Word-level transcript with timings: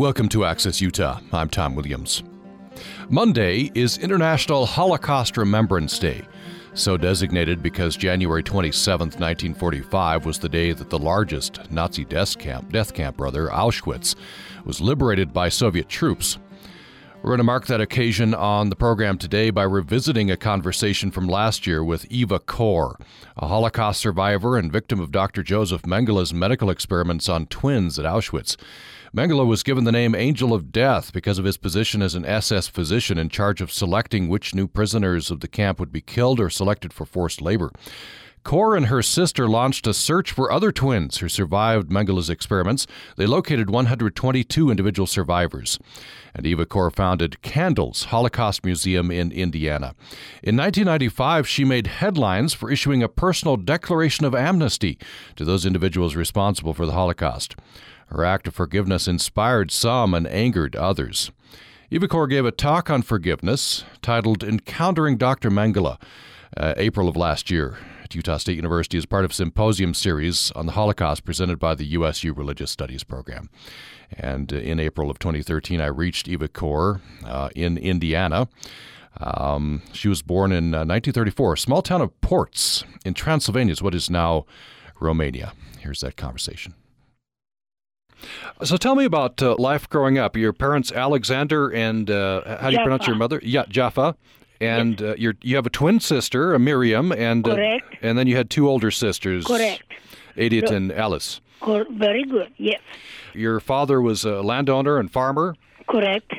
Welcome 0.00 0.30
to 0.30 0.46
Access 0.46 0.80
Utah. 0.80 1.20
I'm 1.30 1.50
Tom 1.50 1.74
Williams. 1.74 2.22
Monday 3.10 3.70
is 3.74 3.98
International 3.98 4.64
Holocaust 4.64 5.36
Remembrance 5.36 5.98
Day, 5.98 6.22
so 6.72 6.96
designated 6.96 7.62
because 7.62 7.98
January 7.98 8.42
27, 8.42 9.08
1945 9.08 10.24
was 10.24 10.38
the 10.38 10.48
day 10.48 10.72
that 10.72 10.88
the 10.88 10.98
largest 10.98 11.70
Nazi 11.70 12.06
death 12.06 12.38
camp, 12.38 12.72
death 12.72 12.94
camp 12.94 13.18
brother, 13.18 13.48
Auschwitz, 13.48 14.14
was 14.64 14.80
liberated 14.80 15.34
by 15.34 15.50
Soviet 15.50 15.90
troops. 15.90 16.38
We're 17.22 17.32
going 17.32 17.38
to 17.38 17.44
mark 17.44 17.66
that 17.66 17.82
occasion 17.82 18.32
on 18.32 18.70
the 18.70 18.76
program 18.76 19.18
today 19.18 19.50
by 19.50 19.64
revisiting 19.64 20.30
a 20.30 20.38
conversation 20.38 21.10
from 21.10 21.28
last 21.28 21.66
year 21.66 21.84
with 21.84 22.10
Eva 22.10 22.38
Kor, 22.38 22.98
a 23.36 23.48
Holocaust 23.48 24.00
survivor 24.00 24.56
and 24.56 24.72
victim 24.72 24.98
of 24.98 25.12
Dr. 25.12 25.42
Josef 25.42 25.82
Mengele's 25.82 26.32
medical 26.32 26.70
experiments 26.70 27.28
on 27.28 27.44
twins 27.48 27.98
at 27.98 28.06
Auschwitz. 28.06 28.56
Mengele 29.14 29.44
was 29.44 29.64
given 29.64 29.82
the 29.82 29.90
name 29.90 30.14
Angel 30.14 30.54
of 30.54 30.70
Death 30.70 31.12
because 31.12 31.36
of 31.36 31.44
his 31.44 31.56
position 31.56 32.00
as 32.00 32.14
an 32.14 32.24
SS 32.24 32.68
physician 32.68 33.18
in 33.18 33.28
charge 33.28 33.60
of 33.60 33.72
selecting 33.72 34.28
which 34.28 34.54
new 34.54 34.68
prisoners 34.68 35.32
of 35.32 35.40
the 35.40 35.48
camp 35.48 35.80
would 35.80 35.90
be 35.90 36.00
killed 36.00 36.38
or 36.38 36.48
selected 36.48 36.92
for 36.92 37.04
forced 37.04 37.42
labor. 37.42 37.72
Kor 38.44 38.76
and 38.76 38.86
her 38.86 39.02
sister 39.02 39.48
launched 39.48 39.86
a 39.88 39.92
search 39.92 40.30
for 40.30 40.52
other 40.52 40.70
twins 40.70 41.18
who 41.18 41.28
survived 41.28 41.90
Mengele's 41.90 42.30
experiments. 42.30 42.86
They 43.16 43.26
located 43.26 43.68
122 43.68 44.70
individual 44.70 45.08
survivors. 45.08 45.78
And 46.32 46.46
Eva 46.46 46.64
Kor 46.64 46.90
founded 46.92 47.42
Candles 47.42 48.04
Holocaust 48.04 48.64
Museum 48.64 49.10
in 49.10 49.32
Indiana. 49.32 49.94
In 50.42 50.56
1995, 50.56 51.48
she 51.48 51.64
made 51.64 51.88
headlines 51.88 52.54
for 52.54 52.70
issuing 52.70 53.02
a 53.02 53.08
personal 53.08 53.56
declaration 53.56 54.24
of 54.24 54.36
amnesty 54.36 54.98
to 55.34 55.44
those 55.44 55.66
individuals 55.66 56.14
responsible 56.14 56.72
for 56.72 56.86
the 56.86 56.92
Holocaust. 56.92 57.56
Her 58.10 58.24
act 58.24 58.48
of 58.48 58.54
forgiveness 58.54 59.06
inspired 59.06 59.70
some 59.70 60.14
and 60.14 60.26
angered 60.26 60.74
others. 60.74 61.30
Eva 61.90 62.08
Kor 62.08 62.26
gave 62.26 62.44
a 62.44 62.52
talk 62.52 62.90
on 62.90 63.02
forgiveness 63.02 63.84
titled 64.02 64.44
Encountering 64.44 65.16
Dr. 65.16 65.50
Mengele, 65.50 66.00
uh, 66.56 66.74
April 66.76 67.08
of 67.08 67.16
last 67.16 67.50
year 67.50 67.78
at 68.02 68.14
Utah 68.14 68.36
State 68.36 68.56
University 68.56 68.98
as 68.98 69.06
part 69.06 69.24
of 69.24 69.32
symposium 69.32 69.94
series 69.94 70.50
on 70.52 70.66
the 70.66 70.72
Holocaust 70.72 71.24
presented 71.24 71.58
by 71.58 71.74
the 71.74 71.84
USU 71.86 72.32
Religious 72.32 72.70
Studies 72.70 73.04
program. 73.04 73.48
And 74.12 74.52
uh, 74.52 74.56
in 74.56 74.80
April 74.80 75.10
of 75.10 75.18
2013, 75.18 75.80
I 75.80 75.86
reached 75.86 76.28
Eva 76.28 76.48
Kor 76.48 77.00
uh, 77.24 77.50
in 77.54 77.78
Indiana. 77.78 78.48
Um, 79.18 79.82
she 79.92 80.08
was 80.08 80.22
born 80.22 80.52
in 80.52 80.74
uh, 80.74 80.86
1934, 80.86 81.56
small 81.56 81.82
town 81.82 82.00
of 82.00 82.20
Portz 82.20 82.84
in 83.04 83.14
Transylvania, 83.14 83.72
is 83.72 83.82
what 83.82 83.94
is 83.94 84.10
now 84.10 84.46
Romania. 85.00 85.52
Here's 85.78 86.00
that 86.00 86.16
conversation. 86.16 86.74
So 88.64 88.76
tell 88.76 88.94
me 88.94 89.04
about 89.04 89.42
uh, 89.42 89.56
life 89.58 89.88
growing 89.88 90.18
up. 90.18 90.36
Your 90.36 90.52
parents, 90.52 90.92
Alexander, 90.92 91.68
and 91.70 92.10
uh, 92.10 92.42
how 92.58 92.66
do 92.68 92.72
you 92.72 92.78
Jaffa. 92.78 92.82
pronounce 92.84 93.06
your 93.06 93.16
mother? 93.16 93.40
Yeah, 93.42 93.64
Jaffa. 93.68 94.16
And 94.60 95.00
uh, 95.00 95.14
you're, 95.16 95.36
you 95.40 95.56
have 95.56 95.64
a 95.66 95.70
twin 95.70 96.00
sister, 96.00 96.52
a 96.52 96.58
Miriam, 96.58 97.12
and 97.12 97.46
uh, 97.48 97.54
Correct. 97.54 97.96
and 98.02 98.18
then 98.18 98.26
you 98.26 98.36
had 98.36 98.50
two 98.50 98.68
older 98.68 98.90
sisters, 98.90 99.46
Correct. 99.46 99.82
Edith 100.36 100.70
and 100.70 100.92
Alice. 100.92 101.40
Cor- 101.60 101.86
very 101.90 102.24
good. 102.24 102.52
Yes. 102.58 102.80
Your 103.32 103.60
father 103.60 104.02
was 104.02 104.24
a 104.24 104.42
landowner 104.42 104.98
and 104.98 105.10
farmer. 105.10 105.54
Correct. 105.88 106.30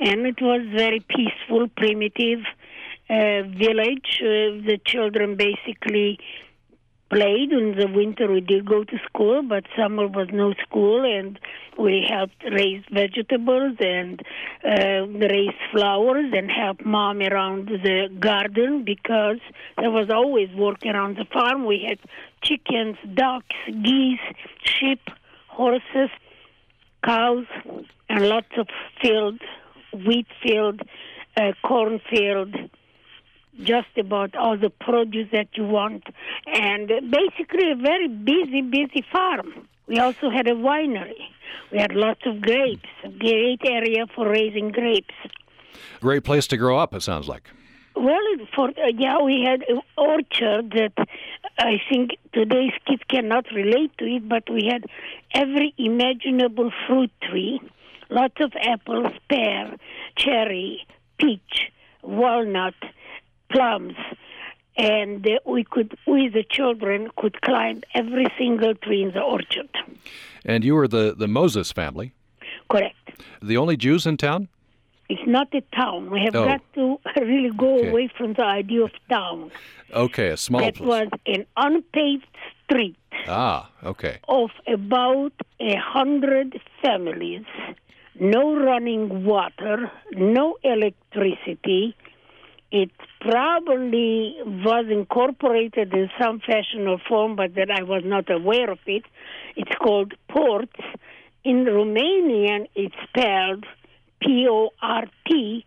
And 0.00 0.26
it 0.26 0.40
was 0.40 0.62
very 0.74 1.00
peaceful, 1.00 1.68
primitive 1.76 2.40
uh, 3.10 3.42
village. 3.42 4.20
Uh, 4.22 4.64
the 4.66 4.80
children 4.86 5.36
basically 5.36 6.18
played. 7.12 7.52
In 7.52 7.76
the 7.78 7.86
winter, 7.86 8.32
we 8.32 8.40
did 8.40 8.64
go 8.64 8.82
to 8.84 8.98
school, 9.06 9.42
but 9.42 9.64
summer 9.76 10.08
was 10.08 10.28
no 10.32 10.54
school, 10.66 11.04
and 11.04 11.38
we 11.78 12.06
helped 12.08 12.42
raise 12.50 12.82
vegetables 12.90 13.76
and 13.80 14.22
uh, 14.64 15.06
raise 15.06 15.58
flowers 15.70 16.32
and 16.32 16.50
help 16.50 16.84
mom 16.84 17.20
around 17.20 17.68
the 17.68 18.08
garden 18.18 18.84
because 18.84 19.40
there 19.76 19.90
was 19.90 20.08
always 20.10 20.50
work 20.54 20.84
around 20.86 21.16
the 21.16 21.26
farm. 21.32 21.66
We 21.66 21.84
had 21.86 21.98
chickens, 22.42 22.96
ducks, 23.14 23.56
geese, 23.66 24.26
sheep, 24.64 25.02
horses, 25.48 26.10
cows, 27.04 27.46
and 28.08 28.28
lots 28.28 28.52
of 28.56 28.68
field, 29.00 29.40
wheat 30.06 30.26
field, 30.42 30.80
uh, 31.36 31.52
corn 31.62 32.00
field, 32.10 32.54
just 33.62 33.88
about 33.98 34.34
all 34.34 34.56
the 34.56 34.70
produce 34.70 35.28
that 35.32 35.48
you 35.54 35.64
want, 35.64 36.04
and 36.46 36.88
basically 37.10 37.70
a 37.70 37.76
very 37.76 38.08
busy, 38.08 38.62
busy 38.62 39.04
farm. 39.12 39.68
We 39.86 39.98
also 39.98 40.30
had 40.30 40.46
a 40.48 40.54
winery. 40.54 41.20
We 41.70 41.78
had 41.78 41.94
lots 41.94 42.20
of 42.26 42.40
grapes, 42.40 42.88
a 43.04 43.08
great 43.08 43.60
area 43.64 44.06
for 44.14 44.28
raising 44.28 44.70
grapes. 44.70 45.14
Great 46.00 46.24
place 46.24 46.46
to 46.48 46.56
grow 46.56 46.78
up, 46.78 46.94
it 46.94 47.02
sounds 47.02 47.28
like. 47.28 47.50
Well, 47.94 48.16
for 48.54 48.68
uh, 48.70 48.88
yeah, 48.96 49.20
we 49.20 49.44
had 49.46 49.62
an 49.68 49.80
orchard 49.98 50.70
that 50.72 51.08
I 51.58 51.80
think 51.90 52.12
today's 52.32 52.72
kids 52.86 53.02
cannot 53.08 53.46
relate 53.54 53.96
to 53.98 54.06
it, 54.06 54.28
but 54.28 54.48
we 54.50 54.66
had 54.66 54.86
every 55.34 55.74
imaginable 55.76 56.70
fruit 56.86 57.10
tree, 57.22 57.60
lots 58.08 58.36
of 58.40 58.52
apples, 58.60 59.12
pear, 59.28 59.76
cherry, 60.16 60.86
peach, 61.18 61.70
walnut, 62.02 62.74
plums, 63.52 63.94
and 64.76 65.26
uh, 65.26 65.38
we 65.46 65.64
could, 65.64 65.96
we 66.06 66.28
the 66.28 66.44
children 66.48 67.08
could 67.16 67.40
climb 67.42 67.82
every 67.94 68.26
single 68.38 68.74
tree 68.74 69.02
in 69.02 69.12
the 69.12 69.20
orchard. 69.20 69.68
And 70.44 70.64
you 70.64 70.74
were 70.74 70.88
the, 70.88 71.14
the 71.16 71.26
Mozes 71.28 71.72
family, 71.72 72.12
Correct. 72.70 72.96
the 73.42 73.56
only 73.56 73.76
Jews 73.76 74.06
in 74.06 74.16
town? 74.16 74.48
It's 75.08 75.26
not 75.26 75.48
a 75.54 75.60
town. 75.76 76.10
We 76.10 76.20
have 76.24 76.34
Oh. 76.34 76.46
got 76.46 76.62
to 76.74 76.98
really 77.20 77.50
go 77.50 77.74
Okay. 77.78 77.88
away 77.90 78.08
from 78.16 78.32
the 78.34 78.44
idea 78.44 78.82
of 78.84 78.92
town. 79.10 79.50
Okay, 79.92 80.28
a 80.28 80.36
small 80.36 80.60
That 80.62 80.76
place. 80.76 80.88
was 80.88 81.08
an 81.26 81.44
unpaved 81.56 82.26
street 82.64 82.96
Ah, 83.28 83.68
okay. 83.84 84.18
of 84.28 84.50
about 84.66 85.32
a 85.60 85.74
hundred 85.76 86.58
families, 86.80 87.44
no 88.18 88.56
running 88.56 89.24
water, 89.24 89.90
no 90.12 90.56
electricity. 90.64 91.94
It 92.72 92.90
probably 93.20 94.34
was 94.46 94.86
incorporated 94.90 95.92
in 95.92 96.08
some 96.18 96.40
fashion 96.40 96.88
or 96.88 96.98
form, 97.06 97.36
but 97.36 97.54
that 97.56 97.70
I 97.70 97.82
was 97.82 98.02
not 98.02 98.30
aware 98.30 98.70
of 98.70 98.78
it. 98.86 99.04
It's 99.56 99.76
called 99.76 100.14
Portz. 100.30 100.80
In 101.44 101.66
Romanian, 101.66 102.68
it's 102.74 102.94
spelled 103.08 103.66
P 104.22 104.46
O 104.48 104.70
R 104.80 105.04
T 105.28 105.66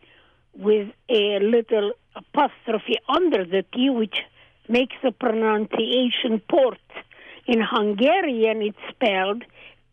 with 0.56 0.88
a 1.08 1.40
little 1.42 1.92
apostrophe 2.16 2.98
under 3.08 3.46
the 3.46 3.64
T, 3.72 3.92
which 3.92 4.18
makes 4.68 4.96
the 5.04 5.12
pronunciation 5.12 6.42
port. 6.50 6.80
In 7.46 7.62
Hungarian, 7.62 8.64
it's 8.64 8.78
spelled 8.90 9.44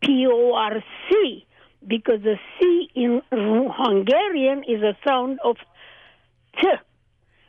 P 0.01 0.25
O 0.27 0.55
R 0.55 0.83
C 1.11 1.45
because 1.85 2.23
the 2.23 2.39
C 2.57 2.89
in 2.95 3.21
Hungarian 3.31 4.63
is 4.63 4.81
a 4.81 4.97
sound 5.07 5.37
of 5.43 5.57
T. 6.59 6.67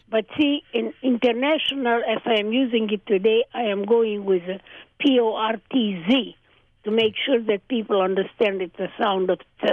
But 0.09 0.27
see, 0.39 0.63
in 0.73 0.93
international, 1.03 2.03
as 2.09 2.21
I 2.25 2.35
am 2.35 2.53
using 2.53 2.89
it 2.91 3.07
today, 3.07 3.45
I 3.53 3.63
am 3.63 3.85
going 3.85 4.25
with 4.25 4.43
a 4.43 4.61
P 5.01 5.19
O 5.21 5.35
R 5.35 5.57
T 5.73 6.03
Z 6.09 6.37
to 6.85 6.91
make 6.91 7.15
sure 7.25 7.43
that 7.43 7.67
people 7.69 8.01
understand 8.01 8.63
it's 8.63 8.79
a 8.79 8.89
sound 9.03 9.31
of 9.31 9.39
T. 9.61 9.69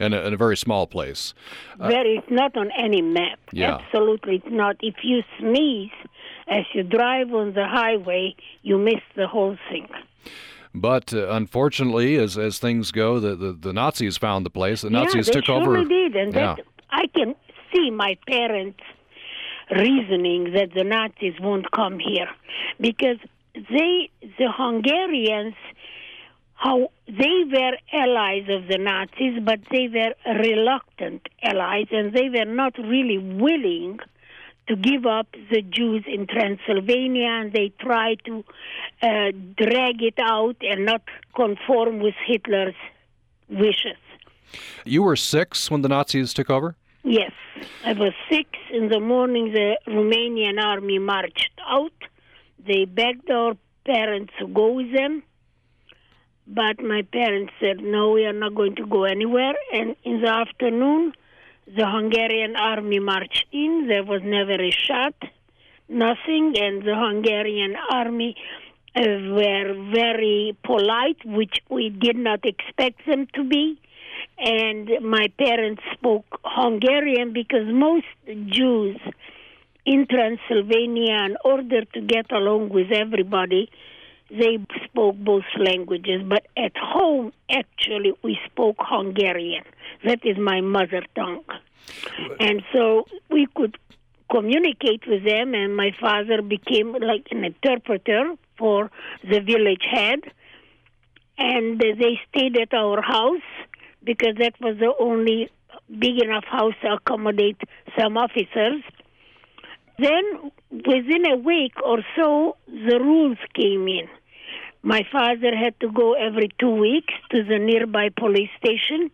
And 0.00 0.12
a, 0.12 0.26
and 0.26 0.34
a 0.34 0.36
very 0.36 0.56
small 0.56 0.88
place. 0.88 1.34
There 1.78 2.06
is 2.06 2.24
not 2.28 2.56
on 2.56 2.70
any 2.76 3.00
map. 3.00 3.38
Yeah. 3.52 3.76
Absolutely, 3.76 4.36
it's 4.36 4.46
not. 4.50 4.76
If 4.80 4.96
you 5.04 5.22
sneeze 5.38 5.92
as 6.48 6.64
you 6.74 6.82
drive 6.82 7.32
on 7.32 7.54
the 7.54 7.66
highway, 7.66 8.34
you 8.62 8.76
miss 8.76 9.00
the 9.14 9.28
whole 9.28 9.56
thing. 9.70 9.88
But 10.74 11.14
uh, 11.14 11.28
unfortunately, 11.30 12.16
as 12.16 12.36
as 12.36 12.58
things 12.58 12.90
go, 12.90 13.20
the, 13.20 13.36
the, 13.36 13.52
the 13.52 13.72
Nazis 13.72 14.16
found 14.16 14.44
the 14.44 14.50
place. 14.50 14.82
The 14.82 14.90
Nazis 14.90 15.28
yeah, 15.28 15.32
they 15.34 15.40
took 15.40 15.44
surely 15.44 15.80
over. 15.80 15.88
did, 15.88 16.16
and 16.16 16.34
yeah. 16.34 16.56
that 16.56 16.66
I 16.90 17.06
can 17.06 17.36
see 17.72 17.90
my 17.90 18.18
parents 18.26 18.80
reasoning 19.70 20.52
that 20.52 20.74
the 20.74 20.84
Nazis 20.84 21.34
won't 21.40 21.70
come 21.70 21.98
here 21.98 22.28
because 22.80 23.18
they, 23.54 24.10
the 24.38 24.50
Hungarians, 24.50 25.54
how 26.54 26.90
they 27.06 27.44
were 27.52 27.76
allies 27.92 28.46
of 28.48 28.68
the 28.68 28.78
Nazis, 28.78 29.40
but 29.42 29.60
they 29.70 29.88
were 29.88 30.14
reluctant 30.34 31.28
allies, 31.42 31.86
and 31.90 32.12
they 32.12 32.28
were 32.28 32.44
not 32.44 32.76
really 32.78 33.18
willing 33.18 33.98
to 34.66 34.76
give 34.76 35.04
up 35.04 35.26
the 35.50 35.60
Jews 35.60 36.04
in 36.06 36.26
Transylvania, 36.26 37.28
and 37.28 37.52
they 37.52 37.70
tried 37.78 38.20
to 38.24 38.44
uh, 39.02 39.30
drag 39.56 40.02
it 40.02 40.18
out 40.18 40.56
and 40.62 40.86
not 40.86 41.02
conform 41.36 42.00
with 42.00 42.14
Hitler's 42.26 42.74
wishes. 43.48 43.98
You 44.84 45.02
were 45.02 45.16
six 45.16 45.70
when 45.70 45.82
the 45.82 45.88
Nazis 45.88 46.32
took 46.32 46.48
over? 46.48 46.76
Yes, 47.06 47.32
I 47.84 47.92
was 47.92 48.14
six. 48.30 48.48
In 48.72 48.88
the 48.88 48.98
morning, 48.98 49.52
the 49.52 49.78
Romanian 49.86 50.58
army 50.58 50.98
marched 50.98 51.52
out. 51.68 51.92
They 52.66 52.86
begged 52.86 53.30
our 53.30 53.58
parents 53.84 54.32
to 54.38 54.46
go 54.46 54.72
with 54.72 54.90
them. 54.94 55.22
But 56.46 56.80
my 56.82 57.02
parents 57.02 57.52
said, 57.60 57.80
no, 57.80 58.12
we 58.12 58.24
are 58.24 58.32
not 58.32 58.54
going 58.54 58.76
to 58.76 58.86
go 58.86 59.04
anywhere. 59.04 59.52
And 59.70 59.96
in 60.02 60.22
the 60.22 60.30
afternoon, 60.30 61.12
the 61.66 61.86
Hungarian 61.86 62.56
army 62.56 63.00
marched 63.00 63.48
in. 63.52 63.86
There 63.86 64.04
was 64.04 64.22
never 64.24 64.54
a 64.54 64.70
shot, 64.70 65.14
nothing. 65.90 66.54
And 66.58 66.82
the 66.84 66.96
Hungarian 66.96 67.76
army 67.90 68.34
uh, 68.96 69.02
were 69.02 69.74
very 69.92 70.56
polite, 70.64 71.22
which 71.26 71.58
we 71.68 71.90
did 71.90 72.16
not 72.16 72.46
expect 72.46 73.04
them 73.06 73.26
to 73.34 73.44
be. 73.44 73.78
And 74.38 74.90
my 75.02 75.28
parents 75.38 75.82
spoke 75.92 76.26
Hungarian 76.44 77.32
because 77.32 77.66
most 77.68 78.06
Jews 78.46 78.98
in 79.86 80.06
Transylvania, 80.06 81.18
in 81.26 81.36
order 81.44 81.84
to 81.84 82.00
get 82.00 82.32
along 82.32 82.70
with 82.70 82.90
everybody, 82.90 83.70
they 84.30 84.58
spoke 84.84 85.16
both 85.16 85.44
languages. 85.58 86.22
But 86.24 86.46
at 86.56 86.76
home, 86.76 87.32
actually, 87.50 88.14
we 88.22 88.38
spoke 88.46 88.76
Hungarian. 88.78 89.64
That 90.04 90.24
is 90.24 90.38
my 90.38 90.60
mother 90.60 91.02
tongue. 91.14 91.44
And 92.40 92.62
so 92.72 93.06
we 93.30 93.46
could 93.54 93.76
communicate 94.30 95.06
with 95.06 95.24
them, 95.24 95.54
and 95.54 95.76
my 95.76 95.92
father 96.00 96.42
became 96.42 96.94
like 96.94 97.28
an 97.30 97.44
interpreter 97.44 98.34
for 98.58 98.90
the 99.22 99.40
village 99.40 99.84
head. 99.88 100.20
And 101.36 101.78
they 101.78 102.18
stayed 102.30 102.56
at 102.56 102.72
our 102.72 103.02
house 103.02 103.42
because 104.04 104.36
that 104.38 104.54
was 104.60 104.76
the 104.78 104.92
only 105.00 105.50
big 105.90 106.22
enough 106.22 106.44
house 106.44 106.74
to 106.82 106.94
accommodate 106.94 107.60
some 107.98 108.16
officers. 108.16 108.82
Then, 109.98 110.50
within 110.70 111.26
a 111.30 111.36
week 111.36 111.74
or 111.84 111.98
so, 112.16 112.56
the 112.66 112.98
rules 113.00 113.38
came 113.54 113.86
in. 113.86 114.08
My 114.82 115.02
father 115.10 115.56
had 115.56 115.78
to 115.80 115.90
go 115.90 116.14
every 116.14 116.50
two 116.58 116.70
weeks 116.70 117.14
to 117.30 117.44
the 117.44 117.58
nearby 117.58 118.10
police 118.10 118.50
station 118.58 119.10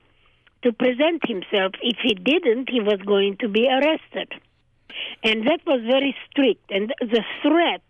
to 0.62 0.72
present 0.72 1.22
himself. 1.26 1.72
If 1.82 1.98
he 2.02 2.14
didn't, 2.14 2.70
he 2.70 2.80
was 2.80 3.00
going 3.06 3.36
to 3.38 3.48
be 3.48 3.68
arrested. 3.68 4.32
And 5.22 5.46
that 5.46 5.60
was 5.66 5.80
very 5.86 6.16
strict. 6.28 6.70
And 6.70 6.92
the 7.00 7.22
threat, 7.42 7.82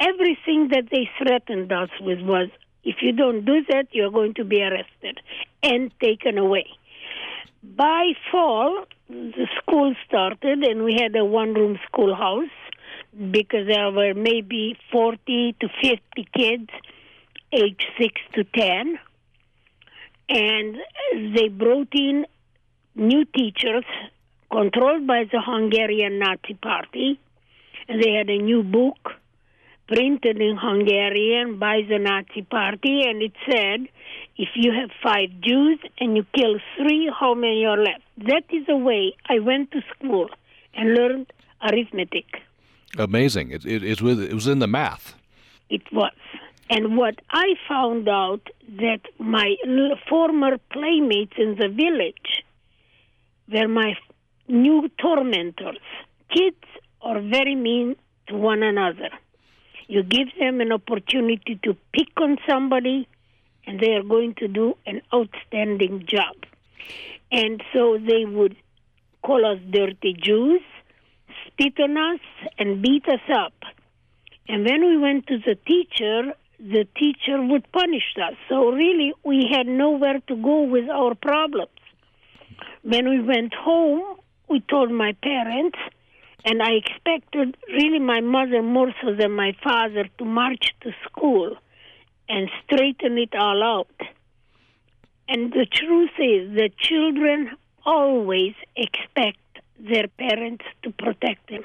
everything 0.00 0.68
that 0.72 0.88
they 0.90 1.08
threatened 1.18 1.72
us 1.72 1.90
with 2.00 2.20
was 2.20 2.48
if 2.82 2.96
you 3.00 3.12
don't 3.12 3.46
do 3.46 3.64
that, 3.70 3.86
you're 3.92 4.10
going 4.10 4.34
to 4.34 4.44
be 4.44 4.62
arrested 4.62 5.20
and 5.64 5.90
taken 5.98 6.38
away. 6.38 6.66
By 7.62 8.12
fall, 8.30 8.84
the 9.08 9.48
school 9.58 9.94
started, 10.06 10.62
and 10.62 10.84
we 10.84 10.94
had 10.94 11.16
a 11.16 11.24
one 11.24 11.54
room 11.54 11.78
schoolhouse 11.86 12.56
because 13.30 13.66
there 13.66 13.90
were 13.90 14.12
maybe 14.14 14.76
40 14.92 15.56
to 15.60 15.68
50 15.82 16.28
kids 16.36 16.70
age 17.52 17.86
6 17.98 18.20
to 18.34 18.44
10. 18.44 18.98
And 20.28 20.76
they 21.34 21.48
brought 21.48 21.92
in 21.92 22.26
new 22.94 23.24
teachers 23.24 23.84
controlled 24.50 25.06
by 25.06 25.24
the 25.30 25.40
Hungarian 25.40 26.18
Nazi 26.18 26.54
Party. 26.54 27.18
They 27.88 28.12
had 28.12 28.28
a 28.28 28.38
new 28.38 28.62
book 28.62 29.12
printed 29.86 30.40
in 30.40 30.56
Hungarian 30.56 31.58
by 31.58 31.82
the 31.88 31.98
Nazi 31.98 32.42
Party, 32.42 33.02
and 33.06 33.22
it 33.22 33.32
said, 33.48 33.88
if 34.36 34.48
you 34.54 34.72
have 34.72 34.90
five 35.02 35.28
Jews 35.40 35.78
and 35.98 36.16
you 36.16 36.24
kill 36.34 36.58
three, 36.76 37.10
how 37.18 37.34
many 37.34 37.64
are 37.64 37.76
left? 37.78 38.02
That 38.18 38.44
is 38.50 38.66
the 38.66 38.76
way 38.76 39.14
I 39.28 39.38
went 39.38 39.70
to 39.72 39.80
school 39.94 40.28
and 40.74 40.94
learned 40.94 41.32
arithmetic. 41.62 42.26
Amazing. 42.98 43.50
It, 43.50 43.64
it, 43.64 43.82
it, 43.84 44.02
was, 44.02 44.18
it 44.18 44.34
was 44.34 44.46
in 44.46 44.58
the 44.58 44.66
math. 44.66 45.14
It 45.68 45.82
was. 45.92 46.12
And 46.70 46.96
what 46.96 47.20
I 47.30 47.54
found 47.68 48.08
out 48.08 48.48
that 48.78 49.00
my 49.18 49.54
former 50.08 50.56
playmates 50.72 51.34
in 51.36 51.56
the 51.56 51.68
village 51.68 52.44
were 53.52 53.68
my 53.68 53.94
new 54.48 54.90
tormentors. 54.98 55.78
Kids 56.34 56.64
are 57.02 57.20
very 57.20 57.54
mean 57.54 57.96
to 58.28 58.36
one 58.36 58.62
another. 58.62 59.10
You 59.86 60.02
give 60.02 60.28
them 60.38 60.60
an 60.60 60.72
opportunity 60.72 61.58
to 61.62 61.76
pick 61.92 62.08
on 62.20 62.38
somebody, 62.48 63.08
and 63.66 63.80
they 63.80 63.92
are 63.92 64.02
going 64.02 64.34
to 64.36 64.48
do 64.48 64.76
an 64.86 65.02
outstanding 65.12 66.06
job. 66.06 66.36
And 67.30 67.62
so 67.72 67.98
they 67.98 68.24
would 68.24 68.56
call 69.22 69.44
us 69.44 69.58
dirty 69.70 70.14
Jews, 70.14 70.60
spit 71.46 71.78
on 71.80 71.96
us, 71.96 72.20
and 72.58 72.82
beat 72.82 73.06
us 73.08 73.20
up. 73.34 73.54
And 74.48 74.64
when 74.64 74.86
we 74.86 74.98
went 74.98 75.26
to 75.28 75.38
the 75.38 75.56
teacher, 75.66 76.34
the 76.58 76.86
teacher 76.96 77.42
would 77.42 77.70
punish 77.72 78.14
us. 78.22 78.34
So 78.48 78.70
really, 78.70 79.12
we 79.24 79.48
had 79.50 79.66
nowhere 79.66 80.20
to 80.28 80.36
go 80.36 80.62
with 80.62 80.88
our 80.88 81.14
problems. 81.14 81.70
When 82.82 83.08
we 83.08 83.20
went 83.20 83.54
home, 83.54 84.18
we 84.48 84.60
told 84.60 84.90
my 84.90 85.12
parents, 85.22 85.78
and 86.44 86.62
I 86.62 86.72
expected 86.72 87.56
really 87.68 87.98
my 87.98 88.20
mother 88.20 88.62
more 88.62 88.92
so 89.02 89.14
than 89.14 89.32
my 89.32 89.56
father 89.62 90.08
to 90.18 90.24
march 90.24 90.74
to 90.82 90.92
school 91.04 91.56
and 92.28 92.50
straighten 92.64 93.18
it 93.18 93.34
all 93.34 93.62
out. 93.62 94.08
And 95.28 95.52
the 95.52 95.66
truth 95.66 96.10
is 96.18 96.54
that 96.56 96.76
children 96.76 97.50
always 97.86 98.54
expect 98.76 99.38
their 99.78 100.06
parents 100.18 100.64
to 100.82 100.90
protect 100.90 101.48
them. 101.48 101.64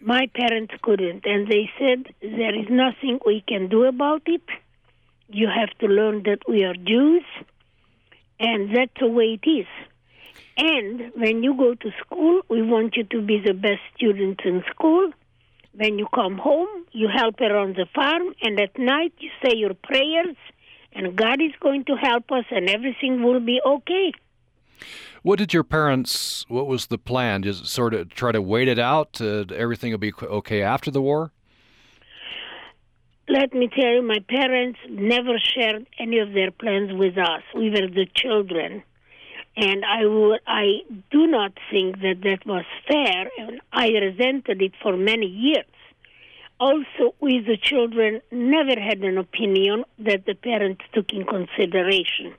My 0.00 0.28
parents 0.34 0.74
couldn't, 0.82 1.24
and 1.24 1.48
they 1.48 1.70
said, 1.78 2.12
There 2.20 2.54
is 2.54 2.66
nothing 2.68 3.20
we 3.24 3.42
can 3.46 3.68
do 3.68 3.84
about 3.84 4.22
it. 4.26 4.42
You 5.28 5.48
have 5.48 5.70
to 5.78 5.86
learn 5.86 6.24
that 6.24 6.40
we 6.46 6.64
are 6.64 6.74
Jews, 6.74 7.24
and 8.38 8.76
that's 8.76 8.92
the 9.00 9.06
way 9.06 9.38
it 9.42 9.48
is. 9.48 9.66
And 10.56 11.12
when 11.16 11.42
you 11.42 11.56
go 11.56 11.74
to 11.74 11.90
school, 12.00 12.42
we 12.48 12.62
want 12.62 12.96
you 12.96 13.04
to 13.04 13.20
be 13.20 13.42
the 13.44 13.54
best 13.54 13.80
student 13.96 14.40
in 14.44 14.62
school. 14.70 15.10
When 15.74 15.98
you 15.98 16.06
come 16.14 16.38
home, 16.38 16.68
you 16.92 17.08
help 17.08 17.40
around 17.40 17.74
the 17.74 17.86
farm, 17.92 18.34
and 18.40 18.60
at 18.60 18.78
night 18.78 19.12
you 19.18 19.30
say 19.42 19.56
your 19.56 19.74
prayers, 19.74 20.36
and 20.92 21.16
God 21.16 21.42
is 21.42 21.50
going 21.60 21.84
to 21.86 21.96
help 21.96 22.30
us, 22.30 22.44
and 22.50 22.70
everything 22.70 23.24
will 23.24 23.40
be 23.40 23.60
okay. 23.66 24.12
What 25.22 25.38
did 25.38 25.52
your 25.52 25.64
parents? 25.64 26.44
What 26.48 26.68
was 26.68 26.86
the 26.86 26.98
plan? 26.98 27.42
Just 27.42 27.66
sort 27.66 27.94
of 27.94 28.10
try 28.10 28.30
to 28.30 28.40
wait 28.42 28.68
it 28.68 28.78
out. 28.78 29.20
Uh, 29.20 29.46
everything 29.54 29.90
will 29.90 29.98
be 29.98 30.12
okay 30.22 30.62
after 30.62 30.92
the 30.92 31.02
war. 31.02 31.32
Let 33.26 33.54
me 33.54 33.68
tell 33.68 33.90
you, 33.90 34.02
my 34.02 34.18
parents 34.28 34.78
never 34.88 35.38
shared 35.38 35.86
any 35.98 36.18
of 36.18 36.32
their 36.34 36.50
plans 36.50 36.92
with 36.92 37.16
us. 37.18 37.42
We 37.56 37.70
were 37.70 37.88
the 37.88 38.06
children 38.14 38.84
and 39.56 39.84
I 39.84 40.04
would, 40.04 40.40
I 40.46 40.80
do 41.10 41.26
not 41.26 41.52
think 41.70 42.00
that 42.00 42.22
that 42.22 42.44
was 42.44 42.64
fair, 42.88 43.30
and 43.38 43.60
I 43.72 43.88
resented 43.88 44.60
it 44.60 44.72
for 44.82 44.96
many 44.96 45.26
years. 45.26 45.64
Also, 46.58 47.14
we 47.20 47.40
the 47.40 47.56
children 47.56 48.20
never 48.30 48.80
had 48.80 48.98
an 48.98 49.18
opinion 49.18 49.84
that 49.98 50.24
the 50.26 50.34
parents 50.34 50.82
took 50.92 51.12
in 51.12 51.24
consideration. 51.24 52.34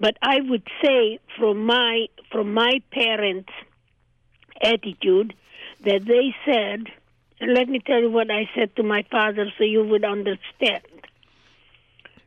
But 0.00 0.16
I 0.22 0.40
would 0.40 0.66
say 0.82 1.18
from 1.38 1.64
my 1.64 2.06
from 2.30 2.54
my 2.54 2.82
parents' 2.92 3.52
attitude 4.62 5.34
that 5.84 6.04
they 6.06 6.34
said, 6.44 6.86
let 7.40 7.68
me 7.68 7.80
tell 7.80 8.00
you 8.00 8.10
what 8.10 8.30
I 8.30 8.48
said 8.54 8.74
to 8.76 8.82
my 8.82 9.04
father 9.10 9.46
so 9.56 9.64
you 9.64 9.84
would 9.84 10.04
understand. 10.04 10.82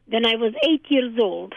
Then 0.08 0.26
I 0.26 0.36
was 0.36 0.54
eight 0.70 0.86
years 0.90 1.18
old 1.20 1.54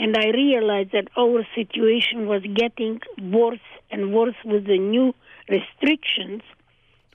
and 0.00 0.16
I 0.16 0.30
realized 0.30 0.92
that 0.92 1.08
our 1.14 1.46
situation 1.54 2.26
was 2.26 2.42
getting 2.54 3.00
worse 3.20 3.68
and 3.90 4.14
worse 4.14 4.40
with 4.46 4.64
the 4.66 4.78
new 4.78 5.14
restrictions. 5.46 6.40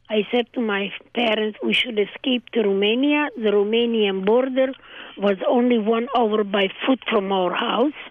I 0.07 0.19
said 0.31 0.45
to 0.53 0.61
my 0.61 0.91
parents, 1.15 1.57
we 1.63 1.73
should 1.73 1.97
escape 1.97 2.43
to 2.53 2.61
Romania. 2.61 3.29
The 3.35 3.49
Romanian 3.59 4.23
border 4.23 4.71
was 5.17 5.37
only 5.49 5.79
one 5.79 6.07
hour 6.15 6.43
by 6.43 6.67
foot 6.85 6.99
from 7.09 7.31
our 7.31 7.55
house. 7.55 8.01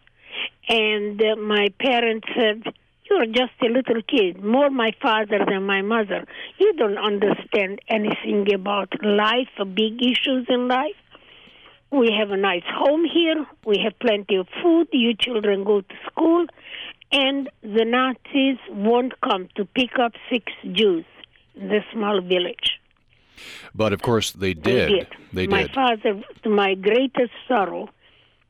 And 0.68 1.22
uh, 1.22 1.36
my 1.36 1.68
parents 1.78 2.26
said, 2.36 2.64
You're 3.08 3.26
just 3.26 3.56
a 3.62 3.68
little 3.68 4.02
kid, 4.02 4.42
more 4.42 4.70
my 4.70 4.90
father 5.00 5.38
than 5.48 5.62
my 5.62 5.82
mother. 5.82 6.26
You 6.58 6.72
don't 6.72 6.98
understand 6.98 7.80
anything 7.88 8.52
about 8.52 8.90
life, 9.04 9.54
big 9.72 10.02
issues 10.02 10.46
in 10.48 10.66
life. 10.66 11.03
We 11.94 12.10
have 12.18 12.30
a 12.30 12.36
nice 12.36 12.64
home 12.66 13.04
here. 13.04 13.46
We 13.64 13.78
have 13.84 13.96
plenty 14.00 14.34
of 14.34 14.48
food. 14.60 14.88
You 14.92 15.14
children 15.14 15.62
go 15.62 15.80
to 15.80 15.94
school. 16.10 16.46
And 17.12 17.48
the 17.62 17.84
Nazis 17.84 18.58
won't 18.68 19.12
come 19.20 19.48
to 19.54 19.64
pick 19.64 19.98
up 20.00 20.12
six 20.28 20.52
Jews 20.72 21.04
in 21.54 21.68
this 21.68 21.84
small 21.92 22.20
village. 22.20 22.80
But 23.74 23.92
of 23.92 24.02
course, 24.02 24.32
they 24.32 24.54
did. 24.54 24.64
They 24.64 24.94
did. 24.98 25.08
They 25.32 25.46
my 25.46 25.62
did. 25.62 25.74
father, 25.74 26.22
to 26.42 26.48
my 26.48 26.74
greatest 26.74 27.32
sorrow, 27.46 27.88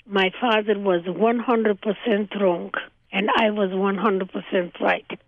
my 0.07 0.31
father 0.41 0.79
was 0.79 1.03
100% 1.03 2.41
wrong, 2.41 2.71
and 3.13 3.29
I 3.37 3.51
was 3.51 3.71
100% 3.71 4.81
right. 4.81 5.21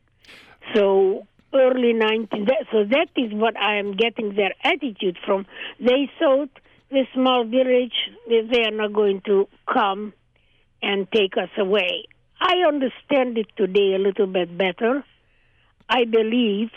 So 0.75 1.27
early 1.53 1.93
19, 1.93 2.47
so 2.73 2.85
that 2.85 3.09
is 3.17 3.33
what 3.33 3.57
I 3.59 3.77
am 3.77 3.97
getting 3.97 4.35
their 4.35 4.55
attitude 4.65 5.19
from. 5.25 5.47
They 5.81 6.11
thought 6.19 6.51
this 6.91 7.07
small 7.15 7.45
village, 7.45 7.95
they 8.29 8.65
are 8.65 8.71
not 8.71 8.93
going 8.93 9.21
to 9.27 9.49
come 9.73 10.13
and 10.83 11.11
take 11.11 11.37
us 11.37 11.51
away. 11.59 12.05
I 12.41 12.65
understand 12.67 13.39
it 13.39 13.49
today 13.57 13.95
a 13.95 13.99
little 13.99 14.27
bit 14.27 14.57
better. 14.57 15.05
I 15.89 16.05
believe 16.05 16.71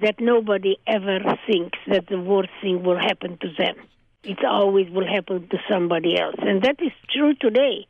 that 0.00 0.20
nobody 0.20 0.76
ever 0.86 1.18
thinks 1.46 1.78
that 1.88 2.06
the 2.08 2.20
worst 2.20 2.50
thing 2.62 2.82
will 2.82 2.98
happen 2.98 3.38
to 3.38 3.48
them. 3.58 3.76
It 4.22 4.38
always 4.44 4.90
will 4.90 5.06
happen 5.06 5.48
to 5.48 5.58
somebody 5.68 6.18
else. 6.18 6.36
And 6.38 6.62
that 6.62 6.76
is 6.80 6.92
true 7.12 7.34
today. 7.34 7.86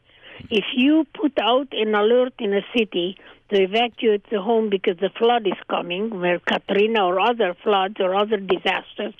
If 0.48 0.64
you 0.74 1.06
put 1.12 1.38
out 1.38 1.68
an 1.72 1.94
alert 1.94 2.34
in 2.38 2.54
a 2.54 2.62
city 2.76 3.18
to 3.52 3.60
evacuate 3.62 4.24
the 4.30 4.40
home 4.40 4.70
because 4.70 4.96
the 4.98 5.10
flood 5.18 5.46
is 5.46 5.58
coming, 5.68 6.20
where 6.20 6.38
Katrina 6.38 7.04
or 7.04 7.20
other 7.20 7.54
floods 7.62 7.96
or 7.98 8.14
other 8.14 8.38
disasters, 8.38 9.14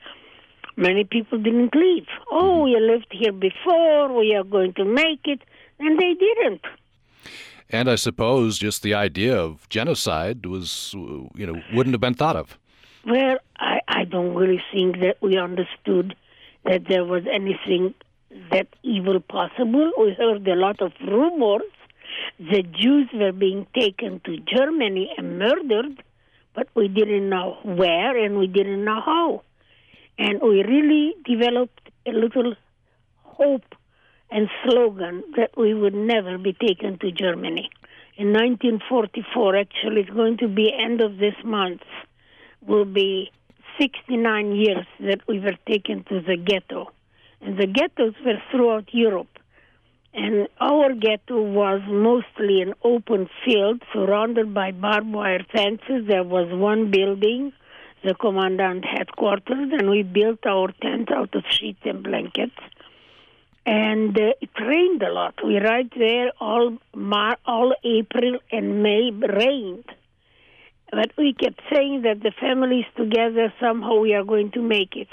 many 0.81 1.05
people 1.05 1.39
didn't 1.39 1.75
leave. 1.75 2.07
Oh, 2.31 2.37
mm-hmm. 2.43 2.65
we 2.65 2.81
lived 2.81 3.09
here 3.11 3.33
before, 3.33 4.13
we 4.17 4.35
are 4.35 4.45
going 4.45 4.73
to 4.75 4.85
make 4.85 5.21
it, 5.25 5.41
and 5.79 5.99
they 5.99 6.15
didn't. 6.15 6.63
And 7.69 7.89
I 7.89 7.95
suppose 7.95 8.59
just 8.59 8.83
the 8.83 8.95
idea 8.95 9.39
of 9.39 9.69
genocide 9.69 10.45
was, 10.47 10.93
you 10.95 11.47
know, 11.47 11.63
wouldn't 11.73 11.95
have 11.95 12.01
been 12.01 12.15
thought 12.15 12.37
of. 12.37 12.59
Well, 13.07 13.39
I, 13.59 13.81
I 13.87 14.05
don't 14.05 14.35
really 14.35 14.63
think 14.73 14.99
that 15.01 15.17
we 15.21 15.39
understood 15.39 16.17
that 16.65 16.83
there 16.89 17.05
was 17.05 17.23
anything 17.33 17.95
that 18.51 18.69
evil 18.83 19.21
possible. 19.21 19.93
We 19.99 20.15
heard 20.19 20.47
a 20.49 20.55
lot 20.55 20.83
of 20.83 20.93
rumors 21.07 21.63
that 22.39 22.73
Jews 22.73 23.09
were 23.15 23.33
being 23.33 23.67
taken 23.75 24.21
to 24.25 24.37
Germany 24.39 25.13
and 25.17 25.39
murdered, 25.39 26.03
but 26.55 26.69
we 26.75 26.89
didn't 26.89 27.29
know 27.29 27.59
where 27.63 28.17
and 28.17 28.39
we 28.39 28.47
didn't 28.47 28.85
know 28.85 29.01
how. 29.01 29.43
And 30.21 30.43
we 30.43 30.63
really 30.63 31.15
developed 31.25 31.89
a 32.07 32.11
little 32.11 32.55
hope 33.23 33.75
and 34.31 34.51
slogan 34.63 35.25
that 35.37 35.57
we 35.57 35.73
would 35.73 35.95
never 35.95 36.37
be 36.37 36.53
taken 36.53 36.99
to 36.99 37.11
Germany. 37.11 37.71
In 38.19 38.35
1944, 38.35 39.57
actually, 39.57 40.03
it's 40.03 40.11
going 40.11 40.37
to 40.37 40.49
be 40.49 40.71
end 40.79 41.01
of 41.01 41.17
this 41.17 41.35
month, 41.43 41.81
will 42.61 42.85
be 42.85 43.33
69 43.81 44.55
years 44.57 44.87
that 45.01 45.27
we 45.27 45.41
were 45.41 45.57
taken 45.67 46.05
to 46.11 46.21
the 46.21 46.37
ghetto. 46.37 46.93
And 47.41 47.59
the 47.59 47.67
ghettos 47.67 48.13
were 48.23 48.43
throughout 48.51 48.91
Europe. 48.93 49.39
And 50.13 50.49
our 50.61 50.93
ghetto 50.93 51.41
was 51.41 51.81
mostly 51.89 52.61
an 52.61 52.75
open 52.85 53.31
field 53.43 53.83
surrounded 53.91 54.53
by 54.53 54.73
barbed 54.73 55.15
wire 55.15 55.47
fences. 55.51 56.07
There 56.07 56.25
was 56.25 56.53
one 56.53 56.91
building, 56.91 57.55
the 58.03 58.15
commandant 58.15 58.85
headquarters, 58.85 59.73
and 59.73 59.91
we 59.91 60.03
built 60.03 60.47
our 60.47 60.73
tent 60.81 61.11
out 61.13 61.35
of 61.35 61.45
sheets 61.49 61.81
and 61.85 62.03
blankets. 62.03 62.57
And 63.67 64.19
uh, 64.19 64.33
it 64.41 64.51
rained 64.59 65.03
a 65.03 65.13
lot. 65.13 65.35
We 65.45 65.59
right 65.59 65.91
there 65.97 66.33
all 66.41 66.79
Mar- 66.95 67.39
all 67.45 67.75
April 67.85 68.39
and 68.51 68.83
May 68.83 69.11
rained. 69.11 69.85
But 70.91 71.13
we 71.17 71.35
kept 71.35 71.61
saying 71.73 72.03
that 72.03 72.21
the 72.21 72.33
families 72.41 72.87
together 72.97 73.53
somehow 73.61 73.99
we 73.99 74.15
are 74.15 74.25
going 74.25 74.51
to 74.53 74.63
make 74.63 74.97
it. 74.97 75.09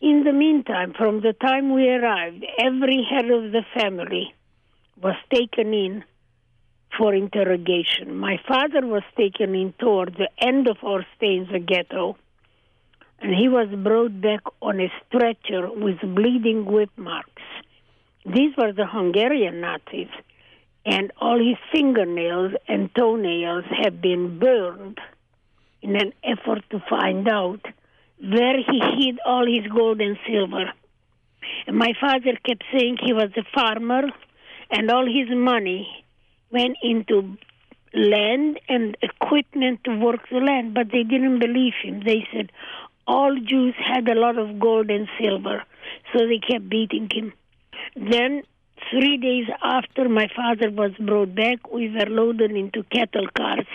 In 0.00 0.24
the 0.24 0.32
meantime, 0.32 0.94
from 0.96 1.20
the 1.20 1.32
time 1.32 1.74
we 1.74 1.88
arrived, 1.88 2.44
every 2.58 3.06
head 3.10 3.30
of 3.30 3.52
the 3.52 3.64
family 3.74 4.34
was 5.02 5.16
taken 5.32 5.74
in 5.74 6.04
for 6.96 7.14
interrogation. 7.14 8.16
My 8.16 8.38
father 8.48 8.86
was 8.86 9.02
taken 9.16 9.54
in 9.54 9.72
toward 9.78 10.14
the 10.14 10.30
end 10.38 10.68
of 10.68 10.78
our 10.82 11.04
stay 11.16 11.36
in 11.36 11.48
the 11.50 11.58
ghetto, 11.58 12.16
and 13.20 13.34
he 13.34 13.48
was 13.48 13.68
brought 13.82 14.20
back 14.20 14.40
on 14.60 14.80
a 14.80 14.92
stretcher 15.06 15.70
with 15.72 16.00
bleeding 16.00 16.64
whip 16.64 16.90
marks. 16.96 17.42
These 18.24 18.56
were 18.56 18.72
the 18.72 18.86
Hungarian 18.86 19.60
Nazis, 19.60 20.08
and 20.84 21.12
all 21.20 21.38
his 21.38 21.58
fingernails 21.72 22.52
and 22.68 22.94
toenails 22.94 23.64
have 23.82 24.00
been 24.00 24.38
burned 24.38 24.98
in 25.82 25.96
an 25.96 26.12
effort 26.24 26.64
to 26.70 26.82
find 26.88 27.28
out 27.28 27.64
where 28.20 28.56
he 28.58 28.80
hid 28.98 29.18
all 29.24 29.46
his 29.46 29.66
gold 29.70 30.00
and 30.00 30.18
silver. 30.26 30.72
And 31.66 31.76
my 31.76 31.92
father 32.00 32.36
kept 32.44 32.64
saying 32.72 32.98
he 33.00 33.12
was 33.12 33.30
a 33.36 33.44
farmer 33.54 34.02
and 34.70 34.90
all 34.90 35.06
his 35.06 35.28
money 35.30 36.05
went 36.50 36.76
into 36.82 37.36
land 37.94 38.60
and 38.68 38.96
equipment 39.02 39.82
to 39.84 39.98
work 39.98 40.28
the 40.30 40.38
land, 40.38 40.74
but 40.74 40.88
they 40.92 41.02
didn't 41.02 41.38
believe 41.38 41.74
him. 41.82 42.02
They 42.04 42.26
said 42.32 42.50
all 43.06 43.36
Jews 43.36 43.74
had 43.78 44.08
a 44.08 44.14
lot 44.18 44.38
of 44.38 44.58
gold 44.58 44.90
and 44.90 45.08
silver, 45.20 45.62
so 46.12 46.26
they 46.26 46.38
kept 46.38 46.68
beating 46.68 47.08
him. 47.10 47.32
Then, 47.94 48.42
three 48.90 49.16
days 49.16 49.46
after 49.62 50.08
my 50.08 50.28
father 50.34 50.70
was 50.70 50.92
brought 50.98 51.34
back, 51.34 51.70
we 51.72 51.88
were 51.88 52.06
loaded 52.06 52.50
into 52.50 52.82
cattle 52.84 53.28
cars. 53.36 53.66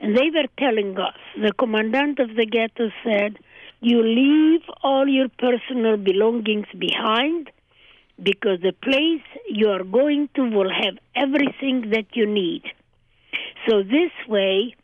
And 0.00 0.16
they 0.16 0.30
were 0.30 0.48
telling 0.58 0.96
us, 0.98 1.16
the 1.36 1.52
commandant 1.52 2.20
of 2.20 2.36
the 2.36 2.46
ghetto 2.46 2.90
said, 3.02 3.38
you 3.80 4.02
leave 4.02 4.62
all 4.82 5.08
your 5.08 5.28
personal 5.28 5.96
belongings 5.96 6.66
behind 6.78 7.50
because 8.22 8.60
the 8.60 8.72
place 8.72 9.22
you 9.48 9.68
are 9.68 9.84
going 9.84 10.28
to 10.34 10.42
will 10.42 10.70
have 10.70 10.98
everything 11.14 11.90
that 11.90 12.06
you 12.14 12.26
need. 12.26 12.62
So 13.66 13.82
this 13.82 14.12
way, 14.28 14.74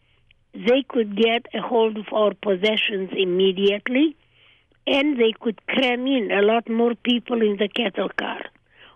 they 0.54 0.84
could 0.88 1.16
get 1.16 1.46
a 1.52 1.60
hold 1.60 1.96
of 1.98 2.06
our 2.12 2.32
possessions 2.34 3.10
immediately 3.16 4.16
and 4.86 5.18
they 5.18 5.32
could 5.40 5.66
cram 5.66 6.06
in 6.06 6.30
a 6.30 6.42
lot 6.42 6.68
more 6.68 6.94
people 6.94 7.40
in 7.42 7.56
the 7.56 7.68
cattle 7.68 8.10
car. 8.16 8.42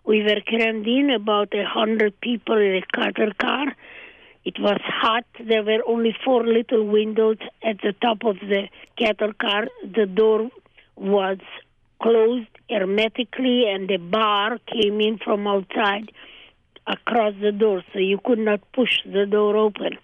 We 0.05 0.23
were 0.23 0.41
crammed 0.47 0.87
in 0.87 1.11
about 1.11 1.53
a 1.55 1.65
hundred 1.65 2.21
people 2.21 2.57
in 2.57 2.83
a 2.83 2.97
cattle 2.97 3.33
car 3.41 3.75
it 4.49 4.59
was 4.59 4.81
hot. 4.83 5.27
There 5.47 5.63
were 5.63 5.83
only 5.87 6.17
four 6.25 6.43
little 6.47 6.87
windows 6.87 7.37
at 7.63 7.83
the 7.83 7.93
top 7.93 8.25
of 8.25 8.37
the 8.41 8.69
cattle 8.97 9.35
car. 9.35 9.67
The 9.83 10.07
door 10.07 10.49
was 10.97 11.39
closed 12.03 12.49
hermetically, 12.71 13.69
and 13.69 13.89
the 13.89 13.97
bar 13.97 14.59
came 14.67 15.01
in 15.01 15.19
from 15.19 15.47
outside 15.47 16.11
across 16.87 17.35
the 17.41 17.53
door, 17.53 17.83
so 17.93 17.99
you 17.99 18.19
could 18.25 18.39
not 18.39 18.61
push 18.73 19.01
the 19.05 19.27
door 19.27 19.57
open. 19.57 19.99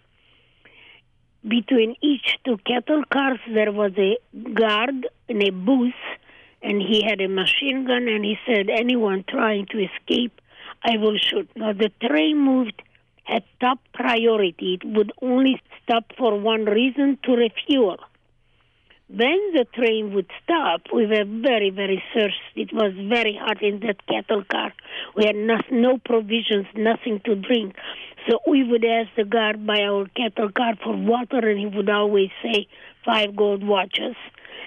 Between 1.46 1.96
each 2.02 2.38
two 2.44 2.58
cattle 2.66 3.04
cars, 3.10 3.38
there 3.52 3.72
was 3.72 3.92
a 3.98 4.16
guard 4.54 5.08
in 5.28 5.42
a 5.42 5.50
booth, 5.50 5.92
and 6.62 6.80
he 6.80 7.02
had 7.02 7.20
a 7.20 7.28
machine 7.28 7.86
gun, 7.86 8.08
and 8.08 8.24
he 8.24 8.38
said, 8.46 8.70
Anyone 8.70 9.24
trying 9.28 9.66
to 9.66 9.84
escape, 9.84 10.40
I 10.82 10.96
will 10.96 11.18
shoot. 11.18 11.48
Now, 11.54 11.72
the 11.72 11.90
train 12.06 12.38
moved 12.38 12.82
had 13.24 13.42
top 13.60 13.78
priority. 13.92 14.78
It 14.80 14.84
would 14.84 15.12
only 15.20 15.60
stop 15.82 16.12
for 16.16 16.38
one 16.38 16.64
reason 16.64 17.18
to 17.24 17.32
refuel. 17.32 17.98
When 19.16 19.52
the 19.52 19.64
train 19.74 20.12
would 20.14 20.28
stop, 20.42 20.80
we 20.92 21.06
were 21.06 21.24
very, 21.24 21.70
very 21.70 22.02
thirsty. 22.12 22.62
It 22.62 22.72
was 22.72 22.92
very 23.08 23.38
hot 23.40 23.62
in 23.62 23.78
that 23.86 24.04
cattle 24.08 24.42
car. 24.42 24.72
We 25.14 25.26
had 25.26 25.36
no, 25.36 25.58
no 25.70 25.98
provisions, 25.98 26.66
nothing 26.74 27.20
to 27.24 27.36
drink. 27.36 27.76
So 28.28 28.40
we 28.44 28.64
would 28.64 28.84
ask 28.84 29.10
the 29.16 29.24
guard 29.24 29.64
by 29.64 29.82
our 29.82 30.06
cattle 30.16 30.50
car 30.50 30.74
for 30.82 30.96
water, 30.96 31.38
and 31.48 31.60
he 31.60 31.66
would 31.66 31.88
always 31.88 32.30
say, 32.42 32.66
five 33.04 33.36
gold 33.36 33.62
watches 33.62 34.16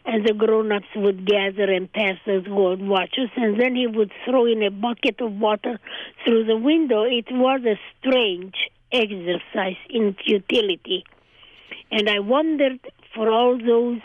and 0.05 0.25
the 0.25 0.33
grown-ups 0.33 0.87
would 0.95 1.25
gather 1.25 1.69
and 1.69 1.91
pass 1.91 2.15
those 2.25 2.47
gold 2.47 2.81
watches, 2.81 3.29
and 3.35 3.59
then 3.59 3.75
he 3.75 3.87
would 3.87 4.11
throw 4.23 4.45
in 4.45 4.63
a 4.63 4.71
bucket 4.71 5.19
of 5.19 5.33
water 5.33 5.77
through 6.23 6.45
the 6.45 6.55
window. 6.55 7.03
It 7.03 7.25
was 7.29 7.59
a 7.65 7.77
strange 7.99 8.55
exercise 8.93 9.75
in 9.89 10.15
futility. 10.25 11.03
And 11.91 12.09
I 12.09 12.19
wondered 12.19 12.79
for 13.13 13.29
all 13.29 13.57
those 13.57 13.99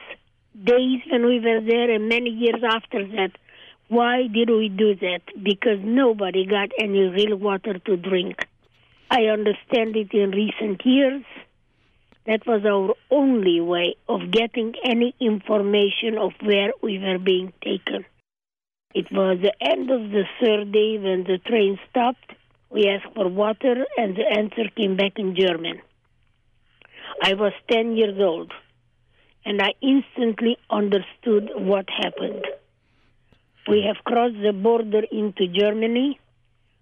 days 0.55 1.01
when 1.11 1.27
we 1.27 1.41
were 1.41 1.61
there 1.61 1.91
and 1.91 2.09
many 2.09 2.31
years 2.31 2.63
after 2.69 3.07
that, 3.07 3.33
why 3.89 4.27
did 4.27 4.49
we 4.49 4.69
do 4.69 4.95
that? 4.97 5.23
Because 5.43 5.79
nobody 5.83 6.47
got 6.47 6.71
any 6.79 7.01
real 7.09 7.37
water 7.37 7.79
to 7.79 7.97
drink. 7.97 8.47
I 9.11 9.25
understand 9.25 9.97
it 9.97 10.13
in 10.13 10.31
recent 10.31 10.85
years 10.87 11.23
that 12.27 12.47
was 12.47 12.65
our 12.65 12.95
only 13.11 13.61
way 13.61 13.97
of 14.09 14.31
getting 14.31 14.75
any 14.85 15.15
information 15.21 16.17
of 16.19 16.33
where 16.41 16.71
we 16.81 16.99
were 16.99 17.19
being 17.19 17.53
taken. 17.63 18.05
It 18.95 19.11
was 19.11 19.39
the 19.43 19.55
end 19.61 19.91
of 19.91 20.11
the 20.11 20.25
third 20.41 20.71
day 20.73 20.99
when 20.99 21.25
the 21.25 21.39
train 21.39 21.79
stopped. 21.91 22.33
We 22.71 22.89
asked 22.89 23.15
for 23.15 23.29
water, 23.29 23.85
and 23.97 24.17
the 24.17 24.27
answer 24.27 24.71
came 24.77 24.97
back 24.97 25.19
in 25.19 25.35
German. 25.35 25.81
I 27.23 27.35
was 27.35 27.53
10 27.71 27.97
years 27.97 28.19
old, 28.21 28.53
and 29.45 29.61
I 29.61 29.75
instantly 29.81 30.57
understood 30.71 31.51
what 31.55 31.89
happened. 31.91 32.45
We 33.69 33.83
have 33.87 34.05
crossed 34.05 34.41
the 34.43 34.53
border 34.53 35.03
into 35.11 35.47
Germany. 35.47 36.19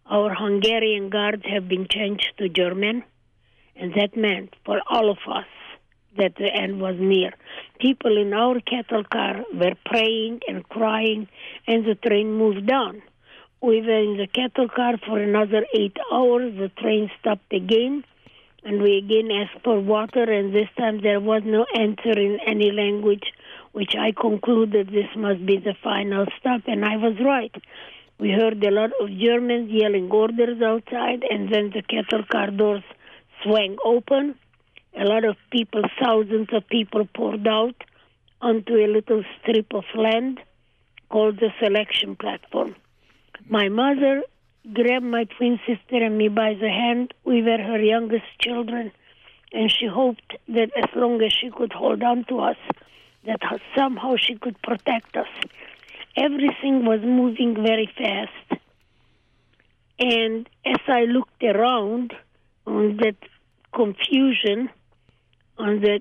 Our 0.07 0.35
Hungarian 0.35 1.11
guards 1.11 1.45
have 1.47 1.69
been 1.69 1.87
changed 1.89 2.33
to 2.39 2.49
German. 2.49 3.05
And 3.77 3.95
that 3.95 4.17
meant 4.17 4.55
for 4.65 4.81
all 4.89 5.11
of 5.11 5.19
us 5.27 5.47
that 6.19 6.35
the 6.37 6.53
end 6.53 6.81
was 6.81 6.97
near. 6.99 7.33
people 7.81 8.17
in 8.19 8.33
our 8.35 8.61
cattle 8.61 9.05
car 9.05 9.45
were 9.55 9.75
praying 9.87 10.41
and 10.47 10.69
crying, 10.69 11.29
and 11.67 11.85
the 11.85 11.95
train 11.95 12.33
moved 12.35 12.71
on. 12.71 13.03
We 13.63 13.81
were 13.81 14.03
in 14.03 14.17
the 14.17 14.27
cattle 14.27 14.69
car 14.69 14.95
for 15.07 15.19
another 15.19 15.65
eight 15.75 15.97
hours. 16.13 16.55
The 16.57 16.71
train 16.81 17.11
stopped 17.19 17.53
again, 17.53 18.05
and 18.65 18.83
we 18.83 18.99
again 18.99 19.31
asked 19.31 19.63
for 19.65 19.81
water, 19.81 20.23
and 20.23 20.55
this 20.55 20.69
time 20.77 21.01
there 21.01 21.21
was 21.21 21.43
no 21.45 21.67
answer 21.75 22.19
in 22.19 22.39
any 22.47 22.71
language, 22.71 23.33
which 23.73 23.95
I 23.99 24.13
concluded 24.13 24.89
this 24.89 25.11
must 25.17 25.45
be 25.47 25.59
the 25.59 25.75
final 25.83 26.27
stop, 26.39 26.63
and 26.67 26.85
I 26.85 26.97
was 26.97 27.15
right. 27.25 27.55
We 28.19 28.31
heard 28.31 28.63
a 28.63 28.71
lot 28.71 28.91
of 29.01 29.09
Germans 29.09 29.71
yelling 29.71 30.11
orders 30.11 30.61
outside, 30.61 31.25
and 31.29 31.53
then 31.53 31.71
the 31.71 31.83
cattle 31.83 32.25
car 32.31 32.51
doors 32.51 32.83
swung 33.43 33.79
open. 33.85 34.35
A 34.99 35.05
lot 35.05 35.25
of 35.25 35.37
people, 35.51 35.83
thousands 36.03 36.49
of 36.53 36.69
people, 36.69 37.07
poured 37.15 37.47
out 37.49 37.77
onto 38.43 38.75
a 38.75 38.89
little 38.89 39.25
strip 39.41 39.73
of 39.73 39.85
land 39.95 40.41
called 41.09 41.37
the 41.41 41.51
selection 41.63 42.17
platform. 42.17 42.75
My 43.49 43.69
mother 43.69 44.23
grabbed 44.73 45.05
my 45.05 45.25
twin 45.25 45.59
sister 45.67 46.05
and 46.05 46.17
me 46.17 46.29
by 46.29 46.55
the 46.55 46.69
hand. 46.69 47.15
We 47.25 47.43
were 47.43 47.59
her 47.59 47.81
youngest 47.81 48.27
children, 48.41 48.93
and 49.53 49.71
she 49.71 49.87
hoped 49.87 50.37
that 50.49 50.71
as 50.77 50.91
long 50.95 51.23
as 51.23 51.33
she 51.33 51.51
could 51.51 51.73
hold 51.73 52.03
on 52.03 52.25
to 52.25 52.41
us, 52.41 52.57
that 53.27 53.41
somehow 53.77 54.17
she 54.17 54.37
could 54.37 54.61
protect 54.63 55.17
us 55.17 55.29
everything 56.17 56.85
was 56.85 57.01
moving 57.03 57.55
very 57.55 57.89
fast. 57.97 58.63
And 59.99 60.49
as 60.65 60.81
I 60.87 61.03
looked 61.03 61.43
around 61.43 62.15
on 62.67 62.97
that 62.99 63.17
confusion 63.75 64.71
on 65.59 65.81
that 65.81 66.01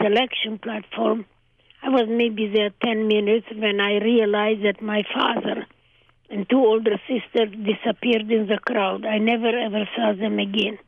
selection 0.00 0.58
platform, 0.58 1.26
I 1.82 1.88
was 1.88 2.06
maybe 2.08 2.48
there 2.48 2.70
10 2.82 3.08
minutes 3.08 3.46
when 3.54 3.80
I 3.80 3.98
realized 3.98 4.64
that 4.64 4.80
my 4.80 5.02
father 5.12 5.66
and 6.30 6.48
two 6.48 6.58
older 6.58 6.98
sisters 7.06 7.50
disappeared 7.50 8.30
in 8.30 8.46
the 8.46 8.58
crowd. 8.64 9.04
I 9.04 9.18
never 9.18 9.48
ever 9.48 9.88
saw 9.96 10.12
them 10.12 10.38
again. 10.38 10.78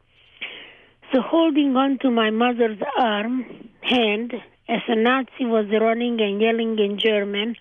So, 1.13 1.21
holding 1.23 1.75
on 1.77 1.99
to 2.01 2.11
my 2.11 2.31
mother's 2.31 2.79
arm, 2.99 3.71
hand, 3.81 4.35
as 4.69 4.83
a 4.89 4.97
Nazi 4.97 5.47
was 5.47 5.67
running 5.71 6.21
and 6.21 6.41
yelling 6.41 6.79
in 6.79 6.99
German, 6.99 7.57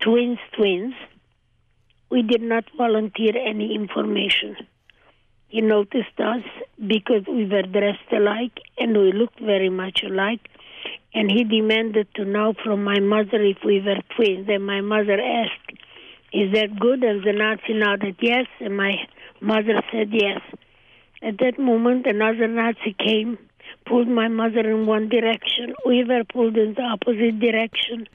twins, 0.00 0.38
twins, 0.56 0.94
we 2.10 2.22
did 2.22 2.42
not 2.42 2.64
volunteer 2.76 3.32
any 3.36 3.74
information. 3.74 4.56
He 5.48 5.60
noticed 5.60 6.18
us 6.18 6.44
because 6.78 7.24
we 7.26 7.46
were 7.46 7.62
dressed 7.62 8.10
alike 8.12 8.58
and 8.78 8.96
we 8.96 9.12
looked 9.12 9.40
very 9.40 9.70
much 9.70 10.02
alike. 10.02 10.48
And 11.14 11.30
he 11.30 11.44
demanded 11.44 12.08
to 12.14 12.24
know 12.24 12.54
from 12.64 12.84
my 12.84 13.00
mother 13.00 13.42
if 13.42 13.58
we 13.64 13.80
were 13.80 14.00
twins. 14.16 14.48
And 14.48 14.64
my 14.64 14.80
mother 14.80 15.20
asked, 15.20 15.78
Is 16.32 16.52
that 16.54 16.78
good? 16.78 17.02
And 17.02 17.22
the 17.22 17.32
Nazi 17.32 17.74
nodded 17.74 18.16
yes. 18.20 18.46
And 18.60 18.76
my 18.76 18.92
mother 19.40 19.82
said 19.92 20.10
yes. 20.12 20.40
At 21.22 21.38
that 21.38 21.58
moment, 21.58 22.06
another 22.06 22.48
Nazi 22.48 22.96
came, 22.98 23.38
pulled 23.86 24.08
my 24.08 24.28
mother 24.28 24.60
in 24.60 24.86
one 24.86 25.08
direction. 25.08 25.74
We 25.86 26.04
were 26.04 26.24
pulled 26.24 26.56
in 26.56 26.74
the 26.74 26.82
opposite 26.82 27.38
direction. 27.38 28.08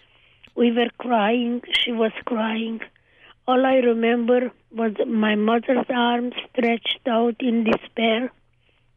We 0.56 0.72
were 0.72 0.90
crying. 0.98 1.62
She 1.72 1.92
was 1.92 2.12
crying. 2.26 2.82
All 3.48 3.66
I 3.66 3.76
remember 3.76 4.52
was 4.72 4.94
my 5.08 5.36
mother's 5.36 5.86
arms 5.90 6.34
stretched 6.52 7.08
out 7.08 7.36
in 7.40 7.64
despair 7.64 8.32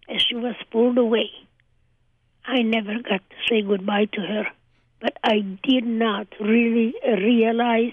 as 0.09 0.23
she 0.23 0.35
was 0.35 0.57
pulled 0.73 0.99
away. 0.99 1.31
I 2.45 2.62
never 2.62 2.95
got 2.95 3.21
to 3.31 3.37
say 3.49 3.62
goodbye 3.62 4.07
to 4.07 4.21
her, 4.21 4.45
but 5.00 5.17
I 5.23 5.41
did 5.62 5.85
not 5.85 6.27
really 6.41 6.95
realize 7.05 7.93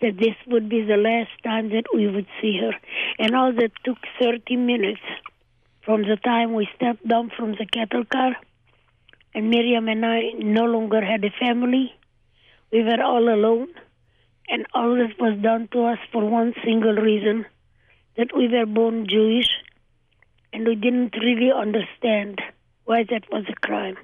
that 0.00 0.18
this 0.18 0.34
would 0.46 0.68
be 0.68 0.82
the 0.82 0.96
last 0.96 1.30
time 1.42 1.70
that 1.70 1.84
we 1.94 2.06
would 2.08 2.26
see 2.40 2.58
her. 2.60 2.72
And 3.18 3.34
all 3.34 3.52
that 3.52 3.72
took 3.84 3.98
30 4.20 4.56
minutes 4.56 5.00
from 5.82 6.02
the 6.02 6.16
time 6.16 6.54
we 6.54 6.68
stepped 6.76 7.06
down 7.06 7.30
from 7.36 7.52
the 7.52 7.66
cattle 7.66 8.04
car, 8.04 8.36
and 9.34 9.50
Miriam 9.50 9.88
and 9.88 10.04
I 10.04 10.30
no 10.38 10.64
longer 10.64 11.04
had 11.04 11.24
a 11.24 11.30
family 11.38 11.94
we 12.72 12.82
were 12.82 13.02
all 13.02 13.28
alone, 13.28 13.68
and 14.48 14.66
all 14.74 14.94
this 14.96 15.16
was 15.18 15.38
done 15.42 15.68
to 15.72 15.84
us 15.84 15.98
for 16.12 16.28
one 16.28 16.54
single 16.64 16.94
reason 16.94 17.46
that 18.16 18.36
we 18.36 18.48
were 18.48 18.66
born 18.66 19.06
Jewish, 19.08 19.48
and 20.52 20.66
we 20.66 20.74
didn't 20.74 21.14
really 21.16 21.52
understand 21.52 22.40
why 22.84 23.04
that 23.10 23.24
was 23.30 23.44
a 23.48 23.66
crime. 23.66 23.96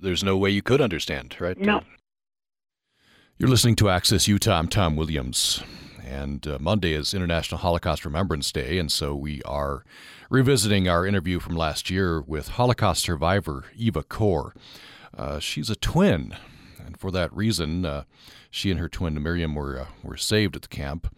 There's 0.00 0.24
no 0.24 0.36
way 0.36 0.50
you 0.50 0.62
could 0.62 0.80
understand, 0.80 1.36
right? 1.40 1.58
No. 1.58 1.82
You're 3.38 3.48
listening 3.48 3.76
to 3.76 3.90
Access 3.90 4.28
Utah. 4.28 4.58
I'm 4.58 4.68
Tom 4.68 4.96
Williams. 4.96 5.62
And 6.04 6.46
uh, 6.46 6.58
Monday 6.60 6.92
is 6.92 7.14
International 7.14 7.58
Holocaust 7.58 8.04
Remembrance 8.04 8.52
Day, 8.52 8.78
and 8.78 8.92
so 8.92 9.14
we 9.14 9.42
are 9.42 9.84
revisiting 10.30 10.88
our 10.88 11.06
interview 11.06 11.40
from 11.40 11.56
last 11.56 11.90
year 11.90 12.20
with 12.20 12.48
Holocaust 12.48 13.02
survivor 13.02 13.64
Eva 13.76 14.02
Kor. 14.02 14.54
Uh, 15.16 15.38
she's 15.38 15.70
a 15.70 15.76
twin 15.76 16.36
and 16.84 16.98
for 17.00 17.10
that 17.10 17.34
reason, 17.34 17.84
uh, 17.84 18.04
she 18.50 18.70
and 18.70 18.78
her 18.78 18.88
twin 18.88 19.20
Miriam 19.22 19.54
were 19.54 19.80
uh, 19.80 19.86
were 20.02 20.16
saved 20.16 20.54
at 20.56 20.62
the 20.62 20.68
camp 20.68 21.14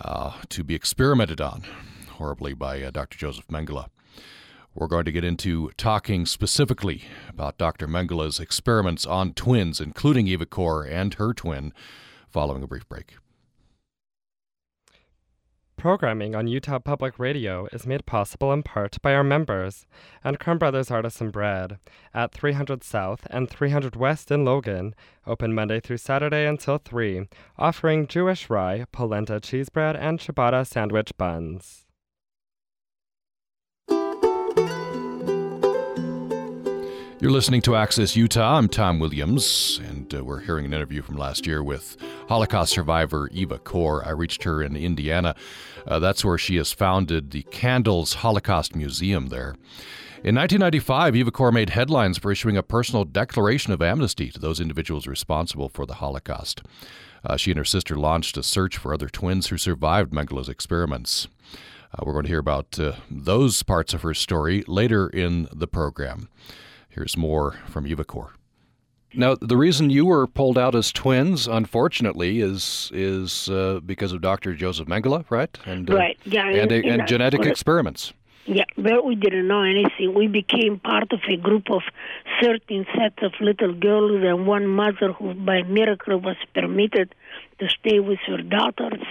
uh, 0.00 0.32
to 0.48 0.64
be 0.64 0.74
experimented 0.74 1.40
on 1.40 1.64
horribly 2.12 2.54
by 2.54 2.82
uh, 2.82 2.90
Dr. 2.90 3.18
Josef 3.18 3.46
Mengele. 3.48 3.88
We're 4.76 4.88
going 4.88 5.06
to 5.06 5.12
get 5.12 5.24
into 5.24 5.70
talking 5.78 6.26
specifically 6.26 7.04
about 7.30 7.56
Dr. 7.56 7.88
Mengele's 7.88 8.38
experiments 8.38 9.06
on 9.06 9.32
twins, 9.32 9.80
including 9.80 10.26
Eva 10.26 10.44
Kor 10.44 10.84
and 10.84 11.14
her 11.14 11.32
twin, 11.32 11.72
following 12.28 12.62
a 12.62 12.66
brief 12.66 12.86
break. 12.86 13.14
Programming 15.78 16.34
on 16.34 16.46
Utah 16.46 16.78
Public 16.78 17.18
Radio 17.18 17.66
is 17.72 17.86
made 17.86 18.04
possible 18.04 18.52
in 18.52 18.62
part 18.62 19.00
by 19.00 19.14
our 19.14 19.24
members 19.24 19.86
and 20.22 20.38
Crumb 20.38 20.58
Brothers 20.58 20.90
Artisan 20.90 21.30
Bread 21.30 21.78
at 22.12 22.32
300 22.32 22.84
South 22.84 23.26
and 23.30 23.48
300 23.48 23.96
West 23.96 24.30
in 24.30 24.44
Logan, 24.44 24.94
open 25.26 25.54
Monday 25.54 25.80
through 25.80 25.98
Saturday 25.98 26.46
until 26.46 26.76
3, 26.76 27.28
offering 27.58 28.06
Jewish 28.06 28.50
rye, 28.50 28.84
polenta 28.92 29.40
cheese 29.40 29.70
bread, 29.70 29.96
and 29.96 30.18
ciabatta 30.18 30.66
sandwich 30.66 31.16
buns. 31.16 31.85
You're 37.18 37.30
listening 37.30 37.62
to 37.62 37.76
Access 37.76 38.14
Utah. 38.14 38.58
I'm 38.58 38.68
Tom 38.68 38.98
Williams, 38.98 39.80
and 39.88 40.14
uh, 40.14 40.22
we're 40.22 40.40
hearing 40.40 40.66
an 40.66 40.74
interview 40.74 41.00
from 41.00 41.16
last 41.16 41.46
year 41.46 41.62
with 41.64 41.96
Holocaust 42.28 42.74
survivor 42.74 43.30
Eva 43.32 43.58
Kor. 43.58 44.06
I 44.06 44.10
reached 44.10 44.42
her 44.42 44.62
in 44.62 44.76
Indiana. 44.76 45.34
Uh, 45.86 45.98
that's 45.98 46.26
where 46.26 46.36
she 46.36 46.56
has 46.56 46.74
founded 46.74 47.30
the 47.30 47.44
Candles 47.44 48.16
Holocaust 48.16 48.76
Museum 48.76 49.28
there. 49.28 49.56
In 50.24 50.34
1995, 50.34 51.16
Eva 51.16 51.30
Kor 51.30 51.50
made 51.50 51.70
headlines 51.70 52.18
for 52.18 52.30
issuing 52.30 52.58
a 52.58 52.62
personal 52.62 53.04
declaration 53.04 53.72
of 53.72 53.80
amnesty 53.80 54.30
to 54.30 54.38
those 54.38 54.60
individuals 54.60 55.06
responsible 55.06 55.70
for 55.70 55.86
the 55.86 55.94
Holocaust. 55.94 56.64
Uh, 57.24 57.38
she 57.38 57.50
and 57.50 57.56
her 57.56 57.64
sister 57.64 57.96
launched 57.96 58.36
a 58.36 58.42
search 58.42 58.76
for 58.76 58.92
other 58.92 59.08
twins 59.08 59.46
who 59.46 59.56
survived 59.56 60.12
Mengele's 60.12 60.50
experiments. 60.50 61.28
Uh, 61.94 62.02
we're 62.04 62.12
going 62.12 62.24
to 62.24 62.30
hear 62.30 62.40
about 62.40 62.78
uh, 62.78 62.92
those 63.10 63.62
parts 63.62 63.94
of 63.94 64.02
her 64.02 64.12
story 64.12 64.64
later 64.68 65.08
in 65.08 65.48
the 65.50 65.66
program. 65.66 66.28
Here's 66.96 67.14
more 67.14 67.52
from 67.68 67.86
Eva 67.86 68.04
Kor. 68.04 68.32
Now, 69.12 69.34
the 69.34 69.56
reason 69.58 69.90
you 69.90 70.06
were 70.06 70.26
pulled 70.26 70.56
out 70.56 70.74
as 70.74 70.90
twins, 70.90 71.46
unfortunately, 71.46 72.40
is 72.40 72.90
is 72.92 73.50
uh, 73.50 73.80
because 73.84 74.12
of 74.12 74.22
Dr. 74.22 74.54
Josef 74.54 74.88
Mengele, 74.88 75.24
right? 75.28 75.56
And, 75.66 75.90
uh, 75.90 75.94
right. 75.94 76.18
Yeah. 76.24 76.48
And, 76.48 76.72
and, 76.72 76.84
and 76.86 77.06
genetic 77.06 77.44
experiments. 77.44 78.14
Yeah, 78.46 78.64
but 78.78 79.04
we 79.04 79.14
didn't 79.14 79.46
know 79.46 79.62
anything. 79.62 80.14
We 80.14 80.28
became 80.28 80.78
part 80.78 81.12
of 81.12 81.20
a 81.28 81.36
group 81.36 81.70
of 81.70 81.82
13 82.42 82.86
sets 82.96 83.16
of 83.22 83.32
little 83.40 83.74
girls 83.74 84.22
and 84.24 84.46
one 84.46 84.66
mother 84.66 85.12
who, 85.12 85.34
by 85.34 85.62
miracle, 85.64 86.18
was 86.18 86.36
permitted 86.54 87.14
to 87.58 87.68
stay 87.68 87.98
with 87.98 88.20
her 88.26 88.38
daughters. 88.38 89.04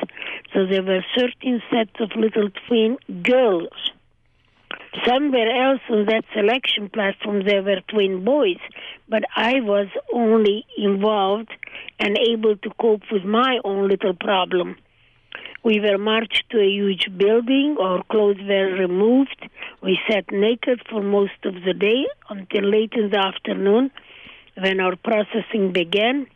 So 0.54 0.66
there 0.66 0.82
were 0.82 1.04
13 1.16 1.62
sets 1.70 2.00
of 2.00 2.16
little 2.16 2.50
twin 2.68 2.98
girls 3.22 3.92
somewhere 5.06 5.50
else 5.50 5.82
on 5.90 6.06
that 6.06 6.24
selection 6.34 6.90
platform 6.90 7.46
there 7.46 7.64
were 7.64 7.82
twin 7.88 8.24
boys, 8.24 8.60
but 9.10 9.24
I 9.36 9.62
was 9.62 9.88
only 10.14 10.66
involved 10.78 11.50
and 12.00 12.18
able 12.18 12.56
to 12.58 12.70
cope 12.80 13.04
with 13.12 13.24
my 13.24 13.60
own 13.64 13.88
little 13.88 14.14
problem. 14.14 14.78
We 15.64 15.80
were 15.80 15.98
marched 15.98 16.44
to 16.52 16.60
a 16.60 16.70
huge 16.70 17.08
building, 17.18 17.78
our 17.80 18.04
clothes 18.04 18.38
were 18.40 18.72
removed. 18.78 19.50
We 19.82 20.00
sat 20.10 20.32
naked 20.32 20.82
for 20.90 21.02
most 21.02 21.44
of 21.44 21.56
the 21.66 21.74
day 21.74 22.06
until 22.30 22.70
late 22.70 22.94
in 22.94 23.10
the 23.10 23.20
afternoon 23.20 23.92
when 24.58 24.80
our 24.80 24.96
processing 24.96 25.74
began. 25.74 26.28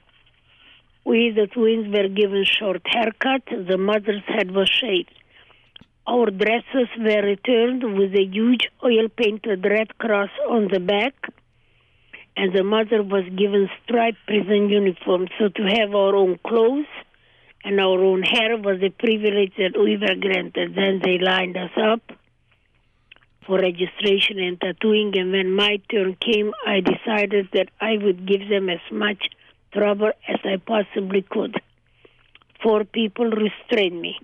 We, 1.05 1.31
the 1.31 1.47
twins, 1.47 1.87
were 1.95 2.07
given 2.07 2.43
short 2.43 2.83
haircuts. 2.83 3.67
The 3.67 3.77
mother's 3.77 4.23
head 4.27 4.51
was 4.51 4.69
shaved. 4.69 5.13
Our 6.09 6.31
dresses 6.31 6.89
were 6.97 7.21
returned 7.21 7.83
with 7.95 8.15
a 8.15 8.25
huge 8.25 8.67
oil 8.83 9.09
painted 9.15 9.63
red 9.63 9.95
cross 9.99 10.31
on 10.49 10.67
the 10.73 10.79
back, 10.79 11.13
and 12.35 12.51
the 12.51 12.63
mother 12.63 13.03
was 13.03 13.25
given 13.37 13.69
striped 13.83 14.17
prison 14.25 14.69
uniform. 14.69 15.27
So 15.37 15.49
to 15.49 15.63
have 15.77 15.93
our 15.93 16.15
own 16.15 16.39
clothes 16.43 16.87
and 17.63 17.79
our 17.79 18.03
own 18.03 18.23
hair 18.23 18.57
was 18.57 18.81
a 18.81 18.89
privilege 18.89 19.53
that 19.59 19.77
we 19.77 19.97
were 19.97 20.15
granted. 20.15 20.73
Then 20.73 20.99
they 21.03 21.19
lined 21.19 21.55
us 21.57 21.75
up 21.77 22.01
for 23.45 23.59
registration 23.59 24.39
and 24.39 24.59
tattooing, 24.59 25.13
and 25.15 25.31
when 25.31 25.51
my 25.53 25.79
turn 25.91 26.15
came, 26.15 26.51
I 26.65 26.79
decided 26.79 27.49
that 27.53 27.69
I 27.79 27.97
would 28.01 28.27
give 28.27 28.49
them 28.49 28.67
as 28.67 28.85
much 28.91 29.29
trouble 29.71 30.11
as 30.27 30.39
I 30.43 30.57
possibly 30.57 31.21
could. 31.21 31.61
Four 32.63 32.83
people 32.83 33.29
restrained 33.29 34.01
me 34.01 34.17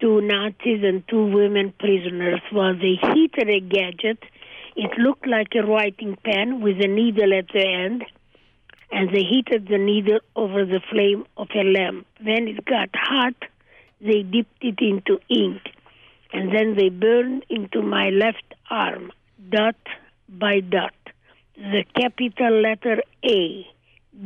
two 0.00 0.20
Nazis 0.22 0.82
and 0.82 1.06
two 1.08 1.26
women 1.26 1.72
prisoners 1.78 2.40
while 2.50 2.74
they 2.74 2.96
heated 3.12 3.48
a 3.48 3.60
gadget. 3.60 4.18
It 4.76 4.98
looked 4.98 5.26
like 5.26 5.54
a 5.54 5.66
writing 5.66 6.16
pen 6.24 6.60
with 6.60 6.76
a 6.80 6.88
needle 6.88 7.32
at 7.36 7.48
the 7.52 7.66
end, 7.66 8.04
and 8.90 9.10
they 9.10 9.22
heated 9.22 9.68
the 9.68 9.78
needle 9.78 10.20
over 10.36 10.64
the 10.64 10.80
flame 10.90 11.26
of 11.36 11.48
a 11.54 11.64
lamp. 11.64 12.06
When 12.22 12.48
it 12.48 12.64
got 12.64 12.88
hot, 12.94 13.34
they 14.00 14.22
dipped 14.22 14.62
it 14.62 14.78
into 14.80 15.20
ink, 15.28 15.60
and 16.32 16.54
then 16.54 16.76
they 16.76 16.88
burned 16.88 17.44
into 17.50 17.82
my 17.82 18.10
left 18.10 18.54
arm, 18.70 19.12
dot 19.50 19.76
by 20.28 20.60
dot, 20.60 20.94
the 21.56 21.84
capital 21.94 22.62
letter 22.62 23.02
A 23.24 23.66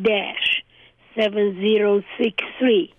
dash 0.03 0.63
7063. 1.17 2.93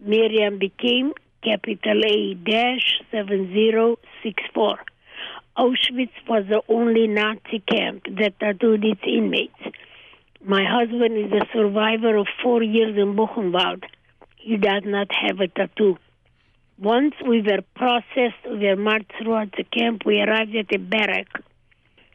Miriam 0.00 0.58
became 0.58 1.12
capital 1.44 2.00
A 2.04 2.34
dash 2.34 3.00
7064. 3.10 4.78
Auschwitz 5.56 6.16
was 6.28 6.44
the 6.48 6.62
only 6.68 7.06
Nazi 7.06 7.60
camp 7.60 8.04
that 8.18 8.38
tattooed 8.40 8.84
its 8.84 9.02
inmates. 9.06 9.62
My 10.44 10.64
husband 10.66 11.16
is 11.16 11.32
a 11.32 11.46
survivor 11.52 12.16
of 12.16 12.26
four 12.42 12.62
years 12.62 12.96
in 12.96 13.14
Buchenwald. 13.14 13.84
He 14.36 14.56
does 14.56 14.82
not 14.84 15.08
have 15.14 15.40
a 15.40 15.48
tattoo. 15.48 15.96
Once 16.78 17.14
we 17.26 17.40
were 17.40 17.62
processed, 17.76 18.42
we 18.50 18.66
were 18.66 18.76
marched 18.76 19.12
throughout 19.18 19.52
the 19.56 19.64
camp. 19.64 20.02
We 20.04 20.20
arrived 20.20 20.56
at 20.56 20.74
a 20.74 20.78
barrack, 20.78 21.28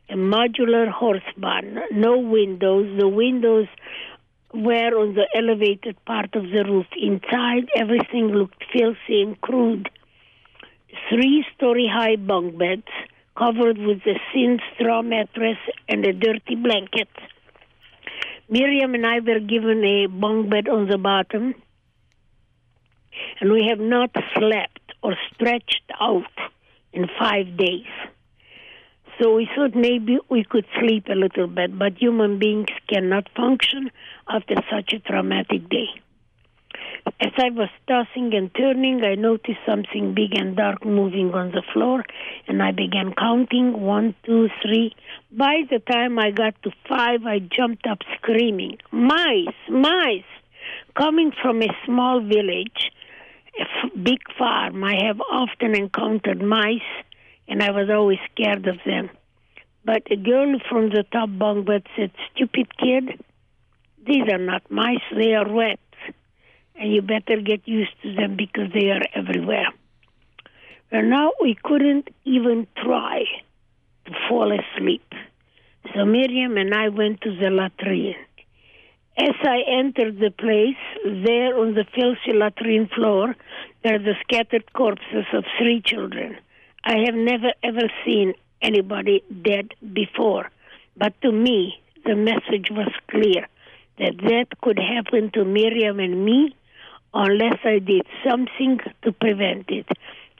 a 0.09 0.15
modular 0.15 0.89
horse 0.89 1.31
barn, 1.37 1.79
no 1.91 2.17
windows. 2.17 2.99
The 2.99 3.07
windows 3.07 3.67
were 4.53 4.97
on 4.97 5.15
the 5.15 5.27
elevated 5.35 6.03
part 6.05 6.35
of 6.35 6.43
the 6.43 6.63
roof. 6.63 6.87
Inside, 6.97 7.69
everything 7.75 8.27
looked 8.29 8.63
filthy 8.73 9.21
and 9.21 9.39
crude. 9.41 9.89
Three 11.09 11.45
story 11.55 11.87
high 11.91 12.15
bunk 12.15 12.57
beds 12.57 12.87
covered 13.37 13.77
with 13.77 14.01
a 14.05 14.19
thin 14.33 14.59
straw 14.73 15.01
mattress 15.01 15.57
and 15.87 16.05
a 16.05 16.13
dirty 16.13 16.55
blanket. 16.55 17.09
Miriam 18.49 18.95
and 18.95 19.05
I 19.05 19.19
were 19.19 19.39
given 19.39 19.83
a 19.83 20.07
bunk 20.07 20.49
bed 20.49 20.67
on 20.67 20.87
the 20.87 20.97
bottom, 20.97 21.53
and 23.39 23.51
we 23.51 23.67
have 23.69 23.79
not 23.79 24.09
slept 24.35 24.81
or 25.03 25.15
stretched 25.33 25.83
out 26.01 26.35
in 26.91 27.07
five 27.19 27.55
days. 27.55 27.85
So 29.19 29.35
we 29.35 29.49
thought 29.53 29.75
maybe 29.75 30.17
we 30.29 30.45
could 30.45 30.65
sleep 30.79 31.07
a 31.09 31.15
little 31.15 31.47
bit, 31.47 31.77
but 31.77 31.97
human 31.97 32.39
beings 32.39 32.69
cannot 32.87 33.27
function 33.35 33.91
after 34.29 34.55
such 34.71 34.93
a 34.93 34.99
traumatic 34.99 35.67
day. 35.69 35.87
As 37.19 37.33
I 37.37 37.49
was 37.49 37.69
tossing 37.87 38.33
and 38.33 38.53
turning, 38.55 39.03
I 39.03 39.15
noticed 39.15 39.59
something 39.65 40.13
big 40.13 40.35
and 40.39 40.55
dark 40.55 40.85
moving 40.85 41.33
on 41.33 41.51
the 41.51 41.63
floor, 41.73 42.03
and 42.47 42.61
I 42.63 42.71
began 42.71 43.13
counting 43.13 43.81
one, 43.81 44.15
two, 44.25 44.47
three. 44.61 44.95
By 45.31 45.63
the 45.69 45.79
time 45.79 46.17
I 46.17 46.31
got 46.31 46.61
to 46.63 46.71
five, 46.87 47.25
I 47.25 47.39
jumped 47.39 47.87
up 47.87 47.99
screaming, 48.17 48.77
Mice! 48.91 49.59
Mice! 49.69 50.31
Coming 50.95 51.31
from 51.41 51.61
a 51.61 51.75
small 51.85 52.21
village, 52.21 52.91
a 53.59 53.63
f- 53.63 53.91
big 54.01 54.19
farm, 54.37 54.83
I 54.83 54.95
have 55.07 55.19
often 55.19 55.75
encountered 55.75 56.41
mice 56.41 56.81
and 57.49 57.63
I 57.63 57.71
was 57.71 57.89
always 57.89 58.19
scared 58.31 58.67
of 58.67 58.77
them. 58.85 59.09
But 59.83 60.03
a 60.11 60.15
girl 60.15 60.59
from 60.69 60.89
the 60.89 61.03
top 61.11 61.29
bunk 61.37 61.65
bed 61.65 61.83
said, 61.95 62.11
Stupid 62.33 62.77
kid, 62.77 63.23
these 64.05 64.31
are 64.31 64.37
not 64.37 64.69
mice, 64.69 65.01
they 65.15 65.33
are 65.33 65.51
rats. 65.51 65.81
And 66.75 66.93
you 66.93 67.01
better 67.01 67.41
get 67.41 67.67
used 67.67 67.91
to 68.03 68.13
them 68.13 68.37
because 68.37 68.71
they 68.73 68.91
are 68.91 69.01
everywhere. 69.13 69.67
And 70.91 71.09
now 71.09 71.31
we 71.41 71.57
couldn't 71.61 72.07
even 72.23 72.67
try 72.81 73.23
to 74.05 74.11
fall 74.29 74.51
asleep. 74.51 75.03
So 75.93 76.05
Miriam 76.05 76.55
and 76.57 76.73
I 76.73 76.89
went 76.89 77.21
to 77.21 77.35
the 77.35 77.49
latrine. 77.49 78.15
As 79.17 79.35
I 79.43 79.63
entered 79.67 80.19
the 80.19 80.31
place, 80.31 80.77
there 81.03 81.57
on 81.59 81.73
the 81.73 81.85
filthy 81.93 82.37
latrine 82.37 82.87
floor, 82.95 83.35
there 83.83 83.95
are 83.95 83.99
the 83.99 84.15
scattered 84.21 84.71
corpses 84.73 85.25
of 85.33 85.43
three 85.57 85.81
children. 85.81 86.37
I 86.83 86.97
have 87.05 87.15
never 87.15 87.51
ever 87.63 87.91
seen 88.05 88.33
anybody 88.61 89.23
dead 89.41 89.73
before. 89.93 90.49
But 90.95 91.13
to 91.21 91.31
me, 91.31 91.81
the 92.05 92.15
message 92.15 92.69
was 92.71 92.91
clear 93.09 93.47
that 93.97 94.17
that 94.17 94.47
could 94.61 94.79
happen 94.79 95.31
to 95.31 95.43
Miriam 95.45 95.99
and 95.99 96.25
me 96.25 96.55
unless 97.13 97.59
I 97.63 97.79
did 97.79 98.05
something 98.27 98.79
to 99.03 99.11
prevent 99.11 99.69
it. 99.69 99.87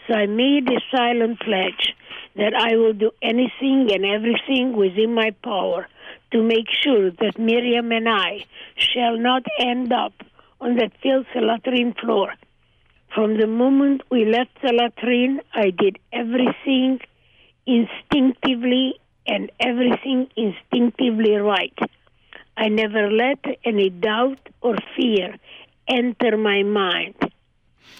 So 0.08 0.13
I 0.15 0.25
made 0.25 0.69
a 0.69 0.82
silent 0.95 1.39
pledge 1.39 1.93
that 2.36 2.54
I 2.54 2.75
will 2.78 2.93
do 2.93 3.12
anything 3.21 3.89
and 3.93 4.06
everything 4.06 4.75
within 4.75 5.13
my 5.13 5.32
power 5.43 5.88
to 6.32 6.41
make 6.41 6.67
sure 6.84 7.12
that 7.12 7.38
Miriam 7.38 7.91
and 7.91 8.08
I 8.08 8.45
shall 8.75 9.17
not 9.17 9.43
end 9.60 9.91
up 9.91 10.13
on 10.62 10.75
that 10.78 10.91
filthy 11.02 11.39
latrine 11.39 11.93
floor 11.93 12.34
from 13.13 13.37
the 13.37 13.47
moment 13.47 14.01
we 14.09 14.25
left 14.25 14.51
the 14.61 14.71
latrine, 14.73 15.41
I 15.53 15.71
did 15.71 15.99
everything 16.13 16.99
instinctively 17.65 18.99
and 19.25 19.51
everything 19.59 20.27
instinctively 20.35 21.35
right. 21.35 21.77
I 22.57 22.67
never 22.67 23.09
let 23.11 23.39
any 23.63 23.89
doubt 23.89 24.39
or 24.61 24.75
fear 24.95 25.35
enter 25.87 26.37
my 26.37 26.63
mind. 26.63 27.15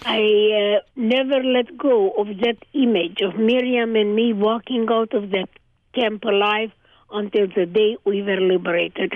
I 0.04 0.78
uh, 0.78 0.80
never 0.96 1.42
let 1.42 1.76
go 1.76 2.10
of 2.12 2.28
that 2.38 2.58
image 2.72 3.20
of 3.20 3.36
Miriam 3.36 3.96
and 3.96 4.14
me 4.14 4.32
walking 4.32 4.86
out 4.90 5.12
of 5.12 5.30
that 5.30 5.48
camp 5.94 6.24
alive 6.24 6.70
until 7.10 7.46
the 7.54 7.66
day 7.66 7.96
we 8.04 8.22
were 8.22 8.40
liberated. 8.40 9.14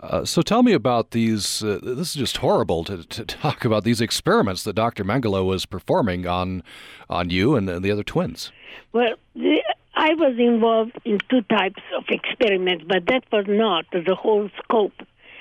Uh, 0.00 0.24
so 0.24 0.42
tell 0.42 0.62
me 0.62 0.72
about 0.72 1.12
these. 1.12 1.62
Uh, 1.62 1.78
this 1.82 2.10
is 2.10 2.14
just 2.14 2.36
horrible 2.38 2.84
to, 2.84 3.02
to, 3.04 3.24
talk 3.24 3.64
about 3.64 3.82
these 3.84 4.00
experiments 4.00 4.62
that 4.64 4.74
Dr. 4.74 5.04
Mengele 5.04 5.44
was 5.44 5.64
performing 5.64 6.26
on 6.26 6.62
on 7.08 7.30
you 7.30 7.56
and, 7.56 7.68
and 7.68 7.84
the 7.84 7.90
other 7.90 8.02
twins. 8.02 8.52
Well, 8.92 9.14
the, 9.34 9.62
I 9.94 10.12
was 10.14 10.36
involved 10.38 11.00
in 11.04 11.18
two 11.30 11.40
types 11.42 11.82
of 11.96 12.04
experiments, 12.08 12.84
but 12.86 13.06
that 13.06 13.24
was 13.32 13.46
not 13.48 13.86
the 13.92 14.14
whole 14.14 14.50
scope. 14.62 14.92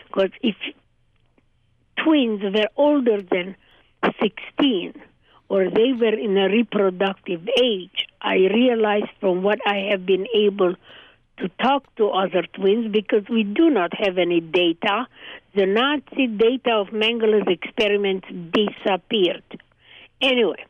Because 0.08 0.32
if 0.42 0.56
twins 1.98 2.42
were 2.42 2.70
older 2.78 3.22
than 3.22 3.56
16 4.22 4.94
or 5.50 5.70
they 5.70 5.92
were 5.92 6.14
in 6.14 6.38
a 6.38 6.48
reproductive 6.48 7.48
age, 7.62 8.08
I 8.22 8.36
realized 8.36 9.12
from 9.20 9.44
what 9.44 9.60
I 9.66 9.90
have 9.92 10.06
been 10.06 10.26
able 10.34 10.76
to 11.38 11.50
talk 11.62 11.84
to 11.96 12.08
other 12.10 12.44
twins 12.54 12.92
because 12.92 13.24
we 13.30 13.44
do 13.44 13.70
not 13.70 13.92
have 13.98 14.18
any 14.18 14.40
data. 14.40 15.08
The 15.54 15.66
Nazi 15.66 16.28
data 16.28 16.72
of 16.72 16.88
Mengele's 16.88 17.48
experiments 17.48 18.28
disappeared. 18.52 19.44
Anyway, 20.22 20.66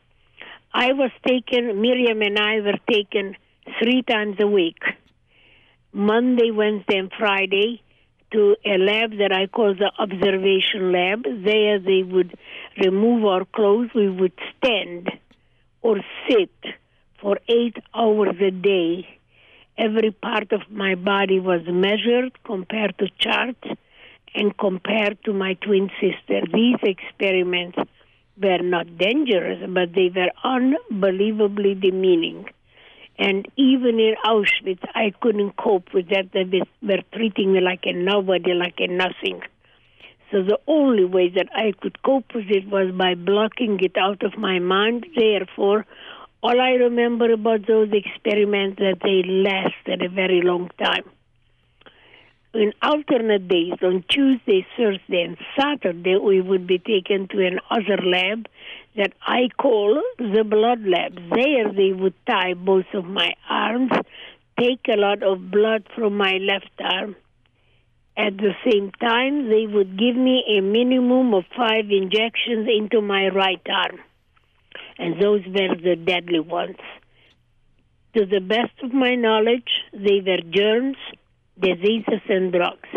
I 0.72 0.92
was 0.92 1.10
taken, 1.26 1.80
Miriam 1.80 2.20
and 2.22 2.38
I 2.38 2.60
were 2.60 2.78
taken 2.90 3.36
three 3.80 4.02
times 4.02 4.36
a 4.40 4.46
week 4.46 4.78
Monday, 5.92 6.50
Wednesday, 6.50 6.98
and 6.98 7.10
Friday 7.18 7.80
to 8.32 8.56
a 8.64 8.76
lab 8.76 9.12
that 9.18 9.32
I 9.32 9.46
call 9.46 9.74
the 9.74 9.90
observation 9.98 10.92
lab. 10.92 11.22
There 11.22 11.78
they 11.78 12.02
would 12.02 12.36
remove 12.78 13.24
our 13.24 13.44
clothes. 13.44 13.90
We 13.94 14.10
would 14.10 14.32
stand 14.58 15.10
or 15.80 15.96
sit 16.28 16.50
for 17.20 17.38
eight 17.48 17.76
hours 17.94 18.36
a 18.40 18.50
day 18.50 19.15
every 19.78 20.10
part 20.10 20.52
of 20.52 20.62
my 20.70 20.94
body 20.94 21.40
was 21.40 21.62
measured 21.66 22.32
compared 22.44 22.96
to 22.98 23.08
charts 23.18 23.68
and 24.34 24.56
compared 24.56 25.22
to 25.24 25.32
my 25.32 25.54
twin 25.54 25.90
sister. 26.00 26.42
These 26.52 26.78
experiments 26.82 27.78
were 28.40 28.62
not 28.62 28.98
dangerous, 28.98 29.58
but 29.68 29.94
they 29.94 30.10
were 30.14 30.30
unbelievably 30.44 31.74
demeaning. 31.76 32.46
And 33.18 33.48
even 33.56 33.98
in 33.98 34.14
Auschwitz, 34.24 34.84
I 34.94 35.12
couldn't 35.22 35.56
cope 35.56 35.94
with 35.94 36.10
that. 36.10 36.32
They 36.32 36.62
were 36.82 37.02
treating 37.14 37.54
me 37.54 37.60
like 37.60 37.84
a 37.84 37.92
nobody, 37.92 38.52
like 38.52 38.78
a 38.78 38.88
nothing. 38.88 39.40
So 40.30 40.42
the 40.42 40.58
only 40.66 41.04
way 41.04 41.30
that 41.30 41.48
I 41.54 41.72
could 41.80 42.02
cope 42.02 42.34
with 42.34 42.50
it 42.50 42.66
was 42.68 42.92
by 42.94 43.14
blocking 43.14 43.78
it 43.80 43.96
out 43.96 44.22
of 44.22 44.36
my 44.36 44.58
mind. 44.58 45.06
Therefore, 45.16 45.86
all 46.42 46.60
I 46.60 46.72
remember 46.72 47.32
about 47.32 47.66
those 47.66 47.90
experiments 47.92 48.78
that 48.78 48.98
they 49.02 49.22
lasted 49.28 50.02
a 50.02 50.08
very 50.08 50.42
long 50.42 50.70
time. 50.78 51.04
in 52.54 52.72
alternate 52.82 53.48
days, 53.48 53.74
on 53.82 54.02
Tuesday, 54.08 54.66
Thursday, 54.76 55.22
and 55.22 55.36
Saturday, 55.58 56.16
we 56.16 56.40
would 56.40 56.66
be 56.66 56.78
taken 56.78 57.28
to 57.28 57.46
another 57.46 57.98
lab 58.02 58.46
that 58.96 59.12
I 59.22 59.48
call 59.58 60.00
the 60.18 60.42
blood 60.42 60.80
lab. 60.86 61.14
There, 61.34 61.72
they 61.72 61.92
would 61.92 62.14
tie 62.26 62.54
both 62.54 62.86
of 62.94 63.04
my 63.04 63.34
arms, 63.48 63.92
take 64.58 64.88
a 64.88 64.96
lot 64.96 65.22
of 65.22 65.50
blood 65.50 65.86
from 65.94 66.16
my 66.16 66.38
left 66.38 66.70
arm. 66.80 67.14
At 68.16 68.38
the 68.38 68.54
same 68.64 68.90
time, 68.92 69.50
they 69.50 69.66
would 69.66 69.98
give 69.98 70.16
me 70.16 70.42
a 70.56 70.62
minimum 70.62 71.34
of 71.34 71.44
five 71.54 71.90
injections 71.90 72.66
into 72.66 73.02
my 73.02 73.28
right 73.28 73.60
arm. 73.70 73.98
And 74.98 75.20
those 75.20 75.44
were 75.46 75.76
the 75.76 75.96
deadly 75.96 76.40
ones. 76.40 76.76
To 78.16 78.24
the 78.24 78.40
best 78.40 78.72
of 78.82 78.94
my 78.94 79.14
knowledge, 79.14 79.68
they 79.92 80.20
were 80.26 80.40
germs 80.50 80.96
diseases 81.60 82.20
and 82.28 82.52
drugs. 82.52 82.88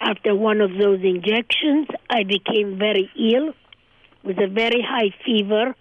After 0.00 0.34
one 0.34 0.60
of 0.60 0.70
those 0.78 1.00
injections, 1.02 1.88
I 2.10 2.24
became 2.24 2.78
very 2.78 3.08
ill 3.16 3.52
with 4.24 4.38
a 4.38 4.48
very 4.48 4.82
high 4.82 5.14
fever. 5.24 5.74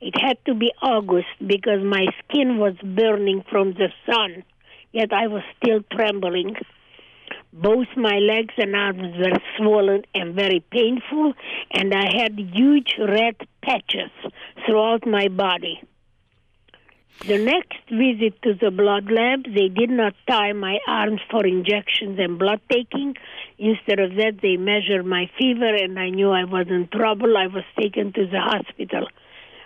It 0.00 0.14
had 0.20 0.38
to 0.46 0.54
be 0.54 0.72
August 0.82 1.34
because 1.44 1.82
my 1.82 2.06
skin 2.24 2.58
was 2.58 2.74
burning 2.82 3.42
from 3.50 3.72
the 3.72 3.88
sun, 4.08 4.44
yet 4.92 5.12
I 5.12 5.26
was 5.26 5.42
still 5.56 5.80
trembling. 5.90 6.56
Both 7.58 7.88
my 7.96 8.18
legs 8.18 8.52
and 8.58 8.76
arms 8.76 9.16
were 9.16 9.40
swollen 9.56 10.02
and 10.14 10.34
very 10.34 10.60
painful, 10.70 11.32
and 11.70 11.94
I 11.94 12.14
had 12.14 12.38
huge 12.38 12.94
red 12.98 13.36
patches 13.62 14.10
throughout 14.66 15.06
my 15.06 15.28
body. 15.28 15.80
The 17.26 17.38
next 17.38 17.80
visit 17.88 18.42
to 18.42 18.52
the 18.60 18.70
blood 18.70 19.10
lab, 19.10 19.44
they 19.44 19.68
did 19.68 19.88
not 19.88 20.14
tie 20.28 20.52
my 20.52 20.78
arms 20.86 21.22
for 21.30 21.46
injections 21.46 22.18
and 22.18 22.38
blood 22.38 22.60
taking. 22.70 23.14
Instead 23.56 24.00
of 24.00 24.16
that, 24.16 24.40
they 24.42 24.58
measured 24.58 25.06
my 25.06 25.30
fever, 25.38 25.74
and 25.74 25.98
I 25.98 26.10
knew 26.10 26.32
I 26.32 26.44
was 26.44 26.66
in 26.68 26.88
trouble. 26.88 27.38
I 27.38 27.46
was 27.46 27.64
taken 27.80 28.12
to 28.12 28.26
the 28.26 28.40
hospital, 28.40 29.08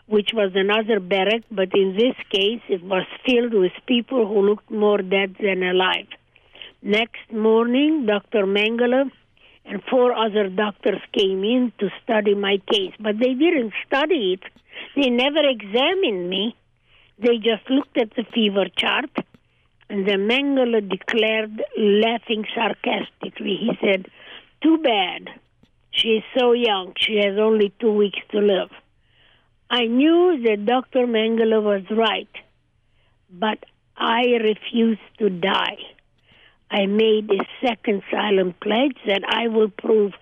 which 0.06 0.30
was 0.32 0.52
another 0.54 1.00
barrack, 1.00 1.42
but 1.50 1.74
in 1.74 1.96
this 1.96 2.14
case, 2.30 2.62
it 2.68 2.84
was 2.84 3.04
filled 3.26 3.52
with 3.52 3.72
people 3.88 4.28
who 4.28 4.42
looked 4.42 4.70
more 4.70 4.98
dead 4.98 5.34
than 5.40 5.64
alive. 5.64 6.06
Next 6.82 7.30
morning, 7.30 8.06
Dr. 8.06 8.46
Mengele 8.46 9.10
and 9.66 9.82
four 9.90 10.14
other 10.14 10.48
doctors 10.48 11.00
came 11.12 11.44
in 11.44 11.72
to 11.78 11.90
study 12.02 12.34
my 12.34 12.56
case, 12.72 12.94
but 12.98 13.18
they 13.18 13.34
didn't 13.34 13.74
study 13.86 14.32
it. 14.32 14.52
They 14.96 15.10
never 15.10 15.46
examined 15.46 16.30
me. 16.30 16.56
They 17.18 17.36
just 17.36 17.68
looked 17.68 17.98
at 17.98 18.14
the 18.16 18.24
fever 18.32 18.64
chart, 18.74 19.10
and 19.90 20.06
the 20.06 20.12
Mengele 20.12 20.88
declared, 20.88 21.62
laughing 21.76 22.46
sarcastically, 22.54 23.58
he 23.60 23.78
said, 23.82 24.06
Too 24.62 24.78
bad. 24.78 25.28
She 25.90 26.08
is 26.08 26.24
so 26.38 26.52
young. 26.52 26.94
She 26.96 27.16
has 27.16 27.38
only 27.38 27.74
two 27.78 27.92
weeks 27.92 28.20
to 28.30 28.38
live. 28.38 28.70
I 29.68 29.84
knew 29.84 30.42
that 30.46 30.64
Dr. 30.64 31.06
Mengele 31.06 31.62
was 31.62 31.82
right, 31.90 32.30
but 33.30 33.58
I 33.98 34.22
refused 34.42 35.00
to 35.18 35.28
die. 35.28 35.76
I 36.70 36.86
made 36.86 37.28
a 37.30 37.66
second 37.66 38.02
silent 38.12 38.60
pledge 38.60 38.96
that 39.06 39.22
I 39.26 39.48
will 39.48 39.70
prove 39.70 40.12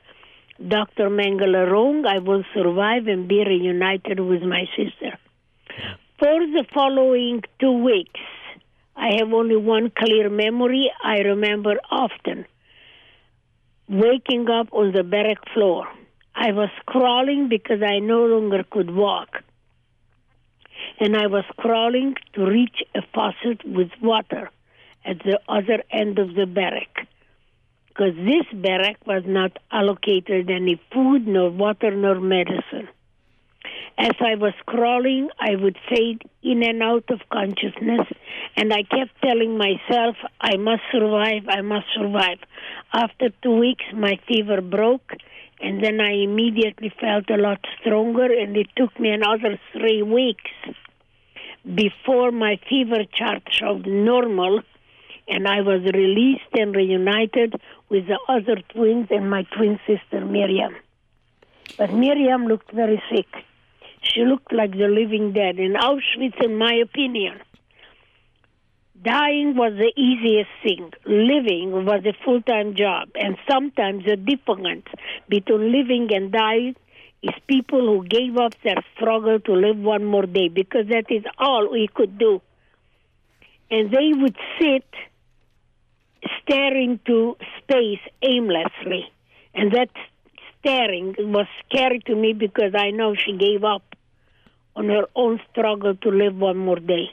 Dr. 0.66 1.10
Mengele 1.10 1.70
wrong. 1.70 2.06
I 2.06 2.20
will 2.20 2.42
survive 2.54 3.06
and 3.06 3.28
be 3.28 3.44
reunited 3.44 4.18
with 4.18 4.42
my 4.42 4.64
sister. 4.74 5.18
For 6.18 6.40
the 6.40 6.64
following 6.72 7.42
two 7.60 7.72
weeks, 7.84 8.20
I 8.96 9.16
have 9.18 9.32
only 9.32 9.56
one 9.56 9.90
clear 9.90 10.30
memory. 10.30 10.90
I 11.04 11.18
remember 11.18 11.74
often 11.90 12.46
waking 13.86 14.48
up 14.48 14.68
on 14.72 14.92
the 14.92 15.02
barrack 15.02 15.46
floor. 15.52 15.86
I 16.34 16.52
was 16.52 16.70
crawling 16.86 17.48
because 17.50 17.82
I 17.82 17.98
no 17.98 18.24
longer 18.24 18.64
could 18.70 18.90
walk. 18.90 19.42
And 20.98 21.14
I 21.14 21.26
was 21.26 21.44
crawling 21.58 22.14
to 22.32 22.46
reach 22.46 22.82
a 22.94 23.02
faucet 23.12 23.64
with 23.66 23.90
water 24.00 24.50
at 25.04 25.18
the 25.24 25.40
other 25.48 25.82
end 25.90 26.18
of 26.18 26.34
the 26.34 26.46
barrack. 26.46 27.08
Because 27.88 28.14
this 28.14 28.46
barrack 28.52 29.04
was 29.06 29.24
not 29.26 29.58
allocated 29.72 30.50
any 30.50 30.80
food, 30.92 31.26
nor 31.26 31.50
water, 31.50 31.90
nor 31.90 32.20
medicine. 32.20 32.88
As 33.98 34.12
I 34.20 34.36
was 34.36 34.54
crawling, 34.66 35.28
I 35.40 35.56
would 35.56 35.76
fade 35.88 36.22
in 36.42 36.62
and 36.62 36.80
out 36.82 37.10
of 37.10 37.20
consciousness, 37.32 38.06
and 38.56 38.72
I 38.72 38.84
kept 38.84 39.20
telling 39.20 39.58
myself, 39.58 40.16
I 40.40 40.56
must 40.56 40.82
survive, 40.92 41.48
I 41.48 41.62
must 41.62 41.86
survive. 41.96 42.38
After 42.92 43.30
two 43.42 43.56
weeks, 43.56 43.84
my 43.92 44.20
fever 44.28 44.60
broke, 44.60 45.14
and 45.60 45.82
then 45.82 46.00
I 46.00 46.12
immediately 46.12 46.92
felt 47.00 47.28
a 47.28 47.36
lot 47.36 47.58
stronger, 47.80 48.26
and 48.32 48.56
it 48.56 48.68
took 48.76 48.98
me 49.00 49.10
another 49.10 49.58
three 49.72 50.02
weeks 50.02 50.52
before 51.74 52.30
my 52.30 52.58
fever 52.68 53.04
chart 53.12 53.42
showed 53.50 53.84
normal, 53.86 54.60
and 55.28 55.46
I 55.46 55.60
was 55.60 55.82
released 55.82 56.52
and 56.54 56.74
reunited 56.74 57.54
with 57.88 58.06
the 58.06 58.18
other 58.28 58.60
twins 58.70 59.08
and 59.10 59.30
my 59.30 59.42
twin 59.56 59.78
sister 59.86 60.24
Miriam. 60.24 60.74
But 61.76 61.92
Miriam 61.92 62.46
looked 62.46 62.72
very 62.72 63.02
sick. 63.10 63.26
She 64.02 64.22
looked 64.22 64.52
like 64.52 64.72
the 64.72 64.88
living 64.88 65.32
dead. 65.32 65.58
In 65.58 65.74
Auschwitz, 65.74 66.42
in 66.42 66.56
my 66.56 66.74
opinion, 66.82 67.40
dying 69.02 69.54
was 69.54 69.72
the 69.74 69.92
easiest 70.00 70.50
thing. 70.62 70.92
Living 71.04 71.84
was 71.84 72.04
a 72.06 72.16
full 72.24 72.42
time 72.42 72.74
job. 72.74 73.08
And 73.14 73.36
sometimes 73.50 74.04
the 74.04 74.16
difference 74.16 74.86
between 75.28 75.72
living 75.72 76.08
and 76.12 76.32
dying 76.32 76.74
is 77.22 77.34
people 77.46 77.80
who 77.80 78.06
gave 78.06 78.36
up 78.36 78.54
their 78.62 78.82
struggle 78.94 79.40
to 79.40 79.52
live 79.52 79.78
one 79.78 80.04
more 80.04 80.26
day 80.26 80.48
because 80.48 80.86
that 80.88 81.10
is 81.10 81.24
all 81.38 81.70
we 81.70 81.88
could 81.92 82.18
do. 82.18 82.40
And 83.70 83.90
they 83.90 84.12
would 84.14 84.36
sit 84.58 84.86
staring 86.42 87.00
to 87.06 87.36
space 87.58 88.00
aimlessly. 88.22 89.10
And 89.54 89.72
that 89.72 89.90
staring 90.60 91.14
was 91.18 91.46
scary 91.66 92.00
to 92.06 92.14
me 92.14 92.32
because 92.32 92.74
I 92.76 92.90
know 92.90 93.14
she 93.14 93.36
gave 93.36 93.64
up 93.64 93.82
on 94.76 94.88
her 94.88 95.08
own 95.14 95.40
struggle 95.50 95.94
to 95.96 96.08
live 96.10 96.36
one 96.36 96.56
more 96.56 96.78
day. 96.78 97.10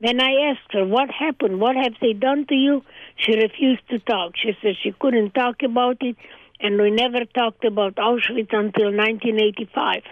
Then 0.00 0.20
I 0.20 0.50
asked 0.50 0.72
her, 0.72 0.84
What 0.84 1.10
happened? 1.10 1.60
What 1.60 1.76
have 1.76 1.94
they 2.00 2.12
done 2.12 2.46
to 2.48 2.54
you? 2.54 2.82
She 3.16 3.32
refused 3.32 3.88
to 3.90 3.98
talk. 4.00 4.32
She 4.36 4.52
said 4.60 4.74
she 4.82 4.92
couldn't 4.92 5.34
talk 5.34 5.62
about 5.62 5.98
it, 6.00 6.16
and 6.60 6.80
we 6.80 6.90
never 6.90 7.24
talked 7.24 7.64
about 7.64 7.94
Auschwitz 7.94 8.52
until 8.52 8.90
1985. 8.92 10.02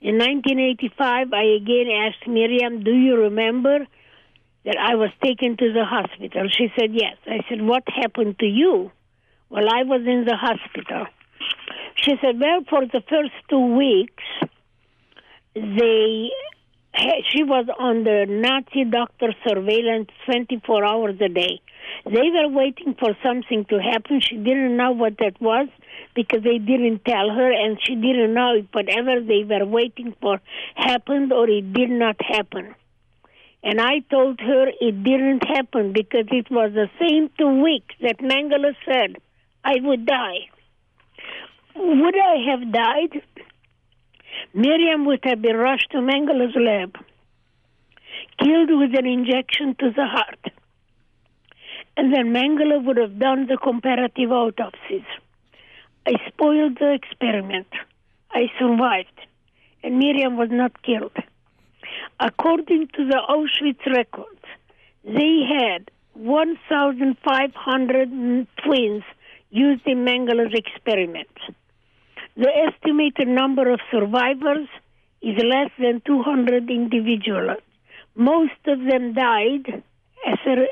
In 0.00 0.18
1985, 0.18 1.32
I 1.32 1.42
again 1.60 1.88
asked 1.90 2.28
Miriam, 2.28 2.84
Do 2.84 2.92
you 2.92 3.16
remember 3.16 3.86
that 4.68 4.76
I 4.78 4.96
was 4.96 5.08
taken 5.24 5.56
to 5.56 5.72
the 5.72 5.86
hospital? 5.86 6.46
She 6.54 6.68
said, 6.78 6.90
Yes. 6.92 7.16
I 7.26 7.40
said, 7.48 7.62
What 7.62 7.84
happened 7.88 8.38
to 8.40 8.46
you? 8.46 8.92
Well, 9.48 9.64
I 9.64 9.82
was 9.84 10.02
in 10.06 10.26
the 10.26 10.36
hospital. 10.36 11.06
She 11.96 12.12
said, 12.20 12.38
Well, 12.38 12.60
for 12.68 12.84
the 12.84 13.02
first 13.08 13.32
two 13.48 13.76
weeks, 13.76 14.24
they 15.54 16.28
she 17.30 17.44
was 17.44 17.66
on 17.78 18.04
the 18.04 18.26
Nazi 18.28 18.84
doctor 18.84 19.32
surveillance 19.46 20.10
24 20.26 20.84
hours 20.84 21.16
a 21.20 21.28
day. 21.28 21.60
They 22.04 22.28
were 22.30 22.48
waiting 22.48 22.94
for 22.98 23.16
something 23.22 23.64
to 23.70 23.78
happen. 23.78 24.20
She 24.20 24.36
didn't 24.36 24.76
know 24.76 24.92
what 24.92 25.16
that 25.18 25.40
was 25.40 25.68
because 26.14 26.42
they 26.42 26.58
didn't 26.58 27.04
tell 27.04 27.30
her, 27.30 27.52
and 27.52 27.78
she 27.82 27.94
didn't 27.94 28.34
know 28.34 28.56
if 28.56 28.66
whatever 28.72 29.20
they 29.20 29.44
were 29.48 29.64
waiting 29.64 30.14
for 30.20 30.40
happened 30.74 31.32
or 31.32 31.48
it 31.48 31.72
did 31.72 31.90
not 31.90 32.16
happen. 32.20 32.74
And 33.62 33.80
I 33.80 34.00
told 34.10 34.40
her 34.40 34.68
it 34.80 35.02
didn't 35.02 35.44
happen 35.46 35.92
because 35.92 36.26
it 36.30 36.50
was 36.50 36.72
the 36.72 36.88
same 37.00 37.30
two 37.38 37.62
weeks 37.62 37.94
that 38.00 38.18
Mengele 38.18 38.74
said 38.84 39.16
I 39.64 39.76
would 39.82 40.06
die. 40.06 40.48
Would 41.74 42.14
I 42.16 42.36
have 42.50 42.72
died? 42.72 43.22
Miriam 44.54 45.04
would 45.06 45.20
have 45.24 45.42
been 45.42 45.56
rushed 45.56 45.90
to 45.90 45.98
Mengele's 45.98 46.54
lab, 46.56 46.96
killed 48.38 48.70
with 48.70 48.96
an 48.96 49.06
injection 49.06 49.74
to 49.80 49.90
the 49.90 50.06
heart. 50.06 50.52
And 51.96 52.14
then 52.14 52.32
Mengele 52.32 52.84
would 52.84 52.96
have 52.96 53.18
done 53.18 53.46
the 53.46 53.58
comparative 53.58 54.30
autopsies. 54.30 55.04
I 56.06 56.12
spoiled 56.28 56.78
the 56.78 56.92
experiment. 56.92 57.66
I 58.30 58.50
survived, 58.58 59.20
and 59.82 59.98
Miriam 59.98 60.36
was 60.36 60.48
not 60.50 60.82
killed. 60.82 61.16
According 62.20 62.88
to 62.94 63.06
the 63.06 63.20
Auschwitz 63.28 63.84
records, 63.86 64.42
they 65.04 65.42
had 65.48 65.90
1,500 66.14 68.46
twins 68.64 69.04
used 69.50 69.86
in 69.86 70.04
Mengele's 70.04 70.54
experiments. 70.54 71.40
The 72.36 72.50
estimated 72.68 73.28
number 73.28 73.70
of 73.72 73.80
survivors 73.90 74.68
is 75.22 75.36
less 75.42 75.70
than 75.78 76.00
200 76.06 76.70
individuals. 76.70 77.58
Most 78.14 78.60
of 78.66 78.78
them 78.84 79.12
died 79.12 79.82
as 80.26 80.38
a 80.46 80.66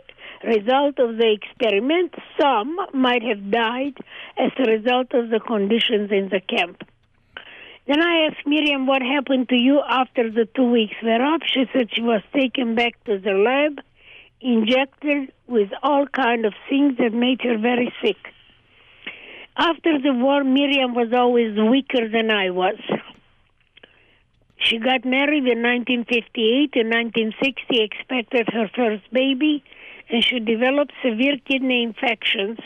result 0.47 0.99
of 0.99 1.17
the 1.17 1.33
experiment. 1.33 2.15
Some 2.41 2.77
might 2.93 3.23
have 3.23 3.51
died 3.51 3.97
as 4.39 4.53
a 4.59 4.71
result 4.71 5.15
of 5.15 5.31
the 5.31 5.41
conditions 5.41 6.11
in 6.11 6.29
the 6.29 6.41
camp. 6.41 6.83
Then 7.87 8.03
I 8.03 8.27
asked 8.27 8.47
Miriam 8.47 8.87
what 8.87 9.03
happened 9.03 9.49
to 9.51 9.57
you 9.57 9.81
after 9.89 10.29
the 10.31 10.49
two 10.57 10.69
weeks 10.71 10.97
were 11.03 11.23
up. 11.23 11.43
She 11.47 11.67
said 11.73 11.89
she 11.93 12.03
was 12.03 12.23
taken 12.35 12.75
back 12.75 13.03
to 13.05 13.19
the 13.19 13.33
lab, 13.33 13.81
injected 14.41 15.33
with 15.47 15.71
all 15.83 16.07
kind 16.09 16.45
of 16.45 16.55
things 16.69 16.97
that 16.99 17.13
made 17.13 17.41
her 17.43 17.59
very 17.59 17.95
sick. 18.03 18.17
After 19.57 20.01
the 20.01 20.13
war, 20.13 20.43
Miriam 20.43 20.95
was 20.95 21.13
always 21.15 21.57
weaker 21.57 22.09
than 22.09 22.31
I 22.31 22.51
was. 22.51 22.79
She 24.59 24.79
got 24.79 25.05
married 25.05 25.47
in 25.47 25.63
1958. 25.63 26.75
In 26.75 26.91
1960, 26.91 27.83
expected 27.83 28.49
her 28.53 28.69
first 28.75 29.05
baby, 29.13 29.63
and 30.11 30.25
she 30.25 30.41
developed 30.41 30.93
severe 31.03 31.37
kidney 31.47 31.85
infections 31.85 32.59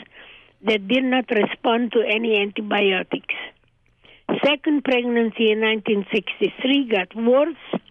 that 0.63 0.87
did 0.87 1.03
not 1.03 1.29
respond 1.29 1.91
to 1.91 2.01
any 2.01 2.41
antibiotics. 2.41 3.35
Second 4.39 4.83
pregnancy 4.83 5.51
in 5.51 5.59
1963 5.59 6.89
got 6.89 7.15
worse. 7.15 7.81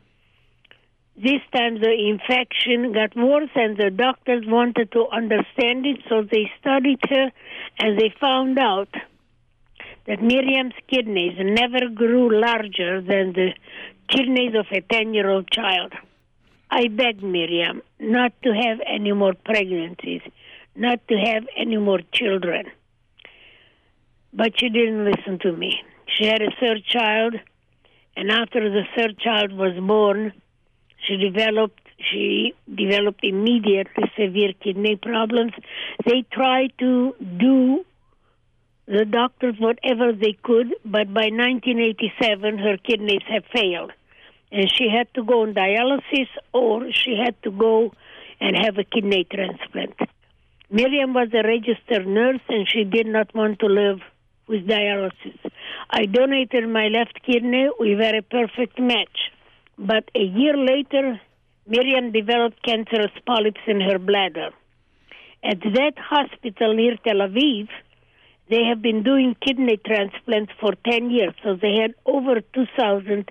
This 1.16 1.42
time 1.54 1.80
the 1.80 1.92
infection 1.92 2.92
got 2.92 3.14
worse, 3.14 3.50
and 3.54 3.76
the 3.76 3.90
doctors 3.90 4.44
wanted 4.46 4.90
to 4.92 5.06
understand 5.08 5.84
it, 5.84 6.00
so 6.08 6.22
they 6.22 6.50
studied 6.60 7.00
her 7.10 7.30
and 7.78 7.98
they 7.98 8.12
found 8.18 8.58
out 8.58 8.88
that 10.06 10.22
Miriam's 10.22 10.74
kidneys 10.88 11.36
never 11.38 11.88
grew 11.94 12.40
larger 12.40 13.02
than 13.02 13.34
the 13.34 13.52
kidneys 14.08 14.54
of 14.54 14.66
a 14.72 14.80
10 14.80 15.12
year 15.12 15.28
old 15.28 15.50
child. 15.50 15.92
I 16.70 16.88
begged 16.88 17.22
Miriam 17.22 17.82
not 17.98 18.32
to 18.44 18.54
have 18.54 18.78
any 18.86 19.12
more 19.12 19.34
pregnancies, 19.34 20.22
not 20.74 21.06
to 21.08 21.16
have 21.16 21.44
any 21.56 21.76
more 21.76 22.00
children. 22.12 22.66
But 24.32 24.58
she 24.58 24.68
didn't 24.68 25.04
listen 25.04 25.38
to 25.40 25.52
me. 25.52 25.82
She 26.16 26.26
had 26.26 26.42
a 26.42 26.50
third 26.60 26.84
child, 26.84 27.34
and 28.16 28.30
after 28.30 28.68
the 28.68 28.84
third 28.96 29.18
child 29.18 29.52
was 29.52 29.76
born, 29.78 30.32
she 31.06 31.16
developed 31.16 31.80
she 32.10 32.54
developed 32.74 33.20
immediately 33.22 34.04
severe 34.16 34.52
kidney 34.54 34.96
problems. 34.96 35.52
They 36.06 36.24
tried 36.32 36.72
to 36.78 37.14
do 37.38 37.84
the 38.86 39.04
doctors 39.04 39.56
whatever 39.58 40.12
they 40.12 40.36
could, 40.42 40.74
but 40.84 41.12
by 41.12 41.28
1987 41.30 42.58
her 42.58 42.76
kidneys 42.78 43.22
had 43.28 43.44
failed, 43.54 43.92
and 44.50 44.70
she 44.72 44.88
had 44.88 45.12
to 45.14 45.22
go 45.22 45.42
on 45.42 45.54
dialysis 45.54 46.28
or 46.52 46.90
she 46.92 47.16
had 47.22 47.40
to 47.42 47.50
go 47.50 47.92
and 48.40 48.56
have 48.56 48.78
a 48.78 48.84
kidney 48.84 49.24
transplant. 49.24 49.94
Miriam 50.70 51.12
was 51.12 51.28
a 51.34 51.46
registered 51.46 52.06
nurse, 52.06 52.40
and 52.48 52.66
she 52.68 52.84
did 52.84 53.06
not 53.06 53.34
want 53.34 53.58
to 53.60 53.66
live 53.66 54.00
with 54.50 54.66
dialysis. 54.66 55.38
I 55.88 56.06
donated 56.06 56.68
my 56.68 56.88
left 56.88 57.18
kidney. 57.24 57.68
We 57.78 57.94
were 57.94 58.16
a 58.18 58.22
perfect 58.22 58.78
match. 58.78 59.18
But 59.78 60.10
a 60.14 60.24
year 60.40 60.56
later, 60.56 61.20
Miriam 61.66 62.12
developed 62.12 62.62
cancerous 62.62 63.12
polyps 63.26 63.60
in 63.66 63.80
her 63.80 63.98
bladder. 63.98 64.50
At 65.42 65.60
that 65.60 65.94
hospital 65.96 66.74
near 66.74 66.96
Tel 67.04 67.20
Aviv, 67.28 67.68
they 68.50 68.64
have 68.64 68.82
been 68.82 69.02
doing 69.04 69.36
kidney 69.40 69.78
transplants 69.86 70.52
for 70.60 70.72
10 70.84 71.10
years, 71.10 71.34
so 71.44 71.54
they 71.54 71.76
had 71.80 71.94
over 72.04 72.40
2,000 72.40 73.30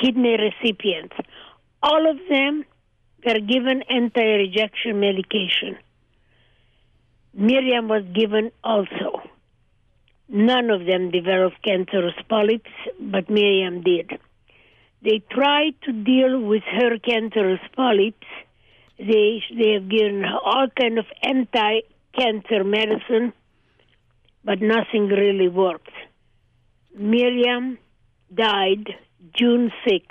kidney 0.00 0.36
recipients. 0.38 1.16
All 1.82 2.08
of 2.08 2.16
them 2.30 2.64
were 3.26 3.40
given 3.40 3.82
anti 3.90 4.22
rejection 4.22 5.00
medication. 5.00 5.76
Miriam 7.34 7.88
was 7.88 8.04
given 8.14 8.52
also. 8.62 9.29
None 10.32 10.70
of 10.70 10.86
them 10.86 11.10
developed 11.10 11.60
cancerous 11.64 12.14
polyps, 12.28 12.70
but 13.00 13.28
Miriam 13.28 13.82
did. 13.82 14.12
They 15.02 15.22
tried 15.28 15.74
to 15.82 15.92
deal 15.92 16.40
with 16.40 16.62
her 16.62 16.98
cancerous 16.98 17.60
polyps. 17.74 18.28
They 18.96 19.42
they 19.58 19.72
have 19.72 19.88
given 19.88 20.22
her 20.22 20.38
all 20.38 20.68
kind 20.80 20.98
of 21.00 21.06
anti-cancer 21.22 22.62
medicine, 22.62 23.32
but 24.44 24.60
nothing 24.60 25.08
really 25.08 25.48
worked. 25.48 25.90
Miriam 26.94 27.78
died 28.32 28.88
June 29.34 29.72
6, 29.84 30.06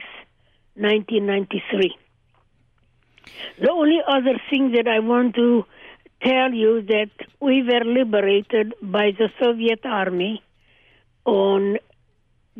1993. 0.75 1.95
The 3.61 3.71
only 3.71 3.99
other 4.05 4.37
thing 4.49 4.73
that 4.73 4.87
I 4.87 4.99
want 4.99 5.35
to 5.35 5.63
tell 6.21 6.53
you 6.53 6.81
that 6.81 7.11
we 7.39 7.63
were 7.63 7.83
liberated 7.85 8.73
by 8.81 9.11
the 9.17 9.29
Soviet 9.41 9.85
army 9.85 10.43
on 11.25 11.77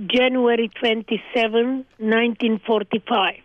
January 0.07 0.69
27, 0.79 1.85
1945. 1.97 3.35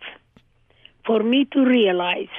For 1.05 1.21
me 1.21 1.45
to 1.51 1.65
realize 1.65 2.35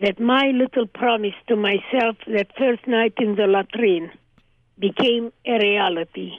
that 0.00 0.18
my 0.18 0.52
little 0.54 0.86
promise 0.86 1.34
to 1.48 1.56
myself 1.56 2.16
that 2.26 2.48
first 2.58 2.86
night 2.86 3.14
in 3.18 3.36
the 3.36 3.46
latrine 3.46 4.10
became 4.78 5.32
a 5.46 5.58
reality 5.58 6.32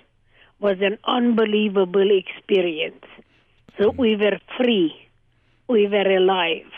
was 0.60 0.78
an 0.82 0.98
unbelievable 1.06 2.10
experience. 2.12 3.06
So 3.80 3.92
we 3.92 4.16
were 4.16 4.40
free. 4.58 4.94
We 5.68 5.88
were 5.88 6.18
alive 6.18 6.72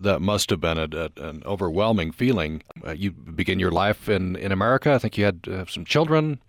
that 0.00 0.20
must 0.20 0.50
have 0.50 0.60
been 0.60 0.78
a, 0.78 0.88
a, 0.92 1.28
an 1.28 1.42
overwhelming 1.44 2.12
feeling. 2.12 2.62
Uh, 2.86 2.92
you 2.92 3.10
begin 3.12 3.58
your 3.58 3.70
life 3.70 4.08
in, 4.08 4.36
in 4.36 4.52
America. 4.52 4.92
I 4.92 4.98
think 4.98 5.16
you 5.18 5.24
had 5.24 5.46
uh, 5.48 5.64
some 5.66 5.84
children. 5.84 6.40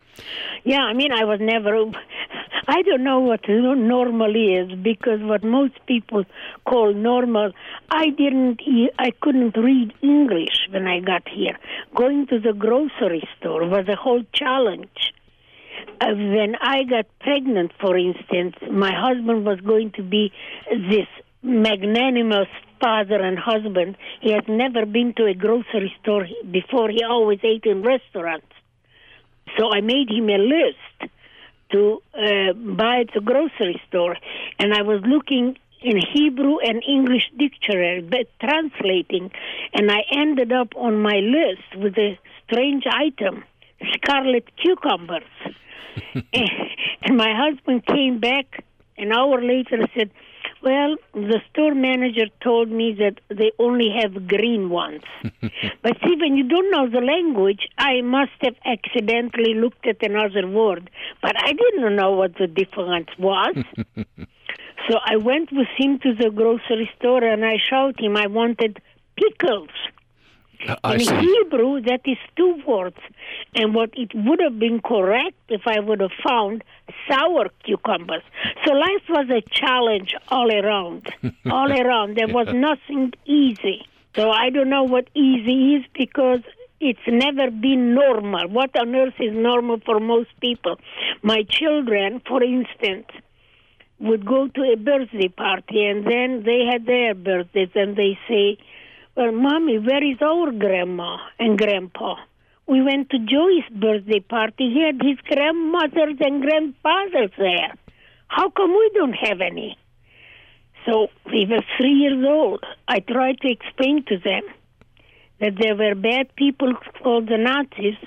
Yeah, 0.64 0.82
I 0.82 0.94
mean, 0.94 1.12
I 1.12 1.24
was 1.26 1.40
never. 1.42 1.92
I 2.70 2.82
don't 2.82 3.04
know 3.04 3.20
what 3.20 3.48
normal 3.48 4.36
is 4.36 4.78
because 4.80 5.22
what 5.22 5.44
most 5.44 5.74
people 5.86 6.26
call 6.66 6.94
normal, 6.94 7.52
I 7.90 8.10
didn't. 8.10 8.62
I 9.00 9.12
couldn't 9.22 9.56
read 9.56 9.94
English 10.02 10.68
when 10.70 10.88
I 10.88 11.00
got 11.00 11.28
here. 11.30 11.58
Going 11.96 12.28
to 12.28 12.40
the 12.40 12.54
grocery 12.54 13.28
store 13.40 13.68
was 13.68 13.88
a 13.88 13.96
whole 13.96 14.24
challenge. 14.34 15.14
Uh, 16.02 16.08
when 16.14 16.56
I 16.62 16.84
got 16.84 17.06
pregnant, 17.20 17.72
for 17.80 17.98
instance, 17.98 18.56
my 18.70 18.92
husband 18.94 19.46
was 19.46 19.62
going 19.62 19.92
to 19.92 20.04
be 20.04 20.34
this 20.70 21.08
magnanimous 21.42 22.50
father 22.80 23.22
and 23.22 23.38
husband. 23.38 23.98
He 24.22 24.32
has 24.32 24.44
never 24.48 24.86
been 24.86 25.14
to 25.18 25.26
a 25.26 25.34
grocery 25.34 25.94
store 26.02 26.28
before. 26.52 26.90
He 26.90 27.04
always 27.04 27.40
ate 27.44 27.66
in 27.66 27.84
restaurants. 27.84 28.48
So 29.58 29.72
I 29.72 29.82
made 29.82 30.10
him 30.10 30.30
a 30.30 30.38
list 30.38 31.12
to 31.72 32.02
uh, 32.14 32.54
buy 32.54 33.02
at 33.02 33.14
the 33.14 33.22
grocery 33.22 33.82
store, 33.88 34.16
and 34.60 34.74
I 34.74 34.82
was 34.82 35.02
looking 35.06 35.58
in 35.82 35.98
Hebrew 36.14 36.58
and 36.60 36.82
English 36.88 37.30
dictionary, 37.38 38.02
but 38.02 38.28
translating, 38.40 39.32
and 39.74 39.92
I 39.92 40.04
ended 40.12 40.52
up 40.52 40.70
on 40.76 41.02
my 41.02 41.18
list 41.18 41.82
with 41.84 41.98
a 41.98 42.18
strange 42.46 42.84
item: 42.88 43.44
scarlet 43.94 44.46
cucumbers. 44.58 45.24
and, 46.14 46.26
and 47.02 47.18
my 47.18 47.34
husband 47.36 47.86
came 47.86 48.20
back 48.20 48.64
an 48.98 49.12
hour 49.12 49.42
later 49.42 49.76
and 49.76 49.90
said, 49.96 50.12
well, 50.64 50.96
the 51.14 51.42
store 51.52 51.74
manager 51.74 52.26
told 52.42 52.70
me 52.70 52.94
that 53.00 53.20
they 53.30 53.52
only 53.60 53.90
have 54.02 54.28
green 54.28 54.70
ones. 54.70 55.04
but 55.82 55.98
see, 56.04 56.16
when 56.20 56.36
you 56.36 56.44
don't 56.44 56.72
know 56.72 56.90
the 56.90 57.06
language, 57.06 57.68
I 57.78 58.02
must 58.02 58.32
have 58.42 58.56
accidentally 58.66 59.54
looked 59.54 59.86
at 59.86 60.02
another 60.02 60.48
word, 60.48 60.90
but 61.22 61.36
I 61.38 61.54
didn't 61.54 61.96
know 61.96 62.12
what 62.12 62.38
the 62.38 62.48
difference 62.48 63.10
was. 63.20 63.56
so 64.90 65.00
I 65.06 65.18
went 65.18 65.52
with 65.52 65.68
him 65.78 66.00
to 66.00 66.14
the 66.14 66.30
grocery 66.30 66.90
store 67.00 67.24
and 67.24 67.46
I 67.46 67.58
showed 67.70 68.00
him 68.00 68.18
I 68.18 68.28
wanted 68.28 68.82
pickles. 69.16 69.70
I 70.84 70.96
in 70.96 71.00
see. 71.02 71.16
Hebrew, 71.16 71.82
that 71.82 72.02
is 72.06 72.18
two 72.36 72.62
words. 72.66 72.98
And 73.56 73.74
what 73.74 73.92
it 73.94 74.12
would 74.14 74.40
have 74.42 74.60
been 74.60 74.82
correct 74.82 75.38
if 75.50 75.62
I 75.66 75.80
would 75.80 76.02
have 76.02 76.12
found 76.28 76.64
sour 77.10 77.50
cucumbers. 77.64 78.24
So 78.66 78.74
life 78.74 79.04
was 79.10 79.30
a 79.30 79.42
challenge 79.50 80.16
all 80.30 80.52
around. 80.52 81.14
all 81.52 81.72
around. 81.72 82.18
There 82.18 82.28
was 82.28 82.48
nothing 82.54 83.14
easy. 83.26 83.86
So 84.16 84.32
I 84.32 84.50
don't 84.50 84.70
know 84.70 84.84
what 84.84 85.10
easy 85.14 85.76
is 85.76 85.86
because 85.94 86.42
it's 86.80 87.08
never 87.08 87.52
been 87.52 87.94
normal. 87.94 88.48
What 88.50 88.78
on 88.80 88.96
earth 88.96 89.20
is 89.20 89.34
normal 89.34 89.80
for 89.86 90.00
most 90.00 90.30
people? 90.42 90.78
My 91.22 91.44
children, 91.44 92.22
for 92.28 92.44
instance, 92.44 93.08
would 94.00 94.26
go 94.26 94.48
to 94.48 94.62
a 94.62 94.76
birthday 94.76 95.28
party 95.28 95.86
and 95.86 96.06
then 96.06 96.44
they 96.44 96.66
had 96.72 96.86
their 96.86 97.16
birthdays 97.16 97.70
and 97.76 97.96
they 97.96 98.18
say, 98.28 98.58
well, 99.18 99.32
Mommy, 99.32 99.80
where 99.80 100.04
is 100.04 100.22
our 100.22 100.52
grandma 100.52 101.18
and 101.40 101.58
grandpa? 101.58 102.18
We 102.68 102.84
went 102.84 103.10
to 103.10 103.18
Joey's 103.18 103.68
birthday 103.72 104.20
party. 104.20 104.72
He 104.72 104.84
had 104.86 105.02
his 105.02 105.18
grandmothers 105.28 106.18
and 106.20 106.44
grandfathers 106.44 107.32
there. 107.36 107.74
How 108.28 108.52
come 108.52 108.70
we 108.70 108.92
don't 108.94 109.14
have 109.14 109.42
any? 109.42 109.76
So 110.86 111.08
we 111.26 111.48
were 111.50 111.64
three 111.78 111.94
years 111.94 112.24
old. 112.28 112.64
I 112.88 113.00
tried 113.00 113.42
to 113.42 113.52
explain 113.52 114.04
to 114.06 114.20
them 114.20 114.44
that 115.40 115.54
there 115.60 115.76
were 115.76 115.96
bad 115.96 116.36
people 116.36 116.74
called 117.02 117.28
the 117.28 117.38
Nazis 117.38 117.98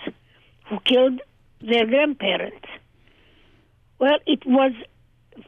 who 0.69 0.79
killed 0.85 1.21
their 1.61 1.87
grandparents. 1.87 2.69
Well, 3.99 4.19
it 4.27 4.47
was 4.47 4.73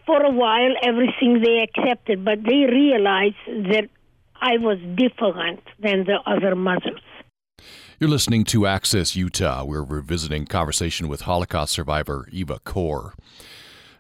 for 0.06 0.22
a 0.24 0.30
while 0.30 0.74
everything 0.82 1.40
they 1.40 1.60
accepted, 1.60 2.24
but 2.24 2.42
they 2.42 2.66
realized 2.66 3.36
that 3.46 3.88
I 4.42 4.58
was 4.58 4.78
different 4.96 5.60
than 5.78 6.04
the 6.04 6.18
other 6.26 6.56
mothers. 6.56 7.00
You're 8.00 8.10
listening 8.10 8.42
to 8.46 8.66
Access 8.66 9.14
Utah. 9.14 9.62
We're 9.62 9.84
revisiting 9.84 10.46
conversation 10.46 11.06
with 11.06 11.20
Holocaust 11.20 11.72
survivor 11.72 12.28
Eva 12.32 12.58
Kor, 12.64 13.14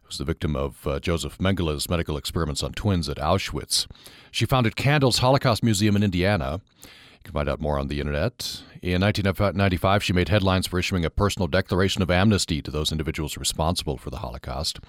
who's 0.02 0.18
the 0.18 0.24
victim 0.24 0.56
of 0.56 0.84
uh, 0.84 0.98
Josef 0.98 1.38
Mengele's 1.38 1.88
medical 1.88 2.16
experiments 2.16 2.64
on 2.64 2.72
twins 2.72 3.08
at 3.08 3.18
Auschwitz. 3.18 3.86
She 4.32 4.44
founded 4.44 4.74
Candles 4.74 5.18
Holocaust 5.18 5.62
Museum 5.62 5.94
in 5.94 6.02
Indiana. 6.02 6.60
You 6.82 7.20
can 7.22 7.34
find 7.34 7.48
out 7.48 7.60
more 7.60 7.78
on 7.78 7.86
the 7.86 8.00
internet. 8.00 8.62
In 8.82 9.00
1995, 9.00 10.02
she 10.02 10.12
made 10.12 10.28
headlines 10.28 10.66
for 10.66 10.80
issuing 10.80 11.04
a 11.04 11.10
personal 11.10 11.46
declaration 11.46 12.02
of 12.02 12.10
amnesty 12.10 12.60
to 12.62 12.70
those 12.72 12.90
individuals 12.90 13.38
responsible 13.38 13.96
for 13.96 14.10
the 14.10 14.16
Holocaust. 14.18 14.80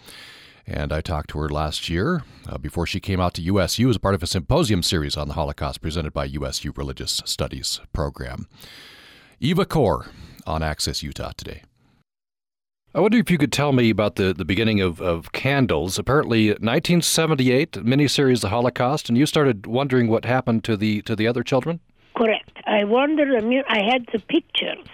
And 0.66 0.94
I 0.94 1.02
talked 1.02 1.30
to 1.32 1.40
her 1.40 1.50
last 1.50 1.90
year 1.90 2.24
uh, 2.48 2.58
before 2.58 2.88
she 2.88 3.00
came 3.00 3.20
out 3.20 3.34
to 3.36 3.42
USU 3.42 3.90
as 3.90 3.98
part 3.98 4.16
of 4.16 4.24
a 4.24 4.28
symposium 4.28 4.82
series 4.82 5.18
on 5.18 5.28
the 5.28 5.34
Holocaust 5.34 5.82
presented 5.82 6.14
by 6.14 6.26
USU 6.26 6.72
Religious 6.76 7.22
Studies 7.26 7.82
program. 7.92 8.48
Eva 9.40 9.66
Kor 9.66 10.08
on 10.48 10.64
Access 10.64 11.04
Utah 11.04 11.32
today. 11.36 11.64
I 12.96 13.00
wonder 13.00 13.18
if 13.18 13.32
you 13.32 13.40
could 13.40 13.52
tell 13.52 13.74
me 13.74 13.90
about 13.90 14.16
the, 14.16 14.34
the 14.34 14.46
beginning 14.46 14.80
of, 14.80 15.02
of 15.02 15.32
Candles. 15.32 15.98
Apparently, 15.98 16.50
1978 16.50 17.72
miniseries 17.72 18.42
The 18.42 18.50
Holocaust, 18.50 19.10
and 19.10 19.18
you 19.18 19.26
started 19.26 19.66
wondering 19.66 20.08
what 20.08 20.26
happened 20.26 20.64
to 20.66 20.78
the 20.78 21.02
to 21.02 21.16
the 21.16 21.28
other 21.28 21.42
children. 21.42 21.80
Correct. 22.16 22.52
I 22.68 22.84
wondered. 22.84 23.36
I 23.36 23.42
mean, 23.42 23.64
I 23.68 23.82
had 23.82 24.06
the 24.14 24.20
pictures, 24.20 24.88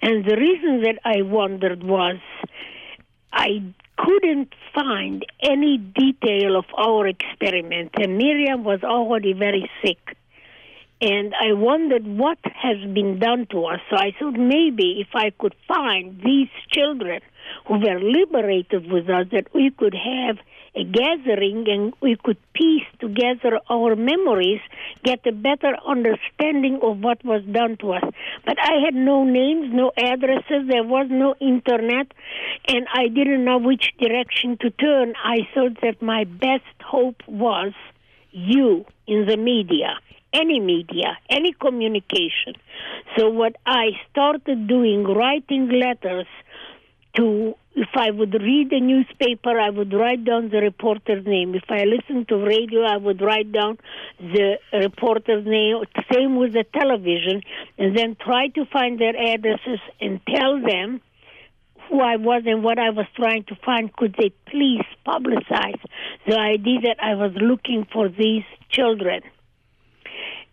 and 0.00 0.24
the 0.24 0.36
reason 0.36 0.80
that 0.82 0.98
I 1.04 1.20
wondered 1.20 1.84
was 1.84 2.16
I 3.34 3.62
couldn't 3.96 4.54
find 4.74 5.24
any 5.42 5.78
detail 5.78 6.56
of 6.56 6.66
our 6.76 7.06
experiment, 7.06 7.92
and 7.94 8.18
Miriam 8.18 8.64
was 8.64 8.82
already 8.82 9.32
very 9.32 9.70
sick. 9.82 10.16
And 11.00 11.34
I 11.34 11.52
wondered 11.52 12.06
what 12.06 12.38
has 12.44 12.78
been 12.94 13.18
done 13.18 13.46
to 13.50 13.64
us. 13.66 13.80
So 13.90 13.96
I 13.96 14.12
thought 14.18 14.38
maybe 14.38 14.98
if 15.00 15.08
I 15.14 15.30
could 15.30 15.54
find 15.68 16.20
these 16.24 16.48
children 16.70 17.20
who 17.66 17.74
were 17.78 18.00
liberated 18.00 18.90
with 18.90 19.10
us, 19.10 19.26
that 19.32 19.52
we 19.54 19.70
could 19.70 19.94
have 19.94 20.38
a 20.76 20.84
gathering 20.84 21.64
and 21.68 21.94
we 22.00 22.16
could 22.22 22.36
piece 22.52 22.86
together 23.00 23.58
our 23.70 23.96
memories, 23.96 24.60
get 25.02 25.26
a 25.26 25.32
better 25.32 25.74
understanding 25.86 26.78
of 26.82 26.98
what 26.98 27.24
was 27.24 27.42
done 27.50 27.76
to 27.78 27.92
us. 27.94 28.04
But 28.44 28.58
I 28.60 28.84
had 28.84 28.94
no 28.94 29.24
names, 29.24 29.72
no 29.72 29.92
addresses, 29.96 30.68
there 30.68 30.84
was 30.84 31.06
no 31.10 31.34
internet, 31.40 32.12
and 32.68 32.86
I 32.94 33.08
didn't 33.08 33.44
know 33.44 33.58
which 33.58 33.92
direction 33.98 34.58
to 34.60 34.70
turn. 34.70 35.14
I 35.24 35.38
thought 35.54 35.80
that 35.82 36.02
my 36.02 36.24
best 36.24 36.76
hope 36.84 37.22
was 37.26 37.72
you 38.32 38.84
in 39.06 39.26
the 39.26 39.36
media 39.36 39.98
any 40.32 40.60
media, 40.60 41.16
any 41.30 41.52
communication. 41.52 42.54
So 43.16 43.30
what 43.30 43.56
I 43.64 43.92
started 44.10 44.68
doing, 44.68 45.04
writing 45.04 45.70
letters 45.70 46.26
to 47.16 47.54
if 47.76 47.88
I 47.94 48.10
would 48.10 48.32
read 48.32 48.72
a 48.72 48.80
newspaper, 48.80 49.60
I 49.60 49.68
would 49.68 49.92
write 49.92 50.24
down 50.24 50.48
the 50.48 50.62
reporter's 50.62 51.26
name. 51.26 51.54
If 51.54 51.64
I 51.68 51.84
listened 51.84 52.26
to 52.28 52.36
radio, 52.36 52.84
I 52.84 52.96
would 52.96 53.20
write 53.20 53.52
down 53.52 53.78
the 54.18 54.56
reporter's 54.72 55.44
name. 55.44 55.84
Same 56.10 56.36
with 56.36 56.54
the 56.54 56.64
television, 56.72 57.42
and 57.76 57.96
then 57.96 58.16
try 58.18 58.48
to 58.48 58.64
find 58.72 58.98
their 58.98 59.14
addresses 59.14 59.78
and 60.00 60.20
tell 60.26 60.58
them 60.58 61.02
who 61.90 62.00
I 62.00 62.16
was 62.16 62.44
and 62.46 62.64
what 62.64 62.78
I 62.78 62.90
was 62.90 63.06
trying 63.14 63.44
to 63.44 63.56
find. 63.56 63.92
Could 63.94 64.16
they 64.18 64.32
please 64.50 64.84
publicize 65.06 65.80
the 66.26 66.38
idea 66.38 66.80
that 66.84 66.96
I 67.02 67.14
was 67.14 67.32
looking 67.34 67.86
for 67.92 68.08
these 68.08 68.44
children? 68.70 69.20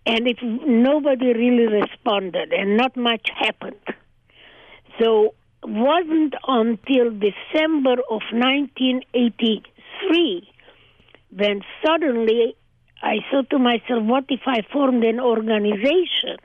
And 0.05 0.27
if 0.27 0.39
nobody 0.41 1.27
really 1.27 1.67
responded, 1.67 2.51
and 2.51 2.75
not 2.75 2.97
much 2.97 3.29
happened. 3.33 3.79
So 4.99 5.35
wasn't 5.65 6.35
until 6.47 7.11
December 7.11 7.95
of 8.09 8.21
1983 8.31 10.47
when 11.35 11.61
suddenly 11.85 12.55
I 13.01 13.17
thought 13.29 13.49
to 13.49 13.59
myself, 13.59 14.03
what 14.03 14.25
if 14.29 14.41
I 14.45 14.61
formed 14.71 15.03
an 15.03 15.19
organization 15.19 16.37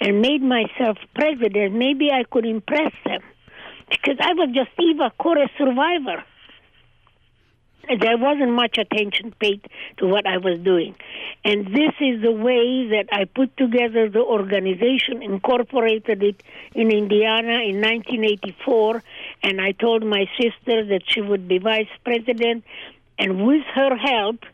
and 0.00 0.20
made 0.20 0.42
myself 0.42 0.98
president? 1.14 1.74
Maybe 1.74 2.10
I 2.10 2.24
could 2.30 2.44
impress 2.44 2.92
them. 3.04 3.22
Because 3.88 4.18
I 4.20 4.34
was 4.34 4.50
just 4.54 4.70
Eva 4.78 5.12
Kor 5.18 5.36
survivor 5.56 6.22
there 7.88 8.18
wasn't 8.18 8.52
much 8.52 8.76
attention 8.76 9.34
paid 9.40 9.66
to 9.98 10.06
what 10.06 10.26
I 10.26 10.38
was 10.38 10.58
doing. 10.58 10.94
And 11.44 11.66
this 11.66 11.94
is 12.00 12.20
the 12.20 12.32
way 12.32 12.88
that 12.88 13.06
I 13.12 13.24
put 13.24 13.56
together 13.56 14.08
the 14.08 14.20
organization, 14.20 15.22
incorporated 15.22 16.22
it 16.22 16.42
in 16.74 16.90
Indiana 16.90 17.62
in 17.64 17.80
1984, 17.80 19.02
and 19.42 19.60
I 19.60 19.72
told 19.72 20.04
my 20.04 20.26
sister 20.40 20.84
that 20.86 21.02
she 21.06 21.20
would 21.20 21.48
be 21.48 21.58
vice 21.58 21.88
president, 22.04 22.64
and 23.18 23.46
with 23.46 23.64
her 23.74 23.96
help, 23.96 24.44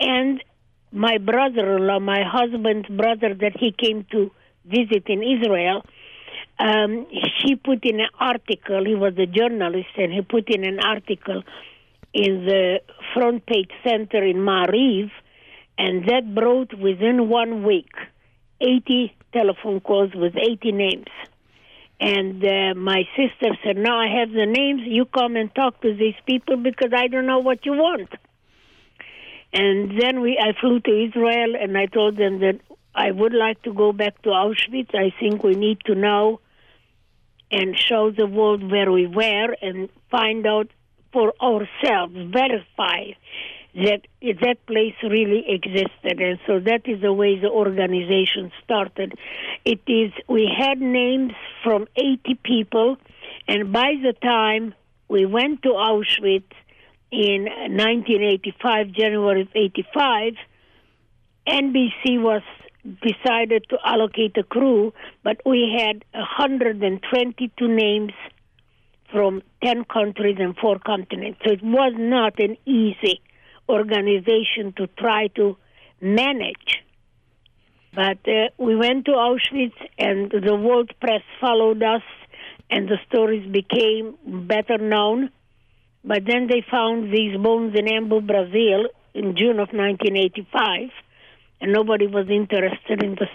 and 0.00 0.42
my 0.92 1.18
brother 1.18 1.76
in 1.76 1.86
law, 1.86 2.00
my 2.00 2.22
husband's 2.24 2.88
brother, 2.88 3.34
that 3.34 3.56
he 3.58 3.72
came 3.72 4.04
to 4.10 4.30
visit 4.64 5.04
in 5.06 5.22
Israel. 5.22 5.84
Um, 6.58 7.06
she 7.38 7.54
put 7.54 7.84
in 7.84 8.00
an 8.00 8.08
article, 8.18 8.84
he 8.84 8.94
was 8.94 9.12
a 9.18 9.26
journalist, 9.26 9.90
and 9.96 10.12
he 10.12 10.22
put 10.22 10.48
in 10.48 10.64
an 10.64 10.80
article 10.80 11.42
in 12.16 12.46
the 12.46 12.80
front 13.12 13.44
page 13.44 13.70
center 13.84 14.24
in 14.24 14.36
Maariv, 14.36 15.10
and 15.76 16.08
that 16.08 16.34
brought 16.34 16.72
within 16.72 17.28
one 17.28 17.62
week 17.62 17.92
80 18.58 19.14
telephone 19.34 19.80
calls 19.80 20.12
with 20.14 20.34
80 20.34 20.72
names. 20.72 21.12
And 22.00 22.42
uh, 22.42 22.74
my 22.74 23.02
sister 23.16 23.54
said, 23.62 23.76
Now 23.76 23.98
I 24.00 24.08
have 24.18 24.30
the 24.30 24.46
names, 24.46 24.82
you 24.86 25.04
come 25.04 25.36
and 25.36 25.54
talk 25.54 25.82
to 25.82 25.94
these 25.94 26.14
people 26.24 26.56
because 26.56 26.92
I 26.96 27.08
don't 27.08 27.26
know 27.26 27.40
what 27.40 27.66
you 27.66 27.72
want. 27.72 28.08
And 29.52 30.00
then 30.00 30.22
we, 30.22 30.38
I 30.38 30.58
flew 30.58 30.80
to 30.80 31.04
Israel 31.08 31.54
and 31.60 31.76
I 31.76 31.84
told 31.84 32.16
them 32.16 32.40
that 32.40 32.60
I 32.94 33.10
would 33.10 33.34
like 33.34 33.62
to 33.64 33.74
go 33.74 33.92
back 33.92 34.22
to 34.22 34.30
Auschwitz. 34.30 34.94
I 34.94 35.12
think 35.20 35.42
we 35.42 35.54
need 35.54 35.80
to 35.84 35.94
know 35.94 36.40
and 37.50 37.78
show 37.78 38.10
the 38.10 38.26
world 38.26 38.70
where 38.70 38.90
we 38.90 39.06
were 39.06 39.54
and 39.60 39.90
find 40.10 40.46
out 40.46 40.70
for 41.12 41.32
ourselves, 41.42 42.14
verify 42.14 43.12
that 43.74 44.00
that 44.22 44.56
place 44.66 44.94
really 45.02 45.44
existed. 45.48 46.20
And 46.20 46.38
so 46.46 46.60
that 46.60 46.82
is 46.86 47.02
the 47.02 47.12
way 47.12 47.38
the 47.38 47.50
organization 47.50 48.50
started. 48.64 49.12
It 49.64 49.80
is, 49.86 50.12
we 50.28 50.50
had 50.58 50.80
names 50.80 51.32
from 51.62 51.86
80 51.96 52.38
people, 52.42 52.96
and 53.46 53.72
by 53.72 53.94
the 54.02 54.14
time 54.14 54.74
we 55.08 55.26
went 55.26 55.62
to 55.62 55.68
Auschwitz 55.68 56.52
in 57.10 57.44
1985, 57.44 58.92
January 58.92 59.42
of 59.42 59.48
85, 59.54 60.34
NBC 61.46 62.20
was 62.20 62.42
decided 63.02 63.66
to 63.68 63.78
allocate 63.84 64.36
a 64.36 64.42
crew, 64.42 64.92
but 65.22 65.40
we 65.44 65.76
had 65.78 66.04
122 66.12 67.68
names 67.68 68.12
from 69.10 69.42
10 69.64 69.84
countries 69.84 70.36
and 70.38 70.56
four 70.56 70.78
continents. 70.78 71.40
So 71.44 71.52
it 71.52 71.62
was 71.62 71.94
not 71.96 72.38
an 72.38 72.56
easy 72.66 73.20
organization 73.68 74.72
to 74.76 74.86
try 74.98 75.28
to 75.36 75.56
manage. 76.00 76.82
But 77.94 78.18
uh, 78.28 78.50
we 78.58 78.76
went 78.76 79.06
to 79.06 79.12
Auschwitz, 79.12 79.74
and 79.98 80.30
the 80.30 80.54
world 80.54 80.92
press 81.00 81.22
followed 81.40 81.82
us, 81.82 82.02
and 82.70 82.88
the 82.88 82.98
stories 83.08 83.50
became 83.50 84.16
better 84.46 84.78
known. 84.78 85.30
But 86.04 86.24
then 86.26 86.46
they 86.46 86.62
found 86.70 87.12
these 87.12 87.36
bones 87.38 87.74
in 87.76 87.86
Embu, 87.86 88.26
Brazil, 88.26 88.88
in 89.14 89.34
June 89.34 89.58
of 89.58 89.72
1985, 89.72 90.90
and 91.62 91.72
nobody 91.72 92.06
was 92.06 92.28
interested 92.28 93.02
in 93.02 93.14
the 93.14 93.28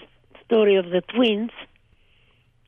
story 0.44 0.76
of 0.76 0.86
the 0.86 1.02
twins 1.12 1.50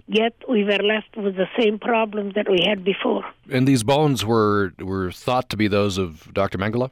yet 0.06 0.34
we 0.48 0.64
were 0.64 0.82
left 0.82 1.16
with 1.16 1.36
the 1.36 1.48
same 1.58 1.78
problems 1.78 2.34
that 2.34 2.48
we 2.48 2.58
had 2.66 2.84
before. 2.84 3.24
And 3.50 3.66
these 3.66 3.82
bones 3.82 4.24
were 4.24 4.72
were 4.78 5.10
thought 5.10 5.48
to 5.50 5.56
be 5.56 5.68
those 5.68 5.98
of 5.98 6.32
Dr. 6.32 6.58
Mengele? 6.58 6.90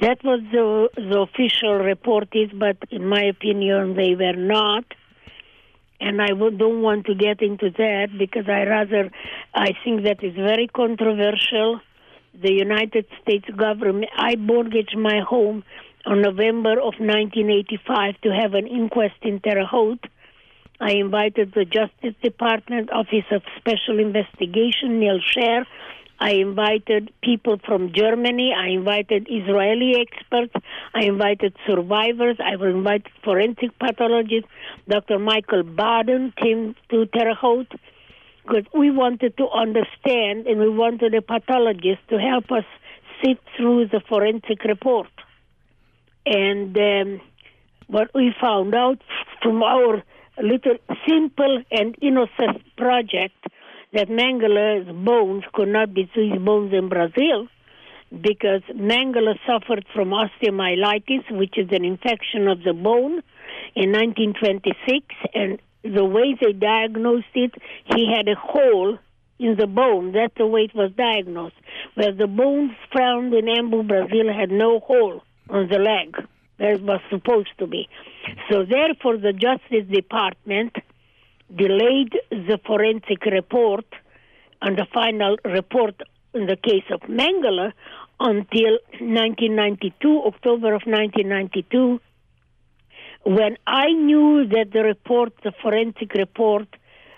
That 0.00 0.22
was 0.22 0.40
the, 0.52 0.88
the 0.94 1.20
official 1.20 1.74
report 1.74 2.28
is, 2.32 2.50
but 2.54 2.76
in 2.90 3.08
my 3.08 3.22
opinion, 3.24 3.96
they 3.96 4.14
were 4.14 4.36
not. 4.36 4.84
And 6.00 6.22
I 6.22 6.28
don't 6.28 6.82
want 6.82 7.06
to 7.06 7.14
get 7.16 7.42
into 7.42 7.70
that 7.70 8.10
because 8.16 8.48
I 8.48 8.62
rather, 8.62 9.10
I 9.52 9.72
think 9.82 10.04
that 10.04 10.22
is 10.22 10.34
very 10.36 10.68
controversial. 10.68 11.80
The 12.40 12.52
United 12.52 13.06
States 13.20 13.46
government, 13.56 14.06
I 14.16 14.36
mortgaged 14.36 14.96
my 14.96 15.18
home 15.28 15.64
on 16.06 16.22
November 16.22 16.74
of 16.74 16.94
1985 17.00 18.20
to 18.22 18.30
have 18.30 18.54
an 18.54 18.68
inquest 18.68 19.16
in 19.22 19.40
Terre 19.40 19.66
Haute 19.66 20.06
I 20.80 20.92
invited 20.92 21.52
the 21.54 21.64
Justice 21.64 22.14
Department 22.22 22.90
Office 22.92 23.24
of 23.32 23.42
Special 23.58 23.98
Investigation, 23.98 25.00
Neal 25.00 25.18
Sher. 25.20 25.66
I 26.20 26.32
invited 26.32 27.12
people 27.22 27.58
from 27.64 27.92
Germany. 27.92 28.52
I 28.56 28.68
invited 28.68 29.28
Israeli 29.30 29.94
experts. 30.00 30.52
I 30.94 31.04
invited 31.04 31.54
survivors. 31.66 32.38
I 32.40 32.54
invited 32.54 33.10
forensic 33.24 33.76
pathologists. 33.78 34.48
Dr. 34.88 35.18
Michael 35.18 35.62
Baden 35.62 36.32
came 36.40 36.74
to 36.90 37.06
Terre 37.06 37.34
Haute 37.34 37.72
because 38.42 38.64
we 38.72 38.90
wanted 38.90 39.36
to 39.36 39.48
understand 39.48 40.46
and 40.46 40.58
we 40.58 40.68
wanted 40.68 41.14
a 41.14 41.22
pathologist 41.22 42.00
to 42.10 42.18
help 42.18 42.50
us 42.50 42.64
sit 43.22 43.38
through 43.56 43.88
the 43.88 44.00
forensic 44.08 44.64
report. 44.64 45.10
And 46.26 46.76
um, 46.76 47.20
what 47.86 48.10
we 48.14 48.34
found 48.40 48.74
out 48.74 48.98
from 49.42 49.62
our 49.62 50.02
little 50.42 50.76
simple 51.06 51.62
and 51.70 51.96
innocent 52.00 52.62
project 52.76 53.36
that 53.92 54.08
Mengele's 54.08 54.88
bones 55.04 55.44
could 55.52 55.68
not 55.68 55.94
be 55.94 56.10
Swiss 56.12 56.38
bones 56.40 56.72
in 56.72 56.88
Brazil 56.88 57.48
because 58.10 58.62
Mengele 58.74 59.38
suffered 59.46 59.84
from 59.94 60.10
osteomyelitis, 60.10 61.30
which 61.30 61.56
is 61.56 61.68
an 61.70 61.84
infection 61.84 62.48
of 62.48 62.62
the 62.62 62.72
bone, 62.72 63.22
in 63.74 63.92
1926, 63.92 65.06
and 65.34 65.58
the 65.82 66.04
way 66.04 66.36
they 66.40 66.52
diagnosed 66.52 67.26
it, 67.34 67.54
he 67.94 68.12
had 68.12 68.28
a 68.28 68.34
hole 68.34 68.98
in 69.38 69.56
the 69.56 69.66
bone. 69.66 70.12
That's 70.12 70.34
the 70.36 70.46
way 70.46 70.62
it 70.62 70.74
was 70.74 70.90
diagnosed. 70.96 71.54
Where 71.94 72.12
the 72.12 72.26
bones 72.26 72.72
found 72.96 73.32
in 73.34 73.46
Embu, 73.46 73.86
Brazil, 73.86 74.32
had 74.32 74.50
no 74.50 74.80
hole 74.80 75.22
on 75.48 75.68
the 75.68 75.78
leg. 75.78 76.16
That 76.58 76.80
was 76.80 77.00
supposed 77.10 77.50
to 77.58 77.66
be. 77.66 77.88
So 78.50 78.64
therefore, 78.64 79.18
the 79.18 79.32
Justice 79.32 79.86
Department 79.90 80.76
delayed 81.54 82.12
the 82.30 82.58
forensic 82.66 83.24
report 83.24 83.86
and 84.60 84.76
the 84.76 84.86
final 84.92 85.36
report 85.44 86.00
in 86.34 86.46
the 86.46 86.56
case 86.56 86.84
of 86.90 87.00
Mengele 87.02 87.72
until 88.20 88.78
1992, 89.00 90.22
October 90.26 90.74
of 90.74 90.82
1992, 90.84 92.00
when 93.24 93.56
I 93.66 93.92
knew 93.92 94.46
that 94.48 94.72
the 94.72 94.82
report, 94.82 95.32
the 95.42 95.52
forensic 95.62 96.14
report, 96.14 96.68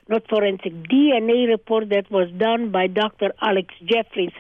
not 0.09 0.29
forensic, 0.29 0.73
DNA 0.73 1.49
report 1.49 1.89
that 1.91 2.11
was 2.11 2.31
done 2.37 2.71
by 2.71 2.87
Dr. 2.89 3.33
Alec 3.41 3.69
Jeffreys 3.85 4.33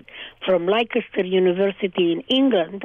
from 0.45 0.67
Leicester 0.67 1.25
University 1.25 2.13
in 2.13 2.21
England, 2.23 2.85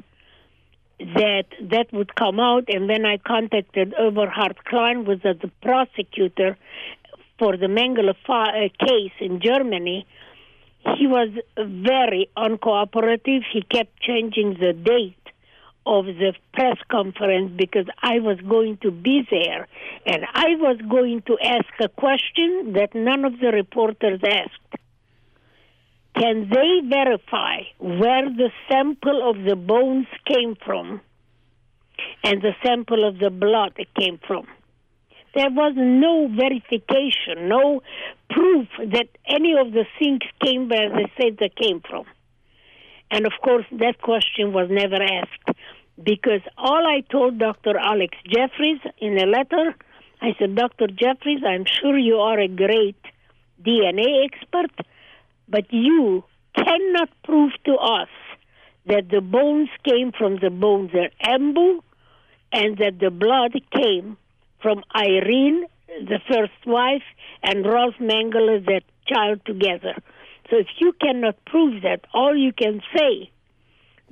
that 0.99 1.45
that 1.61 1.91
would 1.91 2.15
come 2.15 2.39
out, 2.39 2.65
and 2.69 2.89
then 2.89 3.05
I 3.05 3.17
contacted 3.17 3.93
Eberhard 3.93 4.63
Klein, 4.65 5.05
was 5.05 5.19
the 5.21 5.51
prosecutor 5.61 6.57
for 7.37 7.57
the 7.57 7.67
Mengele 7.67 8.15
uh, 8.29 8.85
case 8.85 9.11
in 9.19 9.41
Germany. 9.41 10.05
He 10.97 11.07
was 11.07 11.29
very 11.57 12.29
uncooperative. 12.37 13.41
He 13.51 13.61
kept 13.63 13.99
changing 13.99 14.57
the 14.59 14.73
date 14.73 15.15
of 15.85 16.05
the 16.05 16.33
press 16.53 16.77
conference 16.89 17.51
because 17.55 17.85
I 18.01 18.19
was 18.19 18.39
going 18.41 18.77
to 18.77 18.91
be 18.91 19.27
there 19.29 19.67
and 20.05 20.25
I 20.33 20.55
was 20.55 20.77
going 20.89 21.21
to 21.23 21.37
ask 21.39 21.67
a 21.79 21.89
question 21.89 22.73
that 22.73 22.95
none 22.95 23.23
of 23.23 23.39
the 23.39 23.51
reporters 23.51 24.19
asked. 24.23 24.81
Can 26.17 26.49
they 26.49 26.81
verify 26.87 27.61
where 27.79 28.29
the 28.29 28.49
sample 28.69 29.29
of 29.29 29.43
the 29.43 29.55
bones 29.55 30.07
came 30.25 30.55
from 30.65 31.01
and 32.23 32.41
the 32.41 32.53
sample 32.63 33.07
of 33.07 33.19
the 33.19 33.29
blood 33.29 33.73
came 33.99 34.19
from? 34.25 34.47
There 35.35 35.49
was 35.49 35.73
no 35.75 36.29
verification, 36.33 37.49
no 37.49 37.81
proof 38.29 38.67
that 38.79 39.09
any 39.27 39.55
of 39.59 39.73
the 39.73 39.85
things 39.99 40.21
came 40.41 40.69
where 40.69 40.89
they 40.89 41.11
said 41.19 41.37
they 41.37 41.49
came 41.49 41.81
from. 41.81 42.05
And 43.11 43.25
of 43.25 43.33
course, 43.43 43.65
that 43.73 44.01
question 44.01 44.53
was 44.53 44.69
never 44.69 44.95
asked 44.95 45.57
because 46.01 46.41
all 46.57 46.87
I 46.87 47.01
told 47.11 47.39
Dr. 47.39 47.77
Alec 47.77 48.11
Jeffreys 48.25 48.79
in 48.99 49.17
a 49.17 49.25
letter, 49.25 49.75
I 50.21 50.33
said, 50.39 50.55
Dr. 50.55 50.87
Jeffreys, 50.87 51.43
I'm 51.45 51.65
sure 51.65 51.97
you 51.97 52.15
are 52.15 52.39
a 52.39 52.47
great 52.47 52.97
DNA 53.61 54.25
expert, 54.25 54.71
but 55.47 55.71
you 55.71 56.23
cannot 56.55 57.09
prove 57.23 57.51
to 57.65 57.73
us 57.73 58.09
that 58.87 59.09
the 59.09 59.21
bones 59.21 59.69
came 59.83 60.11
from 60.11 60.37
the 60.41 60.49
bones 60.49 60.91
of 60.93 61.11
Embu 61.23 61.79
and 62.51 62.77
that 62.77 62.99
the 62.99 63.09
blood 63.09 63.53
came 63.71 64.17
from 64.61 64.83
Irene, 64.95 65.65
the 65.87 66.19
first 66.31 66.65
wife, 66.65 67.03
and 67.43 67.65
Rolf 67.65 67.95
Mengele, 67.99 68.65
that 68.65 68.83
child 69.07 69.41
together. 69.45 69.95
So 70.49 70.57
if 70.57 70.67
you 70.79 70.93
cannot 71.01 71.43
prove 71.45 71.81
that, 71.83 72.01
all 72.13 72.35
you 72.35 72.53
can 72.53 72.81
say 72.95 73.31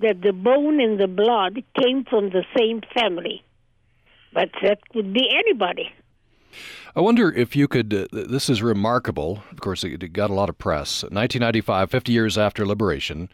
that 0.02 0.22
the 0.22 0.34
bone 0.34 0.82
and 0.82 1.00
the 1.00 1.08
blood 1.08 1.64
came 1.80 2.06
from 2.06 2.30
the 2.30 2.44
same 2.58 2.82
family. 2.94 3.44
But 4.34 4.50
that 4.64 4.80
could 4.90 5.14
be 5.14 5.30
anybody. 5.32 5.92
I 6.96 7.02
wonder 7.02 7.32
if 7.32 7.56
you 7.56 7.68
could. 7.68 7.94
Uh, 7.94 8.08
this 8.12 8.50
is 8.50 8.62
remarkable. 8.62 9.44
Of 9.52 9.62
course, 9.62 9.84
it, 9.84 10.14
got 10.14 10.30
a 10.30 10.34
lot 10.34 10.50
of 10.50 10.58
press. 10.58 11.04
1995, 11.04 11.90
50 11.90 12.12
years 12.12 12.38
after 12.38 12.66
liberation, 12.66 13.30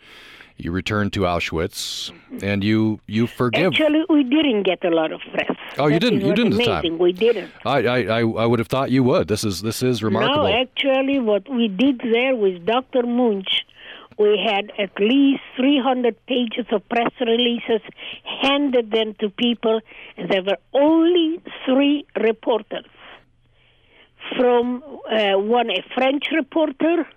you 0.58 0.72
returned 0.72 1.14
to 1.14 1.22
Auschwitz, 1.22 2.12
and 2.42 2.64
you 2.64 3.00
you 3.08 3.28
forgive. 3.28 3.74
Actually, 3.74 4.04
we 4.10 4.24
didn't 4.24 4.64
get 4.64 4.84
a 4.84 4.90
lot 4.90 5.12
of 5.12 5.22
press. 5.32 5.56
Oh, 5.78 5.88
you 5.88 6.00
didn't. 6.00 6.22
You 6.22 6.34
didn't 6.34 6.54
amazing. 6.54 6.98
We 6.98 7.14
didn't. 7.14 7.52
I, 7.66 7.86
I 7.86 8.20
I 8.20 8.46
would 8.46 8.60
have 8.60 8.68
thought 8.68 8.92
you 8.92 9.04
would. 9.04 9.28
This 9.28 9.44
is 9.44 9.62
this 9.62 9.82
is 9.82 10.04
remarkable. 10.04 10.44
No, 10.44 10.62
actually, 10.62 11.20
what 11.20 11.50
we 11.50 11.68
did 11.68 12.00
there 12.00 12.36
with 12.36 12.66
Dr. 12.66 13.04
Munch, 13.04 13.66
we 14.18 14.38
had 14.46 14.72
at 14.78 14.92
least 15.00 15.42
300 15.56 16.16
pages 16.26 16.66
of 16.72 16.88
press 16.90 17.12
releases, 17.22 17.82
handed 18.42 18.92
them 18.92 19.16
to 19.20 19.30
people, 19.30 19.80
and 20.18 20.30
there 20.30 20.44
were 20.44 20.58
only 20.74 21.42
three 21.66 22.06
reporters. 22.22 22.86
From 24.38 24.84
uh, 24.84 25.38
one 25.38 25.70
a 25.70 25.84
French 25.96 26.26
reporter, 26.32 27.08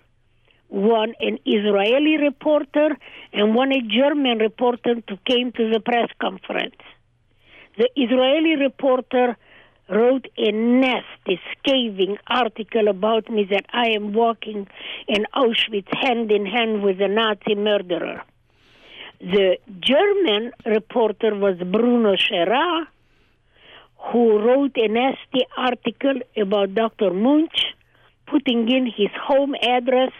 one 0.69 1.13
an 1.19 1.37
Israeli 1.45 2.17
reporter, 2.17 2.97
and 3.31 3.55
one 3.55 3.71
a 3.71 3.81
German 3.81 4.39
reporter 4.39 4.95
who 5.07 5.17
came 5.25 5.51
to 5.51 5.69
the 5.71 5.79
press 5.79 6.09
conference. 6.19 6.75
The 7.77 7.89
Israeli 7.95 8.55
reporter 8.55 9.37
wrote 9.89 10.27
a 10.37 10.51
nasty, 10.51 11.39
scathing 11.51 12.17
article 12.27 12.87
about 12.87 13.29
me 13.29 13.45
that 13.49 13.65
I 13.71 13.89
am 13.89 14.13
walking 14.13 14.67
in 15.07 15.25
Auschwitz 15.35 15.93
hand 16.01 16.31
in 16.31 16.45
hand 16.45 16.83
with 16.83 17.01
a 17.01 17.07
Nazi 17.07 17.55
murderer. 17.55 18.23
The 19.19 19.57
German 19.79 20.51
reporter 20.65 21.35
was 21.35 21.57
Bruno 21.57 22.15
Scherer, 22.15 22.87
who 24.11 24.39
wrote 24.39 24.75
a 24.75 24.87
nasty 24.87 25.45
article 25.55 26.19
about 26.35 26.75
Dr. 26.75 27.11
Munch, 27.11 27.73
putting 28.27 28.69
in 28.69 28.85
his 28.85 29.09
home 29.21 29.55
address, 29.55 30.11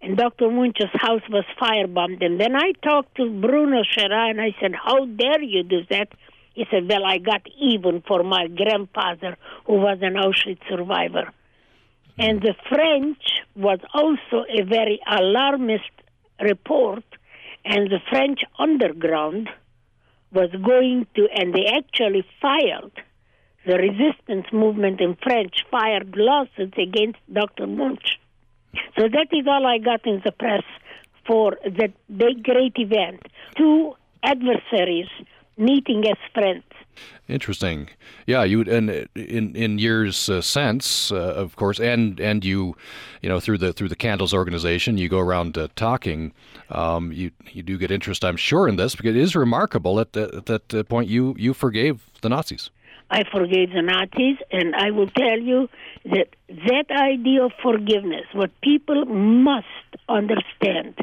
and 0.00 0.16
Dr. 0.16 0.50
Munch's 0.50 0.90
house 0.92 1.22
was 1.30 1.44
firebombed. 1.60 2.24
And 2.24 2.38
then 2.40 2.54
I 2.54 2.72
talked 2.82 3.16
to 3.16 3.40
Bruno 3.40 3.82
Scherer, 3.82 4.30
and 4.30 4.40
I 4.40 4.54
said, 4.60 4.72
How 4.74 5.06
dare 5.06 5.42
you 5.42 5.62
do 5.62 5.80
that? 5.90 6.08
He 6.54 6.66
said, 6.70 6.88
Well, 6.88 7.04
I 7.04 7.18
got 7.18 7.42
even 7.60 8.02
for 8.06 8.22
my 8.22 8.46
grandfather 8.46 9.36
who 9.66 9.74
was 9.74 9.98
an 10.02 10.14
Auschwitz 10.14 10.60
survivor. 10.68 11.32
And 12.18 12.40
the 12.40 12.54
French 12.68 13.22
was 13.56 13.80
also 13.92 14.44
a 14.48 14.62
very 14.62 15.00
alarmist 15.10 15.90
report, 16.40 17.04
and 17.64 17.90
the 17.90 18.00
French 18.10 18.40
underground 18.58 19.48
was 20.34 20.50
going 20.50 21.06
to, 21.14 21.28
and 21.34 21.54
they 21.54 21.66
actually 21.66 22.24
fired 22.42 22.92
the 23.66 23.76
resistance 23.76 24.46
movement 24.52 25.00
in 25.00 25.16
French 25.22 25.64
fired 25.70 26.14
lawsuits 26.16 26.76
against 26.76 27.18
Dr. 27.32 27.66
Munch. 27.66 28.18
So 28.98 29.08
that 29.08 29.28
is 29.32 29.46
all 29.46 29.66
I 29.66 29.78
got 29.78 30.06
in 30.06 30.20
the 30.24 30.32
press 30.32 30.64
for 31.26 31.56
that 31.64 31.92
big, 32.14 32.42
great 32.42 32.74
event. 32.76 33.22
Two 33.56 33.94
adversaries 34.22 35.08
meeting 35.56 36.04
as 36.06 36.18
friends. 36.34 36.64
Interesting. 37.28 37.88
Yeah, 38.26 38.44
you 38.44 38.62
and 38.62 39.08
in 39.14 39.56
in 39.56 39.78
years 39.78 40.28
uh, 40.28 40.40
since, 40.40 41.10
uh, 41.10 41.16
of 41.16 41.56
course, 41.56 41.80
and 41.80 42.20
and 42.20 42.44
you, 42.44 42.76
you 43.22 43.28
know, 43.28 43.40
through 43.40 43.58
the 43.58 43.72
through 43.72 43.88
the 43.88 43.96
Candles 43.96 44.34
organization, 44.34 44.98
you 44.98 45.08
go 45.08 45.18
around 45.18 45.56
uh, 45.56 45.68
talking. 45.76 46.32
Um, 46.70 47.12
you 47.12 47.30
you 47.52 47.62
do 47.62 47.78
get 47.78 47.90
interest, 47.90 48.24
I'm 48.24 48.36
sure, 48.36 48.68
in 48.68 48.76
this 48.76 48.94
because 48.94 49.16
it 49.16 49.20
is 49.20 49.34
remarkable 49.36 50.00
at, 50.00 50.12
the, 50.12 50.34
at 50.36 50.46
that 50.46 50.74
uh, 50.74 50.82
point 50.82 51.08
you 51.08 51.34
you 51.38 51.54
forgave 51.54 52.04
the 52.22 52.28
Nazis. 52.28 52.70
I 53.10 53.24
forgave 53.30 53.72
the 53.72 53.82
Nazis, 53.82 54.38
and 54.50 54.74
I 54.74 54.90
will 54.90 55.08
tell 55.08 55.38
you 55.38 55.68
that 56.04 56.28
that 56.48 56.86
idea 56.90 57.44
of 57.44 57.52
forgiveness, 57.62 58.26
what 58.32 58.50
people 58.60 59.04
must 59.04 59.66
understand, 60.08 60.98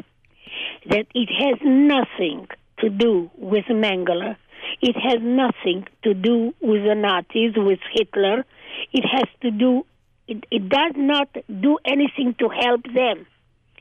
that 0.86 1.06
it 1.14 1.28
has 1.30 1.58
nothing 1.62 2.48
to 2.80 2.90
do 2.90 3.30
with 3.36 3.64
Mengele. 3.66 4.36
It 4.80 4.96
has 4.96 5.18
nothing 5.22 5.86
to 6.04 6.14
do 6.14 6.54
with 6.60 6.84
the 6.84 6.94
Nazis, 6.94 7.52
with 7.56 7.80
Hitler. 7.92 8.44
it 8.92 9.04
has 9.04 9.28
to 9.42 9.50
do, 9.50 9.86
it, 10.28 10.44
it 10.50 10.68
does 10.68 10.92
not 10.96 11.28
do 11.48 11.78
anything 11.84 12.34
to 12.38 12.48
help 12.48 12.82
them. 12.84 13.26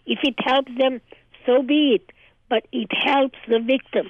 If 0.06 0.20
it 0.24 0.36
helps 0.40 0.72
them, 0.78 1.02
so 1.46 1.62
be 1.62 1.96
it, 1.96 2.12
but 2.50 2.66
it 2.72 2.90
helps 2.92 3.38
the 3.48 3.60
victim. 3.60 4.10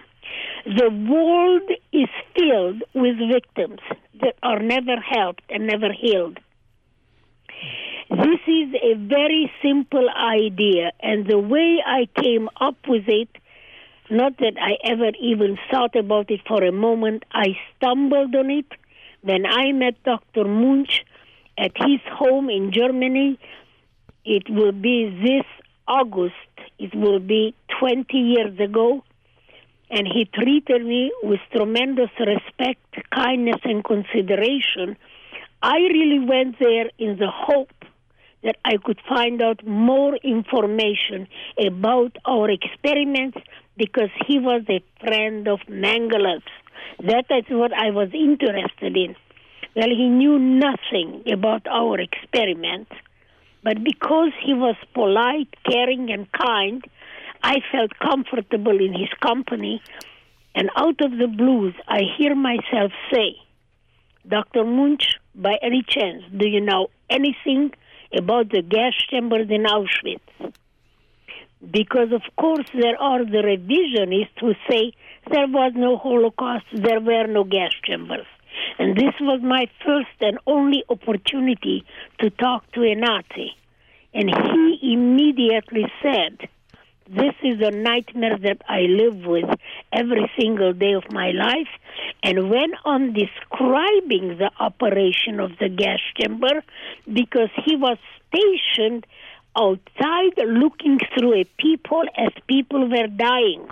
The 0.66 0.90
world 0.90 1.70
is 1.92 2.10
filled 2.36 2.84
with 2.94 3.18
victims 3.32 3.80
that 4.22 4.36
are 4.44 4.60
never 4.60 5.00
helped 5.00 5.44
and 5.50 5.68
never 5.68 5.92
healed. 5.92 6.40
This 8.10 8.42
is 8.46 8.76
a 8.84 8.96
very 8.96 9.52
simple 9.62 10.08
idea, 10.10 10.92
and 11.00 11.26
the 11.26 11.40
way 11.40 11.82
I 11.86 12.08
came 12.22 12.50
up 12.60 12.76
with 12.88 13.06
it, 13.08 13.30
not 14.12 14.38
that 14.38 14.54
I 14.60 14.78
ever 14.84 15.12
even 15.20 15.58
thought 15.72 15.96
about 15.96 16.30
it 16.30 16.42
for 16.48 16.64
a 16.64 16.72
moment, 16.72 17.24
I 17.32 17.58
stumbled 17.76 18.36
on 18.36 18.52
it 18.52 18.66
when 19.22 19.46
I 19.46 19.72
met 19.72 20.04
Dr. 20.04 20.46
Munch 20.46 21.04
at 21.58 21.72
his 21.76 22.02
home 22.12 22.50
in 22.50 22.72
Germany. 22.72 23.40
It 24.26 24.50
will 24.50 24.72
be 24.72 25.10
this 25.24 25.46
August, 25.88 26.36
it 26.78 26.94
will 26.94 27.20
be 27.20 27.56
20 27.80 28.18
years 28.18 28.60
ago 28.60 29.04
and 29.92 30.08
he 30.08 30.26
treated 30.34 30.86
me 30.86 31.12
with 31.22 31.42
tremendous 31.54 32.10
respect, 32.18 32.96
kindness, 33.14 33.60
and 33.66 33.84
consideration. 33.84 34.96
I 35.62 35.76
really 35.78 36.20
went 36.20 36.58
there 36.60 36.90
in 36.98 37.18
the 37.18 37.30
hope 37.30 37.81
that 38.44 38.58
I 38.66 38.78
could 38.84 39.00
find 39.08 39.42
out 39.42 39.66
more 39.66 40.16
information 40.18 41.28
about 41.60 42.18
our 42.26 42.50
experiments 42.50 43.38
because 43.78 44.10
he 44.28 44.40
was 44.40 44.64
a 44.70 44.84
friend 45.04 45.48
of 45.48 45.60
Mengele's. 45.70 46.44
That 47.00 47.26
is 47.30 47.46
what 47.50 47.74
I 47.74 47.92
was 47.92 48.10
interested 48.14 48.98
in. 48.98 49.16
Well, 49.76 49.90
he 49.90 50.10
knew 50.10 50.38
nothing 50.38 51.24
about 51.32 51.66
our 51.68 52.00
experiments, 52.00 52.92
but 53.64 53.84
because 53.84 54.32
he 54.44 54.54
was 54.54 54.76
polite, 54.94 55.48
caring, 55.70 56.12
and 56.12 56.28
kind, 56.32 56.84
I 57.44 57.58
felt 57.72 57.92
comfortable 58.00 58.78
in 58.80 58.94
his 58.94 59.10
company, 59.22 59.82
and 60.54 60.70
out 60.76 61.00
of 61.02 61.12
the 61.18 61.28
blues, 61.28 61.74
I 61.88 62.02
hear 62.18 62.36
myself 62.36 62.92
say, 63.12 63.36
Dr. 64.28 64.66
Munch, 64.66 65.18
by 65.34 65.58
any 65.62 65.84
chance, 65.88 66.24
do 66.36 66.48
you 66.48 66.62
know 66.62 66.90
anything 67.10 67.72
about 68.14 68.50
the 68.50 68.62
gas 68.62 68.94
chambers 69.10 69.48
in 69.50 69.64
Auschwitz? 69.64 70.54
Because, 71.70 72.12
of 72.12 72.24
course, 72.38 72.68
there 72.74 73.00
are 73.00 73.24
the 73.24 73.44
revisionists 73.44 74.40
who 74.40 74.54
say 74.70 74.94
there 75.30 75.48
was 75.48 75.74
no 75.76 75.98
Holocaust, 75.98 76.66
there 76.74 77.00
were 77.00 77.28
no 77.28 77.44
gas 77.44 77.72
chambers. 77.84 78.26
And 78.80 78.96
this 78.96 79.14
was 79.22 79.42
my 79.42 79.68
first 79.86 80.10
and 80.22 80.38
only 80.48 80.84
opportunity 80.90 81.86
to 82.20 82.30
talk 82.32 82.70
to 82.74 82.84
a 82.84 82.96
Nazi. 82.96 83.56
And 84.14 84.30
he 84.30 84.94
immediately 84.94 85.86
said, 86.02 86.50
this 87.14 87.36
is 87.44 87.60
a 87.62 87.72
nightmare 87.72 88.38
that 88.38 88.62
I 88.70 88.82
live 88.82 89.26
with 89.26 89.50
every 89.92 90.32
single 90.40 90.72
day 90.72 90.94
of 90.94 91.04
my 91.12 91.32
life. 91.32 91.68
And 92.24 92.50
when 92.50 92.72
on 92.86 93.14
describing 93.14 94.38
the 94.38 94.50
operation 94.60 95.40
of 95.40 95.52
the 95.60 95.70
gas 95.70 96.00
chamber, 96.18 96.64
because 97.12 97.50
he 97.66 97.76
was 97.76 97.98
stationed 98.30 99.06
outside 99.58 100.38
looking 100.38 101.00
through 101.14 101.42
a 101.42 101.44
people 101.60 102.04
as 102.18 102.32
people 102.48 102.90
were 102.90 103.08
dying. 103.08 103.68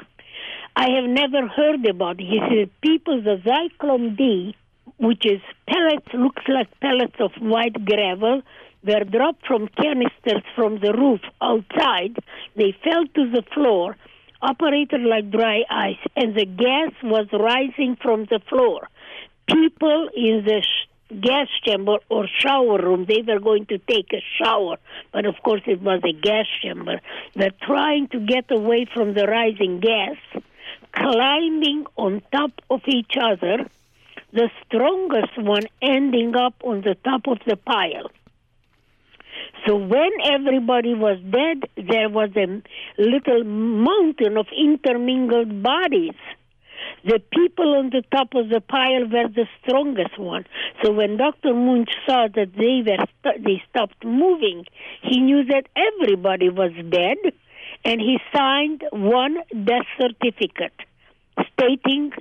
I 0.75 0.89
have 0.91 1.09
never 1.09 1.47
heard 1.47 1.85
about 1.85 2.19
it. 2.19 2.25
He 2.25 2.39
said 2.49 2.69
people, 2.81 3.21
the 3.21 3.37
Zyklon 3.45 4.17
B, 4.17 4.55
which 4.97 5.25
is 5.25 5.41
pellets, 5.67 6.07
looks 6.13 6.43
like 6.47 6.67
pellets 6.81 7.15
of 7.19 7.31
white 7.39 7.85
gravel, 7.85 8.41
were 8.83 9.03
dropped 9.03 9.45
from 9.45 9.67
canisters 9.67 10.43
from 10.55 10.79
the 10.79 10.93
roof 10.93 11.21
outside. 11.41 12.17
They 12.55 12.75
fell 12.83 13.05
to 13.05 13.31
the 13.31 13.43
floor, 13.53 13.97
operated 14.41 15.01
like 15.01 15.31
dry 15.31 15.63
ice, 15.69 16.03
and 16.15 16.35
the 16.35 16.45
gas 16.45 16.91
was 17.03 17.27
rising 17.33 17.97
from 18.01 18.25
the 18.25 18.39
floor. 18.49 18.87
People 19.47 20.09
in 20.15 20.45
the 20.45 20.63
gas 21.21 21.47
chamber 21.65 21.97
or 22.09 22.27
shower 22.27 22.77
room, 22.77 23.05
they 23.07 23.23
were 23.27 23.39
going 23.39 23.65
to 23.65 23.79
take 23.79 24.13
a 24.13 24.23
shower, 24.41 24.77
but 25.11 25.25
of 25.25 25.35
course 25.43 25.61
it 25.65 25.81
was 25.81 26.01
a 26.03 26.13
gas 26.13 26.45
chamber. 26.61 27.01
They're 27.35 27.51
trying 27.63 28.09
to 28.09 28.19
get 28.19 28.45
away 28.51 28.85
from 28.93 29.13
the 29.13 29.25
rising 29.25 29.79
gas, 29.79 30.17
climbing 30.91 31.85
on 31.95 32.21
top 32.31 32.51
of 32.69 32.81
each 32.87 33.13
other, 33.19 33.65
the 34.31 34.49
strongest 34.65 35.37
one 35.37 35.63
ending 35.81 36.35
up 36.35 36.53
on 36.63 36.81
the 36.81 36.95
top 37.03 37.27
of 37.27 37.39
the 37.47 37.55
pile. 37.55 38.11
So 39.65 39.75
when 39.75 40.11
everybody 40.31 40.93
was 40.93 41.19
dead, 41.29 41.69
there 41.75 42.09
was 42.09 42.29
a 42.35 42.61
little 42.97 43.43
mountain 43.43 44.37
of 44.37 44.47
intermingled 44.55 45.61
bodies. 45.63 46.15
The 47.05 47.21
people 47.31 47.75
on 47.75 47.89
the 47.89 48.03
top 48.11 48.33
of 48.35 48.49
the 48.49 48.61
pile 48.61 49.05
were 49.07 49.27
the 49.29 49.47
strongest 49.61 50.17
one. 50.17 50.45
So 50.83 50.91
when 50.91 51.17
Dr. 51.17 51.53
Munch 51.53 51.89
saw 52.05 52.27
that 52.27 52.53
they 52.57 52.83
were 52.85 53.05
st- 53.23 53.43
they 53.43 53.61
stopped 53.69 54.03
moving, 54.03 54.65
he 55.01 55.19
knew 55.19 55.43
that 55.45 55.67
everybody 55.75 56.49
was 56.49 56.71
dead, 56.89 57.17
and 57.85 58.01
he 58.01 58.17
signed 58.35 58.83
one 58.91 59.37
death 59.65 59.87
certificate 59.99 60.73
stating 61.53 62.11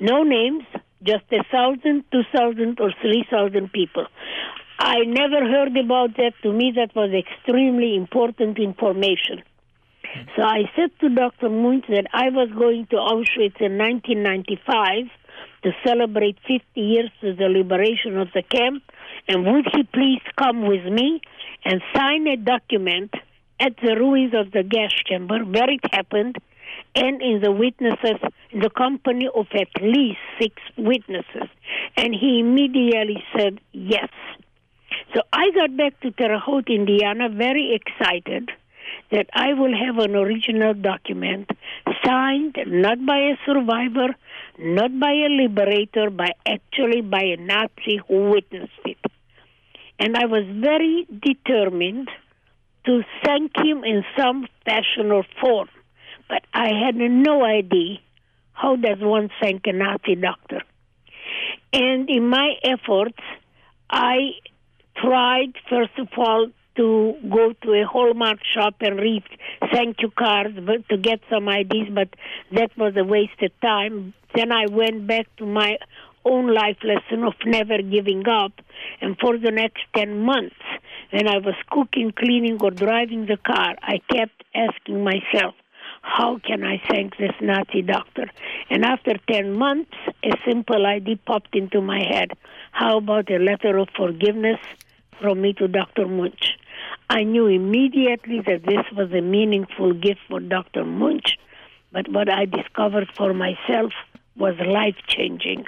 no 0.00 0.22
names, 0.22 0.64
just 1.02 1.24
a 1.32 1.42
thousand, 1.50 2.04
two 2.12 2.22
thousand, 2.34 2.80
or 2.80 2.92
three 3.00 3.24
thousand 3.30 3.72
people. 3.72 4.06
I 4.82 5.00
never 5.04 5.44
heard 5.44 5.76
about 5.76 6.16
that. 6.16 6.32
To 6.42 6.52
me, 6.54 6.72
that 6.74 6.96
was 6.96 7.10
extremely 7.12 7.94
important 7.96 8.58
information. 8.58 9.42
So 10.34 10.42
I 10.42 10.62
said 10.74 10.90
to 11.00 11.10
Dr. 11.10 11.50
Munch 11.50 11.84
that 11.88 12.06
I 12.14 12.30
was 12.30 12.48
going 12.58 12.86
to 12.86 12.96
Auschwitz 12.96 13.60
in 13.60 13.76
1995 13.76 15.04
to 15.64 15.72
celebrate 15.86 16.38
50 16.48 16.62
years 16.80 17.10
of 17.22 17.36
the 17.36 17.48
liberation 17.48 18.18
of 18.18 18.28
the 18.34 18.42
camp, 18.42 18.82
and 19.28 19.44
would 19.44 19.66
he 19.74 19.82
please 19.82 20.22
come 20.38 20.66
with 20.66 20.86
me 20.86 21.20
and 21.62 21.82
sign 21.94 22.26
a 22.26 22.36
document 22.36 23.12
at 23.60 23.76
the 23.82 23.94
ruins 23.96 24.32
of 24.34 24.50
the 24.52 24.62
gas 24.62 24.92
chamber 25.06 25.40
where 25.44 25.68
it 25.68 25.84
happened, 25.92 26.38
and 26.94 27.20
in 27.20 27.42
the 27.42 27.52
witnesses, 27.52 28.18
in 28.50 28.60
the 28.60 28.70
company 28.70 29.28
of 29.34 29.46
at 29.52 29.82
least 29.82 30.18
six 30.40 30.54
witnesses. 30.78 31.48
And 31.98 32.14
he 32.14 32.40
immediately 32.40 33.22
said 33.36 33.60
yes. 33.72 34.08
So 35.14 35.22
I 35.32 35.50
got 35.50 35.76
back 35.76 35.98
to 36.00 36.10
Terre 36.12 36.38
Haute, 36.38 36.68
Indiana, 36.68 37.28
very 37.28 37.74
excited 37.74 38.50
that 39.10 39.26
I 39.34 39.54
will 39.54 39.74
have 39.76 39.98
an 39.98 40.14
original 40.14 40.72
document 40.72 41.50
signed 42.04 42.56
not 42.66 43.04
by 43.04 43.18
a 43.18 43.36
survivor, 43.44 44.14
not 44.58 44.98
by 45.00 45.12
a 45.12 45.28
liberator, 45.28 46.10
but 46.10 46.36
actually 46.46 47.00
by 47.00 47.22
a 47.22 47.36
Nazi 47.36 48.00
who 48.06 48.30
witnessed 48.30 48.84
it. 48.84 48.98
And 49.98 50.16
I 50.16 50.26
was 50.26 50.44
very 50.46 51.06
determined 51.10 52.08
to 52.86 53.02
thank 53.24 53.56
him 53.56 53.84
in 53.84 54.04
some 54.16 54.46
fashion 54.64 55.10
or 55.10 55.24
form. 55.40 55.68
But 56.28 56.42
I 56.54 56.68
had 56.68 56.94
no 56.94 57.44
idea 57.44 57.98
how 58.52 58.76
does 58.76 58.98
one 59.00 59.30
thank 59.42 59.66
a 59.66 59.72
Nazi 59.72 60.14
doctor. 60.14 60.62
And 61.72 62.08
in 62.08 62.28
my 62.28 62.54
efforts, 62.62 63.18
I 63.90 64.34
tried, 64.96 65.52
first 65.68 65.98
of 65.98 66.08
all, 66.16 66.48
to 66.76 67.14
go 67.28 67.52
to 67.62 67.72
a 67.72 67.84
Hallmark 67.84 68.38
shop 68.54 68.76
and 68.80 68.98
read 68.98 69.24
thank 69.72 70.00
you 70.00 70.10
cards 70.10 70.56
but 70.64 70.88
to 70.88 70.96
get 70.96 71.20
some 71.28 71.48
ideas, 71.48 71.88
but 71.92 72.08
that 72.52 72.70
was 72.76 72.94
a 72.96 73.04
wasted 73.04 73.52
time. 73.60 74.14
Then 74.34 74.52
I 74.52 74.66
went 74.70 75.06
back 75.06 75.26
to 75.38 75.46
my 75.46 75.78
own 76.24 76.52
life 76.54 76.78
lesson 76.84 77.24
of 77.24 77.34
never 77.44 77.78
giving 77.82 78.26
up. 78.28 78.52
And 79.00 79.16
for 79.18 79.38
the 79.38 79.50
next 79.50 79.82
10 79.96 80.20
months, 80.20 80.56
when 81.10 81.26
I 81.28 81.38
was 81.38 81.54
cooking, 81.70 82.12
cleaning, 82.16 82.58
or 82.62 82.70
driving 82.70 83.26
the 83.26 83.36
car, 83.36 83.74
I 83.82 84.00
kept 84.12 84.44
asking 84.54 85.02
myself, 85.02 85.54
how 86.02 86.38
can 86.38 86.64
I 86.64 86.80
thank 86.88 87.16
this 87.16 87.34
Nazi 87.40 87.82
doctor? 87.82 88.30
And 88.68 88.84
after 88.84 89.14
10 89.30 89.52
months, 89.52 89.94
a 90.24 90.32
simple 90.46 90.86
idea 90.86 91.16
popped 91.16 91.54
into 91.54 91.80
my 91.80 92.02
head. 92.02 92.32
How 92.72 92.98
about 92.98 93.30
a 93.30 93.38
letter 93.38 93.78
of 93.78 93.88
forgiveness 93.96 94.58
from 95.20 95.40
me 95.42 95.52
to 95.54 95.68
Dr. 95.68 96.06
Munch? 96.06 96.56
I 97.08 97.24
knew 97.24 97.46
immediately 97.46 98.40
that 98.46 98.64
this 98.64 98.84
was 98.96 99.12
a 99.12 99.20
meaningful 99.20 99.92
gift 99.94 100.20
for 100.28 100.40
Dr. 100.40 100.84
Munch, 100.84 101.38
but 101.92 102.08
what 102.08 102.32
I 102.32 102.44
discovered 102.44 103.08
for 103.16 103.34
myself 103.34 103.92
was 104.36 104.54
life 104.58 104.96
changing. 105.06 105.64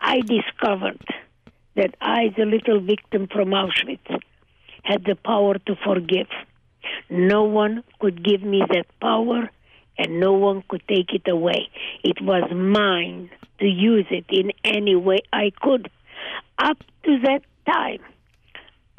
I 0.00 0.20
discovered 0.20 1.04
that 1.76 1.94
I, 2.00 2.34
the 2.36 2.44
little 2.44 2.80
victim 2.80 3.28
from 3.28 3.50
Auschwitz, 3.50 4.20
had 4.82 5.04
the 5.04 5.14
power 5.14 5.58
to 5.58 5.76
forgive. 5.76 6.28
No 7.08 7.44
one 7.44 7.84
could 8.00 8.22
give 8.24 8.42
me 8.42 8.62
that 8.68 8.86
power, 9.00 9.48
and 9.98 10.20
no 10.20 10.32
one 10.32 10.62
could 10.68 10.82
take 10.88 11.12
it 11.12 11.28
away. 11.28 11.68
It 12.02 12.20
was 12.20 12.50
mine 12.52 13.30
to 13.60 13.66
use 13.66 14.06
it 14.10 14.26
in 14.28 14.52
any 14.64 14.96
way 14.96 15.20
I 15.32 15.52
could. 15.60 15.90
Up 16.58 16.78
to 17.04 17.18
that 17.20 17.42
time, 17.66 18.00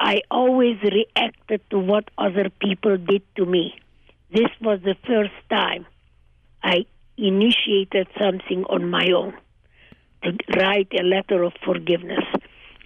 I 0.00 0.22
always 0.30 0.76
reacted 0.82 1.60
to 1.70 1.78
what 1.78 2.10
other 2.18 2.50
people 2.60 2.96
did 2.96 3.22
to 3.36 3.46
me. 3.46 3.74
This 4.32 4.50
was 4.60 4.80
the 4.82 4.96
first 5.06 5.32
time 5.50 5.86
I 6.62 6.86
initiated 7.16 8.08
something 8.20 8.64
on 8.64 8.90
my 8.90 9.10
own 9.16 9.34
to 10.22 10.32
write 10.56 10.88
a 10.98 11.02
letter 11.02 11.42
of 11.42 11.52
forgiveness. 11.64 12.24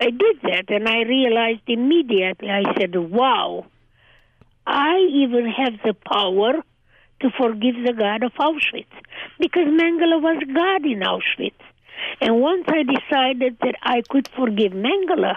I 0.00 0.10
did 0.10 0.40
that 0.42 0.64
and 0.68 0.88
I 0.88 1.02
realized 1.02 1.62
immediately, 1.66 2.50
I 2.50 2.62
said, 2.78 2.96
wow, 2.96 3.66
I 4.66 4.98
even 5.12 5.46
have 5.46 5.74
the 5.84 5.94
power 5.94 6.52
to 7.20 7.30
forgive 7.36 7.74
the 7.84 7.92
God 7.92 8.22
of 8.22 8.32
Auschwitz 8.34 8.86
because 9.38 9.66
Mengele 9.66 10.20
was 10.22 10.42
God 10.54 10.84
in 10.86 11.00
Auschwitz. 11.00 11.52
And 12.20 12.40
once 12.40 12.64
I 12.68 12.82
decided 12.82 13.58
that 13.60 13.74
I 13.82 14.02
could 14.08 14.28
forgive 14.36 14.72
Mengele 14.72 15.36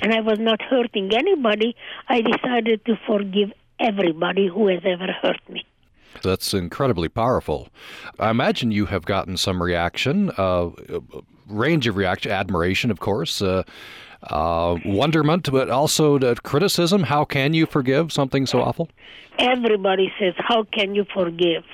and 0.00 0.12
I 0.12 0.20
was 0.20 0.38
not 0.38 0.62
hurting 0.62 1.12
anybody, 1.14 1.76
I 2.08 2.20
decided 2.20 2.84
to 2.86 2.96
forgive 3.06 3.52
everybody 3.80 4.48
who 4.48 4.68
has 4.68 4.82
ever 4.84 5.12
hurt 5.22 5.40
me. 5.48 5.64
That's 6.22 6.54
incredibly 6.54 7.08
powerful. 7.08 7.68
I 8.18 8.30
imagine 8.30 8.70
you 8.70 8.86
have 8.86 9.04
gotten 9.04 9.36
some 9.36 9.62
reaction, 9.62 10.30
uh, 10.36 10.70
range 11.46 11.86
of 11.86 11.96
reaction, 11.96 12.32
admiration, 12.32 12.90
of 12.90 13.00
course, 13.00 13.42
uh, 13.42 13.62
uh, 14.22 14.78
wonderment, 14.84 15.50
but 15.50 15.70
also 15.70 16.18
criticism. 16.36 17.02
How 17.02 17.24
can 17.24 17.54
you 17.54 17.66
forgive 17.66 18.12
something 18.12 18.46
so 18.46 18.62
awful? 18.62 18.88
Everybody 19.38 20.12
says, 20.18 20.34
How 20.38 20.64
can 20.64 20.94
you 20.94 21.04
forgive? 21.12 21.64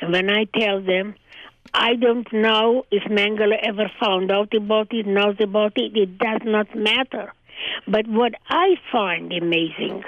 And 0.00 0.12
when 0.12 0.28
I 0.28 0.44
tell 0.44 0.80
them, 0.82 1.14
I 1.72 1.94
don't 1.94 2.30
know 2.32 2.86
if 2.90 3.02
Mengele 3.04 3.58
ever 3.62 3.90
found 3.98 4.30
out 4.30 4.54
about 4.54 4.92
it, 4.92 5.06
knows 5.06 5.36
about 5.40 5.72
it, 5.76 5.96
it 5.96 6.18
does 6.18 6.40
not 6.44 6.74
matter. 6.74 7.32
But 7.88 8.06
what 8.06 8.34
I 8.48 8.76
find 8.92 9.32
amazing 9.32 10.04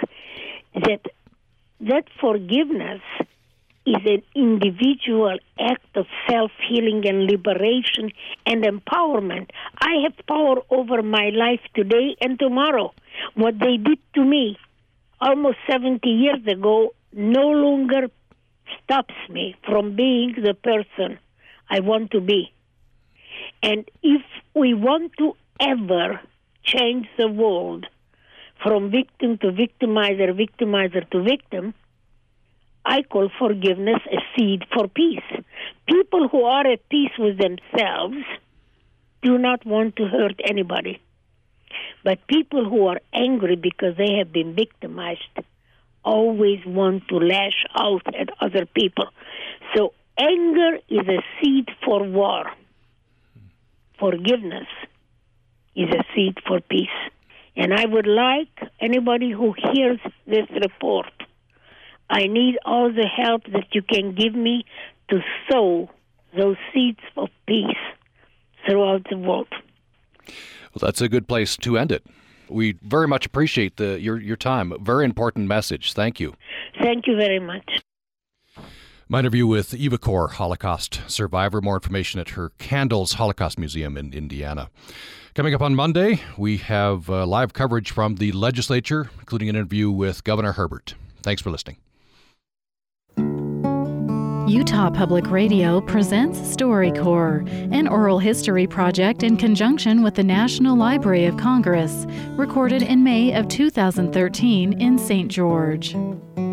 that 0.75 1.01
that 1.81 2.05
forgiveness 2.21 3.01
is 3.87 4.03
an 4.05 4.23
individual 4.35 5.39
act 5.59 5.97
of 5.97 6.07
self 6.29 6.51
healing 6.69 7.07
and 7.07 7.25
liberation 7.25 8.11
and 8.45 8.65
empowerment. 8.65 9.51
I 9.81 10.03
have 10.05 10.27
power 10.27 10.57
over 10.71 11.03
my 11.03 11.31
life 11.31 11.61
today 11.75 12.17
and 12.21 12.39
tomorrow. 12.39 12.93
What 13.35 13.59
they 13.59 13.77
did 13.77 13.99
to 14.15 14.25
me 14.25 14.59
almost 15.21 15.59
70 15.71 16.09
years 16.09 16.47
ago 16.47 16.95
no 17.13 17.49
longer 17.49 18.11
stops 18.83 19.15
me 19.31 19.57
from 19.65 19.97
being 19.97 20.35
the 20.43 20.55
person 20.55 21.19
I 21.71 21.81
want 21.81 22.11
to 22.11 22.21
be. 22.21 22.53
And 23.63 23.89
if 24.03 24.23
we 24.55 24.75
want 24.75 25.13
to 25.19 25.35
ever 25.61 26.21
change 26.63 27.07
the 27.17 27.29
world, 27.29 27.87
from 28.63 28.91
victim 28.91 29.39
to 29.39 29.53
victimizer, 29.53 30.33
victimizer 30.33 31.09
to 31.11 31.23
victim, 31.23 31.75
I 32.85 33.03
call 33.03 33.31
forgiveness 33.39 34.01
a 34.11 34.19
seed 34.35 34.65
for 34.73 34.89
peace. 34.89 35.31
People 35.87 36.29
who 36.29 36.45
are 36.45 36.67
at 36.67 36.89
peace 36.89 37.13
with 37.19 37.39
themselves 37.39 38.17
do 39.23 39.39
not 39.39 39.65
want 39.67 39.97
to 39.97 40.07
hurt 40.07 40.41
anybody. 40.49 41.01
But 42.03 42.27
people 42.27 42.69
who 42.69 42.87
are 42.87 43.01
angry 43.13 43.57
because 43.57 43.97
they 43.97 44.15
have 44.19 44.33
been 44.33 44.55
victimized 44.55 45.39
always 46.05 46.61
want 46.65 47.07
to 47.09 47.17
lash 47.17 47.65
out 47.75 48.07
at 48.19 48.31
other 48.41 48.65
people. 48.65 49.07
So 49.75 49.93
anger 50.19 50.79
is 50.89 51.07
a 51.07 51.23
seed 51.41 51.69
for 51.85 52.03
war. 52.05 52.45
Forgiveness 53.99 54.69
is 55.75 55.89
a 55.91 56.05
seed 56.15 56.39
for 56.47 56.61
peace. 56.61 56.99
And 57.59 57.75
I 57.75 57.85
would 57.87 58.07
like 58.07 58.71
anybody 58.81 59.33
who 59.33 59.53
hears 59.73 59.99
this 60.27 60.47
report, 60.63 61.13
I 62.09 62.29
need 62.29 62.57
all 62.65 62.91
the 62.91 63.07
help 63.07 63.43
that 63.53 63.67
you 63.73 63.83
can 63.83 64.15
give 64.15 64.33
me 64.33 64.65
to 65.11 65.19
sow 65.51 65.91
those 66.37 66.57
seeds 66.73 67.01
of 67.17 67.29
peace 67.49 67.85
throughout 68.65 69.07
the 69.11 69.17
world. 69.17 69.49
Well, 70.29 70.81
that's 70.81 71.01
a 71.01 71.09
good 71.09 71.27
place 71.27 71.57
to 71.59 71.77
end 71.77 71.91
it. 71.91 72.07
We 72.49 72.77
very 72.81 73.09
much 73.09 73.27
appreciate 73.27 73.77
the, 73.77 74.01
your, 74.01 74.21
your 74.21 74.37
time. 74.37 74.73
Very 74.81 75.05
important 75.05 75.49
message. 75.49 75.93
Thank 75.95 76.21
you. 76.21 76.35
Thank 76.81 77.09
you 77.09 77.17
very 77.17 77.41
much. 77.41 77.83
My 79.11 79.21
interview 79.21 79.47
with 79.47 79.73
Eva 79.73 79.97
Kor, 79.97 80.29
Holocaust 80.29 81.01
survivor. 81.07 81.63
More 81.63 81.77
information 81.77 82.21
at 82.21 82.31
her 82.31 82.51
Candles 82.59 83.15
Holocaust 83.15 83.59
Museum 83.59 83.97
in 83.97 84.13
Indiana. 84.13 84.69
Coming 85.35 85.55
up 85.55 85.63
on 85.63 85.75
Monday, 85.75 86.21
we 86.37 86.59
have 86.59 87.09
uh, 87.09 87.25
live 87.25 87.55
coverage 87.55 87.91
from 87.91 88.17
the 88.17 88.33
legislature, 88.33 89.09
including 89.19 89.49
an 89.49 89.57
interview 89.57 89.91
with 89.91 90.25
Governor 90.25 90.53
Herbert. 90.53 90.95
Thanks 91.23 91.41
for 91.41 91.51
listening. 91.51 91.79
Utah 94.47 94.91
Public 94.91 95.31
Radio 95.31 95.81
presents 95.81 96.39
StoryCorps, 96.41 97.73
an 97.73 97.89
oral 97.89 98.19
history 98.19 98.67
project 98.67 99.23
in 99.23 99.39
conjunction 99.39 100.03
with 100.03 100.17
the 100.17 100.25
National 100.25 100.77
Library 100.77 101.25
of 101.25 101.39
Congress, 101.39 102.05
recorded 102.33 102.83
in 102.83 103.05
May 103.05 103.33
of 103.33 103.49
2013 103.49 104.79
in 104.79 104.99
St. 104.99 105.31
George. 105.31 105.95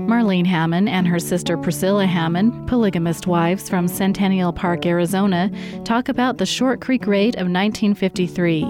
Marlene 0.06 0.46
Hammond 0.46 0.88
and 0.88 1.08
her 1.08 1.20
sister 1.20 1.58
Priscilla 1.58 2.06
Hammond, 2.06 2.68
polygamist 2.68 3.28
wives 3.28 3.68
from 3.68 3.88
Centennial 3.88 4.54
Park, 4.54 4.86
Arizona, 4.86 5.52
talk 5.84 6.10
about 6.10 6.38
the 6.38 6.46
Short 6.46 6.80
Creek 6.80 7.08
Raid 7.08 7.36
of 7.36 7.48
1953, 7.48 8.64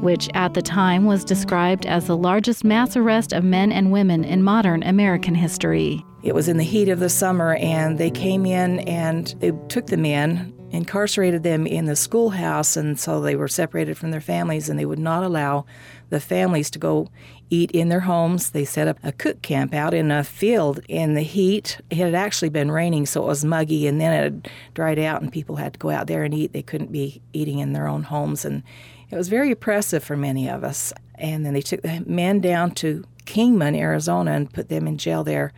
which 0.00 0.28
at 0.34 0.54
the 0.54 0.62
time 0.62 1.04
was 1.04 1.24
described 1.24 1.86
as 1.86 2.06
the 2.06 2.16
largest 2.16 2.62
mass 2.62 2.96
arrest 2.96 3.32
of 3.32 3.42
men 3.42 3.72
and 3.72 3.90
women 3.90 4.22
in 4.24 4.42
modern 4.42 4.82
American 4.82 5.34
history. 5.34 6.04
It 6.22 6.34
was 6.34 6.48
in 6.48 6.58
the 6.58 6.64
heat 6.64 6.88
of 6.88 7.00
the 7.00 7.08
summer, 7.08 7.54
and 7.54 7.98
they 7.98 8.10
came 8.10 8.46
in 8.46 8.80
and 8.80 9.34
they 9.40 9.52
took 9.68 9.86
the 9.86 9.96
men, 9.96 10.54
incarcerated 10.72 11.42
them 11.42 11.66
in 11.66 11.84
the 11.84 11.94
schoolhouse, 11.94 12.76
and 12.76 12.98
so 12.98 13.20
they 13.20 13.36
were 13.36 13.46
separated 13.46 13.96
from 13.96 14.10
their 14.10 14.20
families, 14.20 14.68
and 14.68 14.78
they 14.78 14.86
would 14.86 14.98
not 14.98 15.22
allow 15.22 15.66
the 16.08 16.18
families 16.18 16.70
to 16.70 16.78
go 16.78 17.08
eat 17.50 17.70
in 17.72 17.90
their 17.90 18.00
homes. 18.00 18.50
They 18.50 18.64
set 18.64 18.88
up 18.88 18.98
a 19.02 19.12
cook 19.12 19.42
camp 19.42 19.74
out 19.74 19.92
in 19.92 20.10
a 20.10 20.24
field 20.24 20.80
in 20.88 21.14
the 21.14 21.22
heat. 21.22 21.78
It 21.90 21.98
had 21.98 22.14
actually 22.14 22.48
been 22.48 22.70
raining, 22.70 23.04
so 23.06 23.22
it 23.22 23.26
was 23.26 23.44
muggy, 23.44 23.86
and 23.86 24.00
then 24.00 24.12
it 24.12 24.22
had 24.22 24.48
dried 24.74 24.98
out, 24.98 25.20
and 25.20 25.30
people 25.30 25.56
had 25.56 25.74
to 25.74 25.78
go 25.78 25.90
out 25.90 26.06
there 26.06 26.24
and 26.24 26.32
eat. 26.32 26.52
They 26.52 26.62
couldn't 26.62 26.90
be 26.90 27.20
eating 27.32 27.58
in 27.58 27.74
their 27.74 27.86
own 27.86 28.04
homes, 28.04 28.44
and 28.44 28.62
it 29.10 29.16
was 29.16 29.28
very 29.28 29.52
oppressive 29.52 30.02
for 30.02 30.16
many 30.16 30.48
of 30.48 30.64
us. 30.64 30.92
And 31.16 31.44
then 31.44 31.52
they 31.52 31.60
took 31.60 31.82
the 31.82 32.02
men 32.06 32.40
down 32.40 32.70
to 32.76 33.04
Kingman, 33.26 33.76
Arizona, 33.76 34.32
and 34.32 34.52
put 34.52 34.70
them 34.70 34.88
in 34.88 34.96
jail 34.96 35.22
there. 35.22 35.52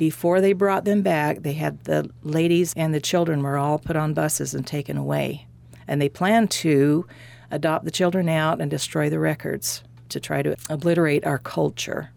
Before 0.00 0.40
they 0.40 0.54
brought 0.54 0.86
them 0.86 1.02
back, 1.02 1.42
they 1.42 1.52
had 1.52 1.84
the 1.84 2.08
ladies 2.22 2.72
and 2.74 2.94
the 2.94 3.02
children 3.02 3.42
were 3.42 3.58
all 3.58 3.78
put 3.78 3.96
on 3.96 4.14
buses 4.14 4.54
and 4.54 4.66
taken 4.66 4.96
away. 4.96 5.46
And 5.86 6.00
they 6.00 6.08
planned 6.08 6.50
to 6.52 7.06
adopt 7.50 7.84
the 7.84 7.90
children 7.90 8.26
out 8.26 8.62
and 8.62 8.70
destroy 8.70 9.10
the 9.10 9.18
records 9.18 9.82
to 10.08 10.18
try 10.18 10.40
to 10.40 10.56
obliterate 10.70 11.26
our 11.26 11.36
culture. 11.36 12.12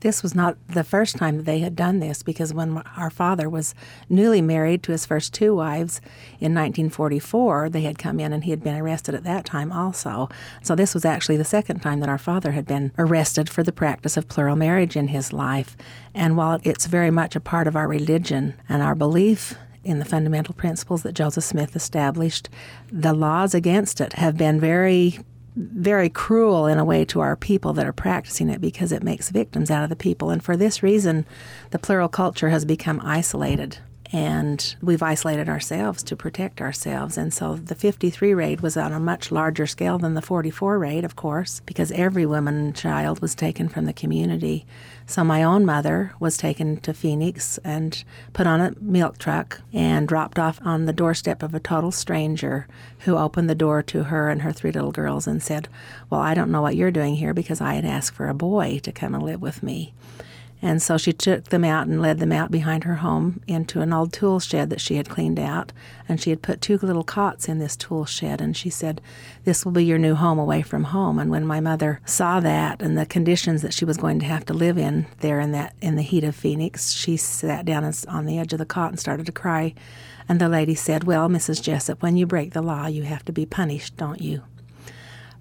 This 0.00 0.22
was 0.22 0.34
not 0.34 0.56
the 0.68 0.84
first 0.84 1.16
time 1.16 1.38
that 1.38 1.46
they 1.46 1.60
had 1.60 1.74
done 1.74 2.00
this 2.00 2.22
because 2.22 2.52
when 2.52 2.78
our 2.96 3.10
father 3.10 3.48
was 3.48 3.74
newly 4.08 4.42
married 4.42 4.82
to 4.84 4.92
his 4.92 5.06
first 5.06 5.32
two 5.32 5.54
wives 5.54 6.00
in 6.38 6.54
1944, 6.54 7.70
they 7.70 7.82
had 7.82 7.98
come 7.98 8.20
in 8.20 8.32
and 8.32 8.44
he 8.44 8.50
had 8.50 8.62
been 8.62 8.76
arrested 8.76 9.14
at 9.14 9.24
that 9.24 9.44
time 9.44 9.72
also. 9.72 10.28
So 10.62 10.74
this 10.74 10.94
was 10.94 11.04
actually 11.04 11.38
the 11.38 11.44
second 11.44 11.80
time 11.80 12.00
that 12.00 12.08
our 12.08 12.18
father 12.18 12.52
had 12.52 12.66
been 12.66 12.92
arrested 12.98 13.48
for 13.48 13.62
the 13.62 13.72
practice 13.72 14.16
of 14.16 14.28
plural 14.28 14.56
marriage 14.56 14.96
in 14.96 15.08
his 15.08 15.32
life. 15.32 15.76
And 16.14 16.36
while 16.36 16.60
it's 16.62 16.86
very 16.86 17.10
much 17.10 17.34
a 17.34 17.40
part 17.40 17.66
of 17.66 17.76
our 17.76 17.88
religion 17.88 18.54
and 18.68 18.82
our 18.82 18.94
belief 18.94 19.54
in 19.82 19.98
the 19.98 20.04
fundamental 20.04 20.52
principles 20.52 21.02
that 21.04 21.14
Joseph 21.14 21.44
Smith 21.44 21.74
established, 21.76 22.48
the 22.92 23.14
laws 23.14 23.54
against 23.54 24.00
it 24.00 24.14
have 24.14 24.36
been 24.36 24.60
very 24.60 25.20
very 25.56 26.10
cruel 26.10 26.66
in 26.66 26.78
a 26.78 26.84
way 26.84 27.04
to 27.06 27.20
our 27.20 27.34
people 27.34 27.72
that 27.72 27.86
are 27.86 27.92
practicing 27.92 28.50
it 28.50 28.60
because 28.60 28.92
it 28.92 29.02
makes 29.02 29.30
victims 29.30 29.70
out 29.70 29.82
of 29.82 29.88
the 29.88 29.96
people. 29.96 30.30
And 30.30 30.44
for 30.44 30.56
this 30.56 30.82
reason, 30.82 31.24
the 31.70 31.78
plural 31.78 32.08
culture 32.08 32.50
has 32.50 32.64
become 32.64 33.00
isolated. 33.02 33.78
And 34.12 34.76
we've 34.80 35.02
isolated 35.02 35.48
ourselves 35.48 36.02
to 36.04 36.14
protect 36.14 36.60
ourselves. 36.60 37.18
And 37.18 37.34
so 37.34 37.56
the 37.56 37.74
53 37.74 38.34
raid 38.34 38.60
was 38.60 38.76
on 38.76 38.92
a 38.92 39.00
much 39.00 39.32
larger 39.32 39.66
scale 39.66 39.98
than 39.98 40.14
the 40.14 40.22
44 40.22 40.78
raid, 40.78 41.04
of 41.04 41.16
course, 41.16 41.60
because 41.66 41.90
every 41.92 42.24
woman 42.24 42.56
and 42.56 42.76
child 42.76 43.20
was 43.20 43.34
taken 43.34 43.68
from 43.68 43.86
the 43.86 43.92
community. 43.92 44.66
So 45.08 45.22
my 45.22 45.44
own 45.44 45.64
mother 45.64 46.12
was 46.18 46.36
taken 46.36 46.78
to 46.78 46.92
Phoenix 46.92 47.58
and 47.58 48.02
put 48.32 48.46
on 48.48 48.60
a 48.60 48.74
milk 48.80 49.18
truck 49.18 49.60
and 49.72 50.08
dropped 50.08 50.36
off 50.36 50.58
on 50.64 50.86
the 50.86 50.92
doorstep 50.92 51.44
of 51.44 51.54
a 51.54 51.60
total 51.60 51.92
stranger 51.92 52.66
who 53.00 53.16
opened 53.16 53.48
the 53.48 53.54
door 53.54 53.84
to 53.84 54.04
her 54.04 54.28
and 54.28 54.42
her 54.42 54.52
three 54.52 54.72
little 54.72 54.90
girls 54.90 55.28
and 55.28 55.40
said, 55.40 55.68
Well, 56.10 56.20
I 56.20 56.34
don't 56.34 56.50
know 56.50 56.60
what 56.60 56.74
you're 56.74 56.90
doing 56.90 57.14
here 57.14 57.32
because 57.32 57.60
I 57.60 57.74
had 57.74 57.84
asked 57.84 58.16
for 58.16 58.28
a 58.28 58.34
boy 58.34 58.80
to 58.82 58.90
come 58.90 59.14
and 59.14 59.22
live 59.22 59.40
with 59.40 59.62
me. 59.62 59.94
And 60.62 60.80
so 60.80 60.96
she 60.96 61.12
took 61.12 61.44
them 61.44 61.64
out 61.64 61.86
and 61.86 62.00
led 62.00 62.18
them 62.18 62.32
out 62.32 62.50
behind 62.50 62.84
her 62.84 62.96
home 62.96 63.42
into 63.46 63.82
an 63.82 63.92
old 63.92 64.12
tool 64.12 64.40
shed 64.40 64.70
that 64.70 64.80
she 64.80 64.96
had 64.96 65.08
cleaned 65.08 65.38
out. 65.38 65.72
And 66.08 66.20
she 66.20 66.30
had 66.30 66.42
put 66.42 66.60
two 66.60 66.78
little 66.78 67.04
cots 67.04 67.48
in 67.48 67.58
this 67.58 67.76
tool 67.76 68.04
shed. 68.04 68.40
And 68.40 68.56
she 68.56 68.70
said, 68.70 69.00
This 69.44 69.64
will 69.64 69.72
be 69.72 69.84
your 69.84 69.98
new 69.98 70.14
home 70.14 70.38
away 70.38 70.62
from 70.62 70.84
home. 70.84 71.18
And 71.18 71.30
when 71.30 71.46
my 71.46 71.60
mother 71.60 72.00
saw 72.06 72.40
that 72.40 72.80
and 72.80 72.96
the 72.96 73.06
conditions 73.06 73.62
that 73.62 73.74
she 73.74 73.84
was 73.84 73.98
going 73.98 74.18
to 74.20 74.26
have 74.26 74.46
to 74.46 74.54
live 74.54 74.78
in 74.78 75.06
there 75.20 75.40
in 75.40 75.52
that 75.52 75.74
in 75.80 75.96
the 75.96 76.02
heat 76.02 76.24
of 76.24 76.34
Phoenix, 76.34 76.92
she 76.92 77.16
sat 77.16 77.64
down 77.64 77.84
on 78.08 78.26
the 78.26 78.38
edge 78.38 78.52
of 78.52 78.58
the 78.58 78.66
cot 78.66 78.90
and 78.90 78.98
started 78.98 79.26
to 79.26 79.32
cry. 79.32 79.74
And 80.28 80.40
the 80.40 80.48
lady 80.48 80.74
said, 80.74 81.04
Well, 81.04 81.28
Mrs. 81.28 81.62
Jessup, 81.62 82.02
when 82.02 82.16
you 82.16 82.26
break 82.26 82.52
the 82.52 82.62
law, 82.62 82.86
you 82.86 83.02
have 83.02 83.24
to 83.26 83.32
be 83.32 83.46
punished, 83.46 83.96
don't 83.96 84.20
you? 84.20 84.42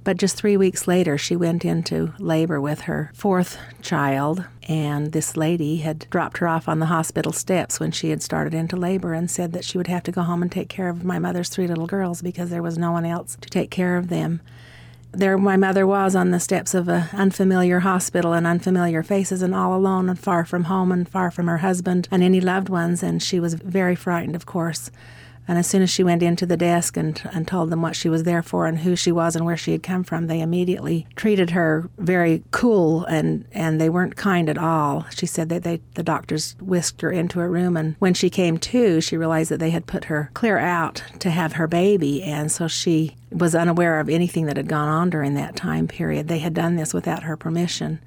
But 0.06 0.18
just 0.18 0.38
three 0.38 0.56
weeks 0.56 0.88
later, 0.88 1.18
she 1.18 1.36
went 1.36 1.66
into 1.66 2.14
labor 2.20 2.62
with 2.62 2.82
her 2.82 3.10
fourth 3.16 3.58
child, 3.82 4.45
and 4.70 5.12
this 5.12 5.36
lady 5.36 5.78
had 5.78 6.08
dropped 6.12 6.38
her 6.38 6.47
off 6.47 6.70
on 6.70 6.78
the 6.78 6.86
hospital 6.86 7.32
steps 7.32 7.80
when 7.80 7.89
she 7.89 8.12
had 8.12 8.22
started 8.22 8.53
into 8.53 8.78
labor 8.78 9.14
and 9.14 9.32
said 9.32 9.51
that 9.53 9.66
she 9.66 9.80
would 9.80 9.88
have 9.88 10.03
to 10.03 10.12
go 10.12 10.22
home 10.22 10.43
and 10.43 10.51
take 10.51 10.70
care 10.70 10.89
of 10.89 11.03
my 11.03 11.18
mother's 11.18 11.49
three 11.49 11.66
little 11.66 11.88
girls 11.88 12.22
because 12.22 12.51
there 12.51 12.62
was 12.62 12.78
no 12.78 12.91
one 12.91 13.03
else 13.03 13.36
to 13.41 13.49
take 13.49 13.72
care 13.72 13.97
of 13.97 14.10
them. 14.10 14.41
There, 15.12 15.39
my 15.39 15.58
mother 15.58 15.88
was 15.88 16.16
on 16.16 16.30
the 16.30 16.39
steps 16.39 16.76
of 16.76 16.88
an 16.88 17.08
unfamiliar 17.12 17.80
hospital 17.80 18.34
and 18.34 18.45
unfamiliar 18.45 19.01
faces, 19.01 19.41
and 19.41 19.56
all 19.56 19.74
alone 19.76 20.08
and 20.08 20.20
far 20.20 20.45
from 20.45 20.66
home 20.66 20.91
and 20.91 21.10
far 21.10 21.32
from 21.32 21.47
her 21.47 21.58
husband 21.58 22.08
and 22.12 22.22
any 22.22 22.39
loved 22.39 22.70
ones, 22.70 23.01
and 23.01 23.24
she 23.24 23.39
was 23.39 23.56
very 23.56 23.95
frightened, 23.95 24.36
of 24.36 24.45
course. 24.45 24.91
And 25.48 25.60
as 25.60 25.68
soon 25.68 25.84
as 25.84 25.89
she 25.89 26.04
went 26.04 26.24
into 26.24 26.46
the 26.46 26.58
desk 26.58 26.98
and, 26.98 27.22
and 27.32 27.48
told 27.48 27.70
them 27.70 27.82
what 27.82 27.96
she 27.96 28.10
was 28.10 28.24
there 28.24 28.41
for 28.41 28.66
and 28.66 28.80
who 28.80 28.96
she 28.96 29.12
was 29.12 29.36
and 29.36 29.46
where 29.46 29.58
she 29.58 29.74
had 29.74 29.84
come 29.84 30.04
from, 30.04 30.26
they 30.26 30.41
immediately 30.41 31.06
treated 31.16 31.52
her 31.52 31.89
very 31.98 32.43
cool 32.52 33.06
and, 33.06 33.46
and 33.52 33.80
they 33.80 33.89
weren't 33.89 34.16
kind 34.16 34.50
at 34.50 34.58
all. 34.58 35.06
She 35.12 35.28
said 35.28 35.50
that 35.50 35.64
they, 35.64 35.82
the 35.93 36.04
doctors 36.04 36.56
whisked 36.60 37.02
her 37.02 37.12
into 37.12 37.41
a 37.41 37.48
room, 37.48 37.78
and 37.78 37.96
when 38.00 38.14
she 38.14 38.30
came 38.30 38.58
to, 38.58 39.02
she 39.02 39.18
realized 39.18 39.52
that 39.52 39.60
they 39.60 39.70
had 39.70 39.86
put 39.86 40.06
her 40.06 40.32
clear 40.34 40.58
out 40.58 41.04
to 41.20 41.30
have 41.30 41.54
her 41.54 41.68
baby, 41.68 42.24
and 42.24 42.52
so 42.52 42.68
she 42.68 43.16
was 43.32 43.54
unaware 43.54 44.00
of 44.00 44.10
anything 44.10 44.46
that 44.48 44.58
had 44.58 44.68
gone 44.68 44.88
on 44.88 45.10
during 45.10 45.36
that 45.36 45.56
time 45.56 45.88
period. 45.88 46.28
They 46.28 46.39
had 46.39 46.54
done 46.54 46.76
this 46.76 46.93
without 46.93 47.24
her 47.24 47.38
permission. 47.38 48.00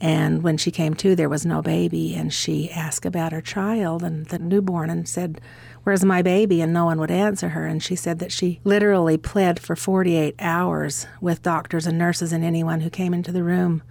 And 0.00 0.42
when 0.42 0.56
she 0.56 0.70
came 0.70 0.94
to, 0.94 1.14
there 1.14 1.28
was 1.28 1.44
no 1.44 1.60
baby, 1.60 2.14
and 2.14 2.32
she 2.32 2.70
asked 2.70 3.04
about 3.04 3.32
her 3.32 3.42
child 3.42 4.02
and 4.02 4.26
the 4.26 4.38
newborn 4.38 4.88
and 4.88 5.06
said, 5.06 5.40
Where's 5.82 6.04
my 6.04 6.22
baby? 6.22 6.60
And 6.60 6.72
no 6.72 6.84
one 6.84 7.00
would 7.00 7.10
answer 7.10 7.50
her. 7.50 7.66
And 7.66 7.82
she 7.82 7.96
said 7.96 8.18
that 8.18 8.32
she 8.32 8.60
literally 8.64 9.16
pled 9.16 9.58
for 9.58 9.74
48 9.74 10.34
hours 10.38 11.06
with 11.20 11.42
doctors 11.42 11.86
and 11.86 11.98
nurses 11.98 12.32
and 12.32 12.44
anyone 12.44 12.80
who 12.82 12.90
came 12.90 13.14
into 13.14 13.32
the 13.32 13.42
room 13.42 13.82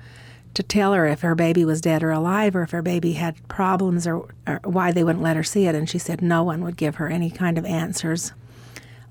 to 0.53 0.63
tell 0.63 0.93
her 0.93 1.05
if 1.05 1.21
her 1.21 1.35
baby 1.35 1.63
was 1.63 1.81
dead 1.81 2.03
or 2.03 2.11
alive 2.11 2.55
or 2.55 2.63
if 2.63 2.71
her 2.71 2.81
baby 2.81 3.13
had 3.13 3.47
problems 3.47 4.07
or, 4.07 4.29
or 4.47 4.59
why 4.63 4.91
they 4.91 5.03
wouldn't 5.03 5.23
let 5.23 5.35
her 5.35 5.43
see 5.43 5.65
it. 5.65 5.75
And 5.75 5.89
she 5.89 5.99
said 5.99 6.21
no 6.21 6.43
one 6.43 6.63
would 6.63 6.77
give 6.77 6.95
her 6.95 7.07
any 7.07 7.29
kind 7.29 7.57
of 7.57 7.65
answers. 7.65 8.33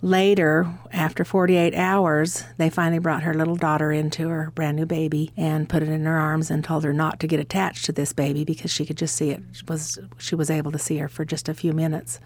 Later, 0.00 0.78
after 0.92 1.24
48 1.24 1.74
hours, 1.74 2.44
they 2.56 2.70
finally 2.70 3.00
brought 3.00 3.24
her 3.24 3.34
little 3.34 3.56
daughter 3.56 3.90
into 3.90 4.28
her 4.28 4.52
brand 4.52 4.76
new 4.76 4.86
baby 4.86 5.32
and 5.36 5.68
put 5.68 5.82
it 5.82 5.88
in 5.88 6.04
her 6.04 6.16
arms 6.16 6.52
and 6.52 6.62
told 6.62 6.84
her 6.84 6.92
not 6.92 7.18
to 7.18 7.26
get 7.26 7.40
attached 7.40 7.84
to 7.86 7.92
this 7.92 8.12
baby 8.12 8.44
because 8.44 8.70
she 8.70 8.86
could 8.86 8.96
just 8.96 9.16
see 9.16 9.30
it 9.30 9.42
was 9.66 9.98
she 10.16 10.36
was 10.36 10.50
able 10.50 10.70
to 10.70 10.78
see 10.78 10.98
her 10.98 11.08
for 11.08 11.24
just 11.24 11.48
a 11.48 11.54
few 11.54 11.72
minutes. 11.72 12.20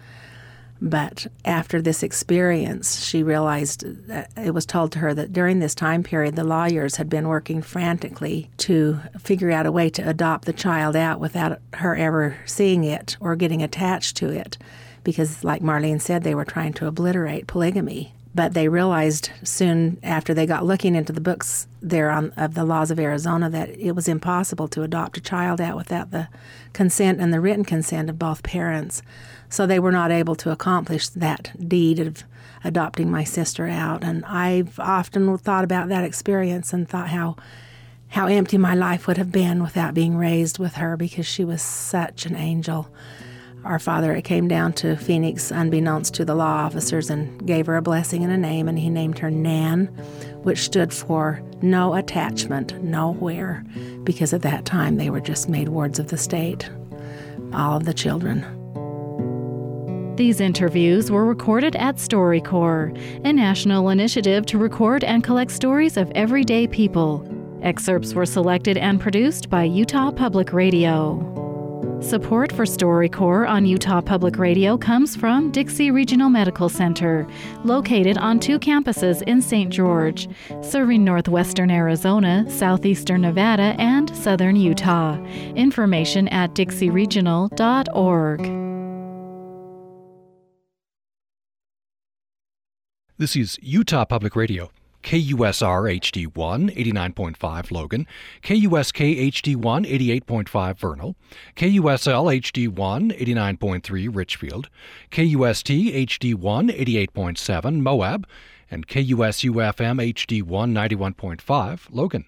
But 0.81 1.27
after 1.45 1.81
this 1.81 2.03
experience, 2.03 3.05
she 3.05 3.23
realized 3.23 3.85
it 4.35 4.53
was 4.53 4.65
told 4.65 4.91
to 4.93 4.99
her 4.99 5.13
that 5.13 5.31
during 5.31 5.59
this 5.59 5.73
time 5.73 6.03
period, 6.03 6.35
the 6.35 6.43
lawyers 6.43 6.97
had 6.97 7.09
been 7.09 7.29
working 7.29 7.61
frantically 7.61 8.49
to 8.57 8.99
figure 9.17 9.51
out 9.51 9.65
a 9.65 9.71
way 9.71 9.89
to 9.91 10.01
adopt 10.01 10.45
the 10.45 10.51
child 10.51 10.95
out 10.95 11.21
without 11.21 11.59
her 11.75 11.95
ever 11.95 12.35
seeing 12.45 12.83
it 12.83 13.15
or 13.21 13.35
getting 13.37 13.63
attached 13.63 14.17
to 14.17 14.29
it. 14.29 14.57
Because, 15.05 15.43
like 15.43 15.61
Marlene 15.61 16.01
said, 16.01 16.23
they 16.23 16.35
were 16.35 16.45
trying 16.45 16.73
to 16.73 16.87
obliterate 16.87 17.47
polygamy. 17.47 18.13
But 18.35 18.53
they 18.53 18.67
realized 18.67 19.29
soon 19.43 19.99
after 20.01 20.33
they 20.33 20.47
got 20.47 20.65
looking 20.65 20.95
into 20.95 21.13
the 21.13 21.21
books 21.21 21.67
there 21.81 22.09
on, 22.09 22.31
of 22.35 22.55
the 22.55 22.63
laws 22.63 22.89
of 22.89 22.99
Arizona 22.99 23.49
that 23.49 23.69
it 23.69 23.91
was 23.91 24.07
impossible 24.07 24.67
to 24.69 24.81
adopt 24.81 25.17
a 25.17 25.21
child 25.21 25.61
out 25.61 25.77
without 25.77 26.11
the 26.11 26.29
consent 26.73 27.19
and 27.19 27.31
the 27.31 27.39
written 27.39 27.63
consent 27.63 28.09
of 28.09 28.17
both 28.17 28.41
parents. 28.41 29.03
So 29.49 29.67
they 29.67 29.79
were 29.79 29.91
not 29.91 30.09
able 30.09 30.35
to 30.35 30.51
accomplish 30.51 31.09
that 31.09 31.51
deed 31.67 31.99
of 31.99 32.23
adopting 32.63 33.11
my 33.11 33.23
sister 33.23 33.67
out. 33.67 34.03
And 34.03 34.25
I've 34.25 34.79
often 34.79 35.37
thought 35.37 35.63
about 35.63 35.89
that 35.89 36.03
experience 36.03 36.73
and 36.73 36.89
thought 36.89 37.09
how 37.09 37.35
how 38.09 38.27
empty 38.27 38.59
my 38.59 38.75
life 38.75 39.07
would 39.07 39.17
have 39.17 39.31
been 39.31 39.63
without 39.63 39.95
being 39.95 40.15
raised 40.15 40.59
with 40.59 40.75
her 40.75 40.95
because 40.95 41.25
she 41.25 41.43
was 41.43 41.63
such 41.63 42.27
an 42.27 42.35
angel. 42.35 42.87
Our 43.65 43.79
father 43.79 44.19
came 44.21 44.49
down 44.49 44.73
to 44.73 44.97
Phoenix 44.97 45.49
unbeknownst 45.49 46.13
to 46.15 46.25
the 46.25 46.35
law 46.35 46.65
officers 46.65 47.09
and 47.09 47.45
gave 47.47 47.65
her 47.67 47.77
a 47.77 47.81
blessing 47.81 48.23
and 48.23 48.33
a 48.33 48.37
name, 48.37 48.67
and 48.67 48.77
he 48.77 48.89
named 48.89 49.19
her 49.19 49.31
Nan, 49.31 49.85
which 50.43 50.59
stood 50.59 50.93
for 50.93 51.41
no 51.61 51.93
attachment, 51.93 52.83
nowhere, 52.83 53.63
because 54.03 54.33
at 54.33 54.41
that 54.41 54.65
time 54.65 54.97
they 54.97 55.09
were 55.09 55.21
just 55.21 55.47
made 55.47 55.69
wards 55.69 55.97
of 55.97 56.07
the 56.07 56.17
state, 56.17 56.69
all 57.53 57.77
of 57.77 57.85
the 57.85 57.93
children. 57.93 58.45
These 60.17 60.41
interviews 60.41 61.09
were 61.09 61.25
recorded 61.25 61.77
at 61.77 61.95
StoryCorps, 61.95 63.25
a 63.25 63.31
national 63.31 63.89
initiative 63.89 64.45
to 64.47 64.57
record 64.57 65.05
and 65.05 65.23
collect 65.23 65.51
stories 65.51 65.95
of 65.95 66.11
everyday 66.15 66.67
people. 66.67 67.25
Excerpts 67.61 68.13
were 68.13 68.25
selected 68.25 68.77
and 68.77 68.99
produced 68.99 69.49
by 69.49 69.63
Utah 69.63 70.11
Public 70.11 70.51
Radio. 70.51 71.42
Support 72.03 72.51
for 72.51 72.65
StoryCorps 72.65 73.47
on 73.47 73.65
Utah 73.65 74.01
Public 74.01 74.37
Radio 74.37 74.77
comes 74.77 75.15
from 75.15 75.51
Dixie 75.51 75.89
Regional 75.89 76.29
Medical 76.29 76.67
Center, 76.67 77.25
located 77.63 78.17
on 78.17 78.41
two 78.41 78.59
campuses 78.59 79.21
in 79.23 79.41
St. 79.41 79.71
George, 79.71 80.27
serving 80.61 81.05
northwestern 81.05 81.71
Arizona, 81.71 82.45
southeastern 82.49 83.21
Nevada, 83.21 83.73
and 83.79 84.13
southern 84.17 84.57
Utah. 84.57 85.15
Information 85.55 86.27
at 86.27 86.53
dixieregional.org. 86.53 88.41
This 93.17 93.37
is 93.37 93.57
Utah 93.61 94.03
Public 94.03 94.35
Radio. 94.35 94.71
KUSR 95.03 95.99
HD1 95.99 96.75
89.5 96.75 97.71
Logan, 97.71 98.07
KUSK 98.41 99.31
HD1 99.31 100.21
88.5 100.21 100.77
Vernal, 100.77 101.15
KUSL 101.55 102.39
HD1 102.41 103.19
89.3 103.19 104.15
Richfield, 104.15 104.69
KUST 105.11 105.67
HD1 105.67 107.09
88.7 107.09 107.81
Moab, 107.81 108.27
and 108.71 108.87
KUSU 108.87 109.51
FM 109.73 110.13
HD1 110.13 110.43
91.5 111.13 111.87
Logan. 111.91 112.25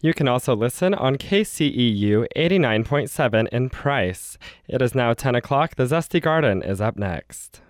You 0.00 0.14
can 0.14 0.28
also 0.28 0.54
listen 0.54 0.94
on 0.94 1.16
KCEU 1.16 2.26
89.7 2.36 3.48
in 3.48 3.68
Price. 3.68 4.38
It 4.68 4.80
is 4.80 4.94
now 4.94 5.12
10 5.12 5.34
o'clock. 5.34 5.74
The 5.74 5.84
Zesty 5.84 6.22
Garden 6.22 6.62
is 6.62 6.80
up 6.80 6.96
next. 6.96 7.62